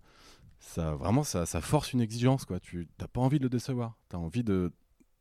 ça, 0.58 0.94
vraiment, 0.94 1.24
ça, 1.24 1.46
ça 1.46 1.60
force 1.60 1.92
une 1.92 2.00
exigence. 2.00 2.44
Quoi. 2.44 2.60
Tu 2.60 2.88
n'as 3.00 3.08
pas 3.08 3.20
envie 3.20 3.38
de 3.38 3.44
le 3.44 3.50
décevoir. 3.50 3.96
Tu 4.08 4.16
as 4.16 4.18
envie 4.18 4.44
de, 4.44 4.72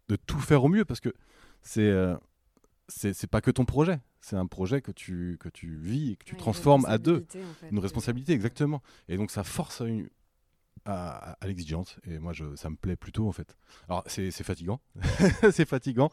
de, 0.09 0.15
tout 0.15 0.39
faire 0.39 0.63
au 0.63 0.69
mieux 0.69 0.85
parce 0.85 0.99
que 0.99 1.13
c'est 1.61 1.91
c'est 2.87 3.27
pas 3.27 3.41
que 3.41 3.49
ton 3.49 3.65
projet, 3.65 3.99
c'est 4.21 4.35
un 4.35 4.45
projet 4.45 4.81
que 4.81 4.91
tu, 4.91 5.37
que 5.39 5.49
tu 5.49 5.75
vis 5.75 6.11
et 6.11 6.15
que 6.15 6.23
tu 6.23 6.35
transformes 6.35 6.85
à 6.85 6.97
deux. 6.97 7.25
Une 7.71 7.79
responsabilité, 7.79 8.33
exactement. 8.33 8.81
Et 9.07 9.17
donc 9.17 9.31
ça 9.31 9.43
force 9.43 9.81
à, 9.81 9.85
une, 9.85 10.07
à, 10.85 11.37
l'exigence. 11.45 11.97
Et 12.07 12.19
moi, 12.19 12.33
je, 12.33 12.55
ça 12.55 12.69
me 12.69 12.75
plaît 12.75 12.95
plutôt, 12.95 13.27
en 13.27 13.31
fait. 13.31 13.57
Alors, 13.89 14.03
c'est 14.07 14.31
fatigant. 14.31 14.79
c'est 15.51 15.67
fatigant. 15.67 16.11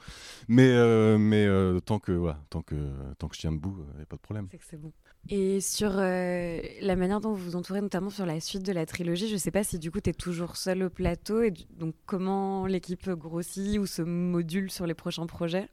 Mais, 0.49 0.71
euh, 0.71 1.19
mais 1.19 1.47
euh, 1.47 1.81
tant, 1.81 1.99
que, 1.99 2.13
voilà, 2.13 2.39
tant, 2.51 2.63
que, 2.63 2.75
tant 3.19 3.29
que 3.29 3.35
je 3.35 3.41
tiens 3.41 3.53
debout, 3.53 3.85
il 3.93 3.97
n'y 3.97 4.03
a 4.03 4.07
pas 4.07 4.17
de 4.17 4.23
problème. 4.23 4.49
C'est 4.51 4.59
que 4.59 4.65
c'est 4.69 4.81
bon. 4.81 4.93
Et 5.29 5.61
sur 5.61 5.93
euh, 5.95 6.61
la 6.81 6.97
manière 6.97 7.21
dont 7.21 7.33
vous 7.33 7.45
vous 7.45 7.57
entourez, 7.57 7.81
notamment 7.81 8.11
sur 8.11 8.27
la 8.27 8.41
suite 8.41 8.65
de 8.65 8.73
la 8.73 8.87
trilogie, 8.87 9.29
je 9.29 9.35
ne 9.35 9.39
sais 9.39 9.53
pas 9.53 9.63
si 9.63 9.79
du 9.79 9.93
coup 9.93 10.01
tu 10.01 10.11
es 10.11 10.15
toujours 10.15 10.57
seul 10.57 10.83
au 10.83 10.91
plateau 10.91 11.43
et 11.43 11.53
donc 11.79 11.95
comment 12.07 12.67
l'équipe 12.67 13.09
grossit 13.11 13.79
ou 13.79 13.87
se 13.87 14.03
module 14.03 14.69
sur 14.71 14.85
les 14.85 14.95
prochains 14.95 15.27
projets? 15.27 15.69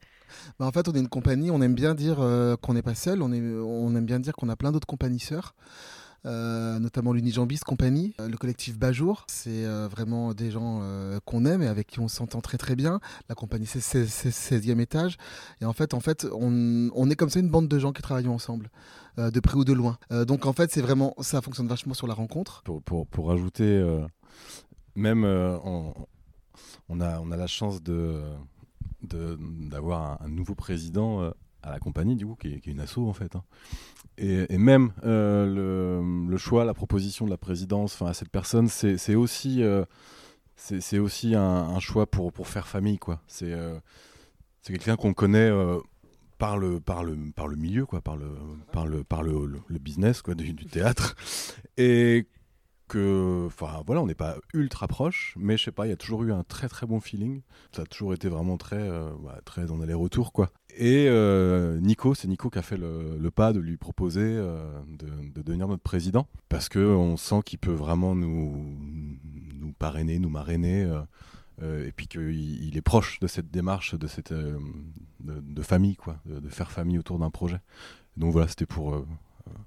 Bah 0.60 0.68
En 0.68 0.72
fait, 0.72 0.88
on 0.88 0.94
est 0.94 1.00
une 1.00 1.10
compagnie, 1.10 1.50
on 1.50 1.64
aime 1.64 1.74
bien 1.74 1.96
dire 1.96 2.18
qu'on 2.62 2.76
n'est 2.76 2.84
pas 2.84 2.94
seul, 2.94 3.24
on, 3.24 3.32
est, 3.32 3.42
on 3.42 3.96
aime 3.96 4.06
bien 4.06 4.20
dire 4.20 4.36
qu'on 4.36 4.50
a 4.50 4.56
plein 4.56 4.72
d'autres 4.72 4.86
compagnies 4.86 5.20
sœurs. 5.20 5.56
Euh, 6.26 6.80
notamment 6.80 7.14
l'Unijambis 7.14 7.60
Compagnie, 7.60 8.14
euh, 8.20 8.28
le 8.28 8.38
collectif 8.38 8.78
Bajour. 8.78 9.26
C'est 9.28 9.66
euh, 9.66 9.88
vraiment 9.88 10.34
des 10.34 10.52
gens 10.52 10.82
qu'on 11.26 11.46
aime 11.46 11.62
et 11.62 11.68
avec 11.68 11.88
qui 11.88 12.00
on 12.00 12.08
s'entend 12.08 12.42
très 12.42 12.58
très 12.58 12.76
bien. 12.76 13.00
La 13.30 13.36
compagnie, 13.36 13.66
c'est 13.66 13.80
16e 13.80 14.80
étage. 14.80 15.18
Et 15.62 15.66
en 15.66 15.74
fait, 15.74 15.94
en 15.94 16.00
fait 16.00 16.28
on, 16.32 17.10
est 17.10 17.16
comme 17.16 17.30
ça 17.30 17.40
une 17.40 17.50
bande 17.50 17.68
de 17.68 17.80
gens 17.80 17.94
qui 17.94 18.02
travaillent 18.02 18.28
ensemble, 18.28 18.70
de 19.18 19.40
près 19.40 19.56
ou 19.56 19.64
de 19.64 19.74
loin. 19.74 19.98
donc 20.28 20.46
en 20.46 20.54
fait, 20.54 20.72
c'est 20.72 20.82
vraiment 20.82 21.14
ça 21.20 21.42
fonctionne 21.42 21.68
vachement 21.68 21.94
sur 21.94 22.08
la 22.08 22.14
rencontre. 22.14 22.64
Pour, 22.64 22.82
pour, 22.82 23.08
pour 23.08 23.32
ajouter, 23.32 23.84
même 24.96 25.24
on, 25.24 25.94
on, 26.90 27.02
a, 27.02 27.20
on 27.20 27.32
a 27.32 27.38
la 27.38 27.48
chance 27.48 27.82
de 27.82 28.22
d'avoir 29.02 30.22
un, 30.22 30.28
nouveau 30.28 30.56
président 30.56 31.32
à 31.64 31.72
la 31.72 31.80
compagnie, 31.80 32.16
du 32.16 32.26
coup, 32.26 32.36
qui 32.36 32.50
est, 32.50 32.68
une 32.68 32.80
asso 32.80 33.00
en 33.00 33.14
fait. 33.14 33.36
Hein. 33.36 33.44
Et, 34.20 34.58
même 34.58 34.92
euh, 35.06 36.28
le, 36.30 36.38
choix, 36.38 36.66
la 36.66 36.74
proposition 36.74 37.26
de 37.26 37.32
la 37.32 37.38
présidence 37.38 38.02
à 38.02 38.14
cette 38.14 38.30
personne, 38.30 38.68
c'est 38.68 39.16
aussi, 39.16 39.64
euh, 39.64 39.86
aussi 40.94 41.36
un, 41.36 41.80
choix 41.80 42.06
pour, 42.06 42.34
pour 42.34 42.48
faire 42.48 42.68
famille. 42.68 43.00
C'est 43.28 43.54
euh, 43.54 43.80
quelqu'un 44.64 44.98
qu'on 44.98 45.14
connaît 45.14 45.50
par, 46.38 46.58
le, 46.58 46.80
par, 46.82 47.04
le, 47.04 47.18
par 47.36 47.48
le 47.48 47.56
milieu, 47.56 47.86
quoi, 47.86 48.02
par, 48.02 48.18
le, 48.18 48.30
par, 48.74 48.88
le, 48.88 49.04
par 49.04 49.24
le, 49.24 49.62
le, 49.68 49.80
business 49.80 50.22
quoi, 50.22 50.36
du, 50.36 50.54
du 50.54 50.66
théâtre. 50.66 51.16
Et 51.78 52.28
que, 52.90 53.46
enfin 53.46 53.82
voilà, 53.86 54.02
on 54.02 54.08
n'est 54.08 54.16
pas 54.16 54.36
ultra 54.54 54.90
proche, 54.90 55.36
mais 55.38 55.58
je 55.58 55.64
sais 55.64 55.72
pas, 55.72 55.88
il 55.88 55.90
y 55.92 55.94
a 55.94 55.96
toujours 55.96 56.24
eu 56.24 56.34
un 56.34 56.44
très 56.44 56.68
très 56.68 56.86
bon 56.86 57.00
feeling. 57.00 57.42
Ça 57.72 57.84
a 57.84 57.86
toujours 57.86 58.14
été 58.14 58.28
vraiment 58.28 58.58
très, 58.58 58.76
euh, 58.76 59.10
bah, 59.24 59.40
très 59.46 59.66
dans 59.66 59.80
aller-retour 59.80 60.34
quoi. 60.34 60.52
Et 60.76 61.06
euh, 61.08 61.80
Nico, 61.80 62.14
c'est 62.16 62.28
Nico 62.28 62.50
qui 62.50 62.60
a 62.60 62.62
fait 62.62 62.78
le, 62.78 63.30
pas 63.32 63.54
de 63.54 63.60
lui 63.60 63.78
proposer 63.78 64.22
euh, 64.24 64.82
de, 64.88 65.42
devenir 65.42 65.70
notre 65.70 65.84
président, 65.84 66.28
parce 66.50 66.68
que 66.68 66.80
on 66.80 67.16
sent 67.16 67.42
qu'il 67.46 67.60
peut 67.60 67.72
vraiment 67.72 68.16
nous, 68.16 68.78
nous 69.54 69.72
parrainer, 69.72 70.20
nous 70.20 70.30
marrainer. 70.30 70.84
et 71.62 71.92
puis 71.92 72.08
qu'il 72.08 72.32
il 72.32 72.78
est 72.78 72.82
proche 72.82 73.20
de 73.20 73.28
cette 73.28 73.52
démarche, 73.52 73.96
de 73.96 74.08
cette 74.08 74.34
de, 74.34 75.62
famille, 75.62 75.96
quoi, 75.96 76.18
de, 76.26 76.50
faire 76.50 76.72
famille 76.72 76.98
autour 76.98 77.20
d'un 77.20 77.30
projet. 77.30 77.60
Donc 78.18 78.34
voilà, 78.34 78.48
c'était 78.48 78.66
pour 78.66 79.06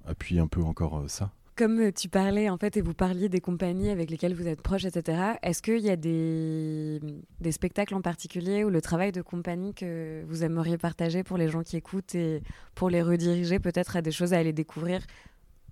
appuyer 0.05 0.41
un 0.41 0.47
peu 0.47 0.61
encore 0.61 1.03
ça. 1.07 1.31
Comme 1.55 1.79
euh, 1.81 1.91
tu 1.91 2.09
parlais, 2.09 2.49
en 2.49 2.57
fait, 2.57 2.77
et 2.77 2.81
vous 2.81 2.95
parliez 2.95 3.29
des 3.29 3.39
compagnies 3.39 3.91
avec 3.91 4.09
lesquelles 4.09 4.33
vous 4.33 4.47
êtes 4.47 4.61
proches, 4.61 4.85
etc., 4.85 5.33
est-ce 5.43 5.61
qu'il 5.61 5.79
y 5.79 5.91
a 5.91 5.95
des, 5.95 6.99
des, 7.41 7.51
spectacles 7.51 7.93
en 7.93 8.01
particulier 8.01 8.63
ou 8.63 8.71
le 8.71 8.81
travail 8.81 9.11
de 9.11 9.21
compagnie 9.21 9.75
que 9.75 10.23
vous 10.25 10.43
aimeriez 10.43 10.79
partager 10.79 11.23
pour 11.23 11.37
les 11.37 11.49
gens 11.49 11.61
qui 11.61 11.77
écoutent 11.77 12.15
et 12.15 12.41
pour 12.73 12.89
les 12.89 13.03
rediriger 13.03 13.59
peut-être 13.59 13.95
à 13.95 14.01
des 14.01 14.11
choses 14.11 14.33
à 14.33 14.39
aller 14.39 14.53
découvrir, 14.53 15.01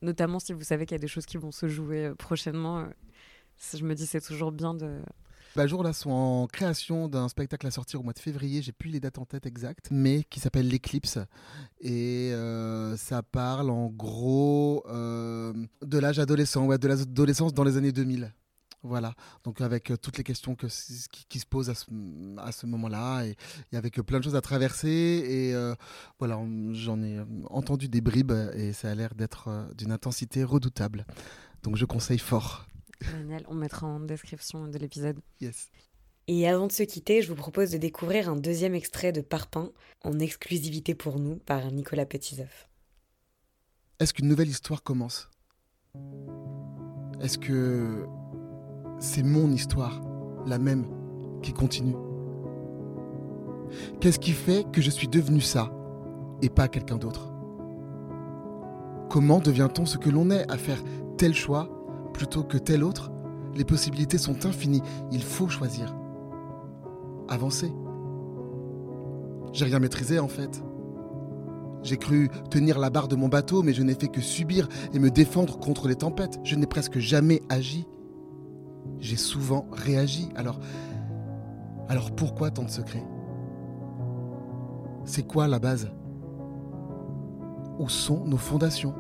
notamment 0.04 0.38
si 0.38 0.54
vous 0.54 0.62
savez 0.62 0.86
qu'il 0.86 0.94
y 0.94 1.00
a 1.00 1.02
des 1.02 1.08
choses 1.08 1.26
qui 1.26 1.38
vont 1.38 1.52
se 1.52 1.68
jouer 1.68 2.06
euh, 2.06 2.16
prochainement 2.16 2.82
euh, 2.82 2.86
Je 3.76 3.84
me 3.84 3.96
dis, 3.96 4.06
c'est 4.06 4.22
toujours 4.22 4.52
bien 4.52 4.76
de, 4.76 5.00
Bajour 5.56 5.84
là 5.84 5.92
sont 5.92 6.12
en 6.12 6.48
création 6.48 7.10
d'un 7.10 7.28
spectacle 7.28 7.68
à 7.68 7.72
sortir 7.72 8.00
au 8.00 8.04
mois 8.04 8.14
de 8.14 8.20
février, 8.20 8.62
j'ai 8.62 8.72
plus 8.72 8.90
les 8.90 9.02
dates 9.02 9.18
en 9.18 9.26
tête 9.26 9.46
exactes, 9.46 9.90
mais 9.92 10.24
qui 10.24 10.40
s'appelle 10.40 10.68
L'éclipse 10.68 11.20
et 11.82 12.32
euh, 12.32 12.96
ça 12.96 13.22
parle 13.22 13.70
en 13.70 13.88
gros 13.88 14.84
euh, 14.88 15.54
de 15.82 15.98
l'âge 15.98 16.20
adolescent, 16.20 16.66
ouais, 16.66 16.78
de 16.78 16.88
l'adolescence 16.88 17.54
dans 17.54 17.66
les 17.66 17.76
années 17.76 17.92
2000. 17.92 18.34
Voilà, 18.84 19.14
donc 19.44 19.62
avec 19.62 19.92
euh, 19.92 19.98
toutes 19.98 20.18
les 20.18 20.24
questions 20.24 20.56
que, 20.56 20.68
qui, 21.28 21.40
se 21.40 21.46
posent 21.46 21.70
à 21.70 21.76
ce, 21.76 21.86
à 22.38 22.52
ce 22.52 22.66
moment-là 22.66 23.26
et, 23.26 23.36
avec 23.76 24.02
plein 24.02 24.20
de 24.20 24.24
choses 24.24 24.38
à 24.38 24.42
traverser. 24.42 24.90
Et 24.90 25.54
voilà, 26.18 26.40
j'en 26.72 27.04
ai 27.04 27.20
entendu 27.50 27.90
des 27.90 28.02
bribes 28.02 28.32
et 28.54 28.72
ça 28.72 28.90
a 28.90 28.96
l'air 28.96 29.14
d'être 29.16 29.68
d'une 29.78 29.92
intensité 29.92 30.46
redoutable. 30.46 31.06
Donc 31.64 31.76
je 31.76 31.86
conseille 31.86 32.20
fort. 32.20 32.66
Génial, 33.02 33.44
on 33.48 33.56
mettra 33.56 33.88
en 33.88 34.00
description 34.00 34.68
de 34.68 34.78
l'épisode. 34.78 35.20
Yes. 35.40 35.70
Et 36.28 36.48
avant 36.48 36.68
de 36.68 36.72
se 36.72 36.84
quitter, 36.84 37.22
je 37.22 37.28
vous 37.28 37.36
propose 37.36 37.72
de 37.72 37.78
découvrir 37.78 38.30
un 38.30 38.36
deuxième 38.36 38.76
extrait 38.76 39.12
de 39.12 39.22
Parpaing, 39.22 39.72
en 40.04 40.20
exclusivité 40.20 40.94
pour 40.96 41.20
nous, 41.20 41.38
par 41.38 41.72
Nicolas 41.72 42.06
Petitzoff. 42.06 42.70
Est-ce 44.00 44.14
qu'une 44.14 44.28
nouvelle 44.28 44.48
histoire 44.48 44.84
commence? 44.84 45.30
Est-ce 47.22 47.38
que 47.38 48.06
c'est 49.00 49.24
mon 49.24 49.52
histoire, 49.52 50.02
la 50.46 50.60
même, 50.60 50.86
qui 51.42 51.54
continue? 51.54 51.96
Qu'est-ce 54.00 54.20
qui 54.20 54.32
fait 54.32 54.66
que 54.72 54.82
je 54.82 54.90
suis 54.90 55.08
devenu 55.08 55.42
ça 55.42 55.72
et 56.42 56.50
pas 56.50 56.68
quelqu'un 56.68 56.98
d'autre? 56.98 57.34
Comment 59.10 59.40
devient-on 59.40 59.86
ce 59.86 59.98
que 59.98 60.10
l'on 60.10 60.30
est 60.30 60.50
à 60.50 60.58
faire 60.58 60.82
tel 61.18 61.34
choix 61.34 61.81
plutôt 62.14 62.44
que 62.44 62.58
tel 62.58 62.84
autre, 62.84 63.12
les 63.56 63.66
possibilités 63.66 64.18
sont 64.18 64.46
infinies. 64.46 64.84
Il 65.12 65.24
faut 65.24 65.50
choisir. 65.50 65.96
Avancer. 67.30 67.74
J'ai 69.54 69.66
rien 69.66 69.80
maîtrisé 69.80 70.20
en 70.20 70.28
fait. 70.28 70.64
J'ai 71.84 71.98
cru 71.98 72.30
tenir 72.50 72.78
la 72.78 72.90
barre 72.90 73.08
de 73.08 73.16
mon 73.16 73.28
bateau, 73.28 73.64
mais 73.64 73.74
je 73.74 73.82
n'ai 73.82 73.96
fait 73.96 74.08
que 74.08 74.22
subir 74.22 74.70
et 74.94 75.00
me 75.00 75.10
défendre 75.10 75.58
contre 75.58 75.88
les 75.88 75.96
tempêtes. 75.96 76.40
Je 76.44 76.56
n'ai 76.56 76.68
presque 76.68 77.00
jamais 77.00 77.42
agi. 77.50 77.88
J'ai 79.00 79.18
souvent 79.18 79.66
réagi. 79.72 80.30
Alors, 80.36 80.60
alors 81.90 82.12
pourquoi 82.12 82.52
tant 82.52 82.64
de 82.64 82.70
secrets? 82.70 83.04
C'est 85.06 85.24
quoi 85.24 85.48
la 85.48 85.60
base? 85.60 85.92
Où 87.80 87.90
sont 87.90 88.26
nos 88.26 88.38
fondations? 88.38 88.94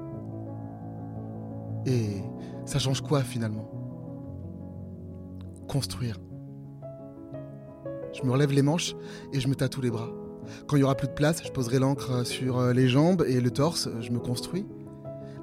Et 1.85 2.21
ça 2.65 2.79
change 2.79 3.01
quoi 3.01 3.21
finalement? 3.21 3.69
Construire. 5.67 6.17
Je 8.13 8.23
me 8.23 8.31
relève 8.31 8.51
les 8.51 8.61
manches 8.61 8.95
et 9.33 9.39
je 9.39 9.47
me 9.47 9.55
tatoue 9.55 9.81
les 9.81 9.91
bras. 9.91 10.09
Quand 10.67 10.75
il 10.75 10.81
y 10.81 10.83
aura 10.83 10.95
plus 10.95 11.07
de 11.07 11.13
place, 11.13 11.41
je 11.45 11.51
poserai 11.51 11.79
l'encre 11.79 12.25
sur 12.25 12.59
euh, 12.59 12.73
les 12.73 12.87
jambes 12.87 13.23
et 13.27 13.39
le 13.39 13.51
torse, 13.51 13.89
je 14.01 14.11
me 14.11 14.19
construis. 14.19 14.65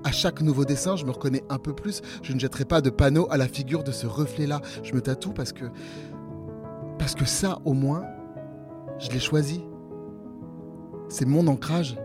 À 0.04 0.12
chaque 0.12 0.42
nouveau 0.42 0.64
dessin, 0.64 0.96
je 0.96 1.04
me 1.04 1.10
reconnais 1.10 1.44
un 1.48 1.58
peu 1.58 1.72
plus. 1.72 2.02
Je 2.22 2.32
ne 2.32 2.38
jetterai 2.38 2.64
pas 2.64 2.80
de 2.80 2.90
panneau 2.90 3.26
à 3.30 3.36
la 3.36 3.48
figure 3.48 3.82
de 3.82 3.90
ce 3.90 4.06
reflet-là. 4.06 4.60
Je 4.82 4.94
me 4.94 5.00
tatoue 5.00 5.32
parce 5.32 5.52
que. 5.52 5.64
Parce 6.98 7.14
que 7.14 7.24
ça, 7.24 7.58
au 7.64 7.72
moins, 7.72 8.04
je 8.98 9.10
l'ai 9.10 9.20
choisi. 9.20 9.64
C'est 11.08 11.26
mon 11.26 11.46
ancrage. 11.46 11.96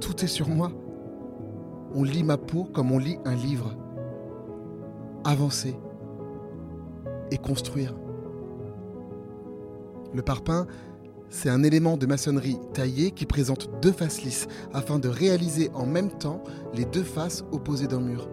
Tout 0.00 0.24
est 0.24 0.28
sur 0.28 0.48
moi. 0.48 0.72
On 1.94 2.02
lit 2.02 2.24
ma 2.24 2.36
peau 2.36 2.64
comme 2.64 2.92
on 2.92 2.98
lit 2.98 3.18
un 3.24 3.34
livre 3.34 3.76
avancer 5.24 5.76
et 7.30 7.38
construire. 7.38 7.94
Le 10.12 10.22
parpaing, 10.22 10.66
c'est 11.28 11.48
un 11.48 11.62
élément 11.62 11.96
de 11.96 12.06
maçonnerie 12.06 12.58
taillé 12.72 13.10
qui 13.10 13.26
présente 13.26 13.68
deux 13.80 13.92
faces 13.92 14.22
lisses 14.22 14.46
afin 14.72 14.98
de 14.98 15.08
réaliser 15.08 15.70
en 15.74 15.86
même 15.86 16.10
temps 16.10 16.42
les 16.74 16.84
deux 16.84 17.02
faces 17.02 17.44
opposées 17.52 17.88
d'un 17.88 18.00
mur. 18.00 18.28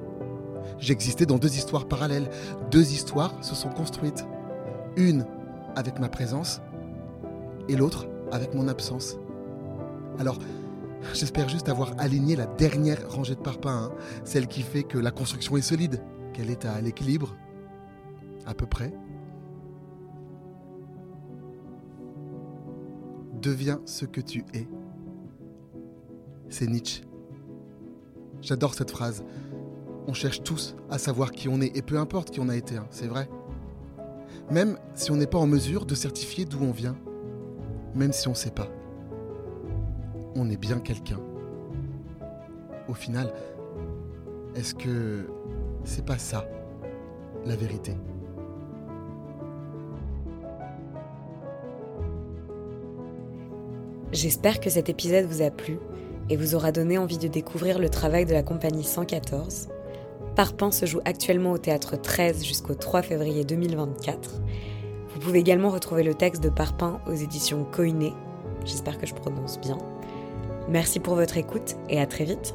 J'existais 0.78 1.26
dans 1.26 1.38
deux 1.38 1.56
histoires 1.56 1.88
parallèles. 1.88 2.30
Deux 2.70 2.94
histoires 2.94 3.34
se 3.44 3.56
sont 3.56 3.70
construites. 3.70 4.26
Une 4.96 5.26
avec 5.76 6.00
ma 6.00 6.10
présence 6.10 6.62
et 7.70 7.76
l'autre 7.76 8.08
avec 8.32 8.54
mon 8.54 8.68
absence. 8.68 9.18
Alors, 10.20 10.38
j'espère 11.14 11.50
juste 11.50 11.70
avoir 11.70 11.94
aligné 11.98 12.36
la 12.36 12.46
dernière 12.46 13.10
rangée 13.10 13.36
de 13.36 13.42
parpaings, 13.42 13.86
hein. 13.86 13.92
celle 14.24 14.48
qui 14.48 14.62
fait 14.62 14.84
que 14.84 14.98
la 14.98 15.12
construction 15.12 15.58
est 15.58 15.62
solide, 15.62 16.02
qu'elle 16.34 16.50
est 16.50 16.66
à 16.66 16.80
l'équilibre, 16.82 17.36
à 18.46 18.54
peu 18.54 18.66
près. 18.66 18.94
Deviens 23.42 23.82
ce 23.86 24.06
que 24.06 24.22
tu 24.22 24.46
es. 24.54 24.68
C'est 26.50 26.68
Nietzsche. 26.68 27.04
J'adore 28.42 28.74
cette 28.74 28.92
phrase. 28.92 29.24
On 30.08 30.14
cherche 30.14 30.44
tous 30.44 30.76
à 30.90 30.98
savoir 30.98 31.32
qui 31.32 31.48
on 31.48 31.62
est, 31.62 31.76
et 31.76 31.82
peu 31.82 31.98
importe 31.98 32.32
qui 32.32 32.40
on 32.40 32.50
a 32.50 32.56
été, 32.56 32.78
hein, 32.78 32.88
c'est 32.90 33.08
vrai. 33.08 33.30
Même 34.50 34.78
si 34.96 35.12
on 35.12 35.16
n'est 35.16 35.28
pas 35.28 35.38
en 35.38 35.48
mesure 35.48 35.86
de 35.86 35.96
certifier 35.96 36.46
d'où 36.46 36.60
on 36.62 36.72
vient, 36.72 36.98
même 37.96 38.12
si 38.12 38.28
on 38.28 38.32
ne 38.32 38.36
sait 38.36 38.52
pas. 38.52 38.68
On 40.36 40.50
est 40.50 40.58
bien 40.58 40.80
quelqu'un 40.80 41.20
Au 42.88 42.94
final, 42.94 43.34
est-ce 44.56 44.76
que 44.76 45.28
c'est 45.84 46.06
pas 46.06 46.18
ça 46.18 46.48
la 47.46 47.56
vérité? 47.56 47.96
J'espère 54.12 54.60
que 54.60 54.70
cet 54.70 54.90
épisode 54.90 55.26
vous 55.26 55.42
a 55.42 55.50
plu 55.50 55.80
et 56.30 56.36
vous 56.36 56.54
aura 56.54 56.72
donné 56.72 56.98
envie 56.98 57.18
de 57.18 57.30
découvrir 57.30 57.80
le 57.80 57.90
travail 57.90 58.26
de 58.26 58.34
la 58.34 58.44
compagnie 58.44 58.84
114. 58.84 59.70
Parpin 60.36 60.72
se 60.72 60.86
joue 60.86 61.00
actuellement 61.06 61.52
au 61.52 61.58
théâtre 61.58 62.00
13 62.00 62.44
jusqu'au 62.44 62.74
3 62.74 63.02
février 63.04 63.46
2024. 63.46 64.42
Vous 65.14 65.20
pouvez 65.20 65.40
également 65.40 65.70
retrouver 65.70 66.04
le 66.04 66.14
texte 66.14 66.44
de 66.44 66.50
Parpin 66.50 67.00
aux 67.08 67.14
éditions 67.14 67.66
Coiné. 67.66 68.14
J'espère 68.66 68.98
que 68.98 69.06
je 69.06 69.14
prononce 69.14 69.60
bien. 69.60 69.78
Merci 70.70 71.00
pour 71.00 71.16
votre 71.16 71.38
écoute 71.38 71.76
et 71.90 72.00
à 72.00 72.06
très 72.06 72.24
vite. 72.24 72.54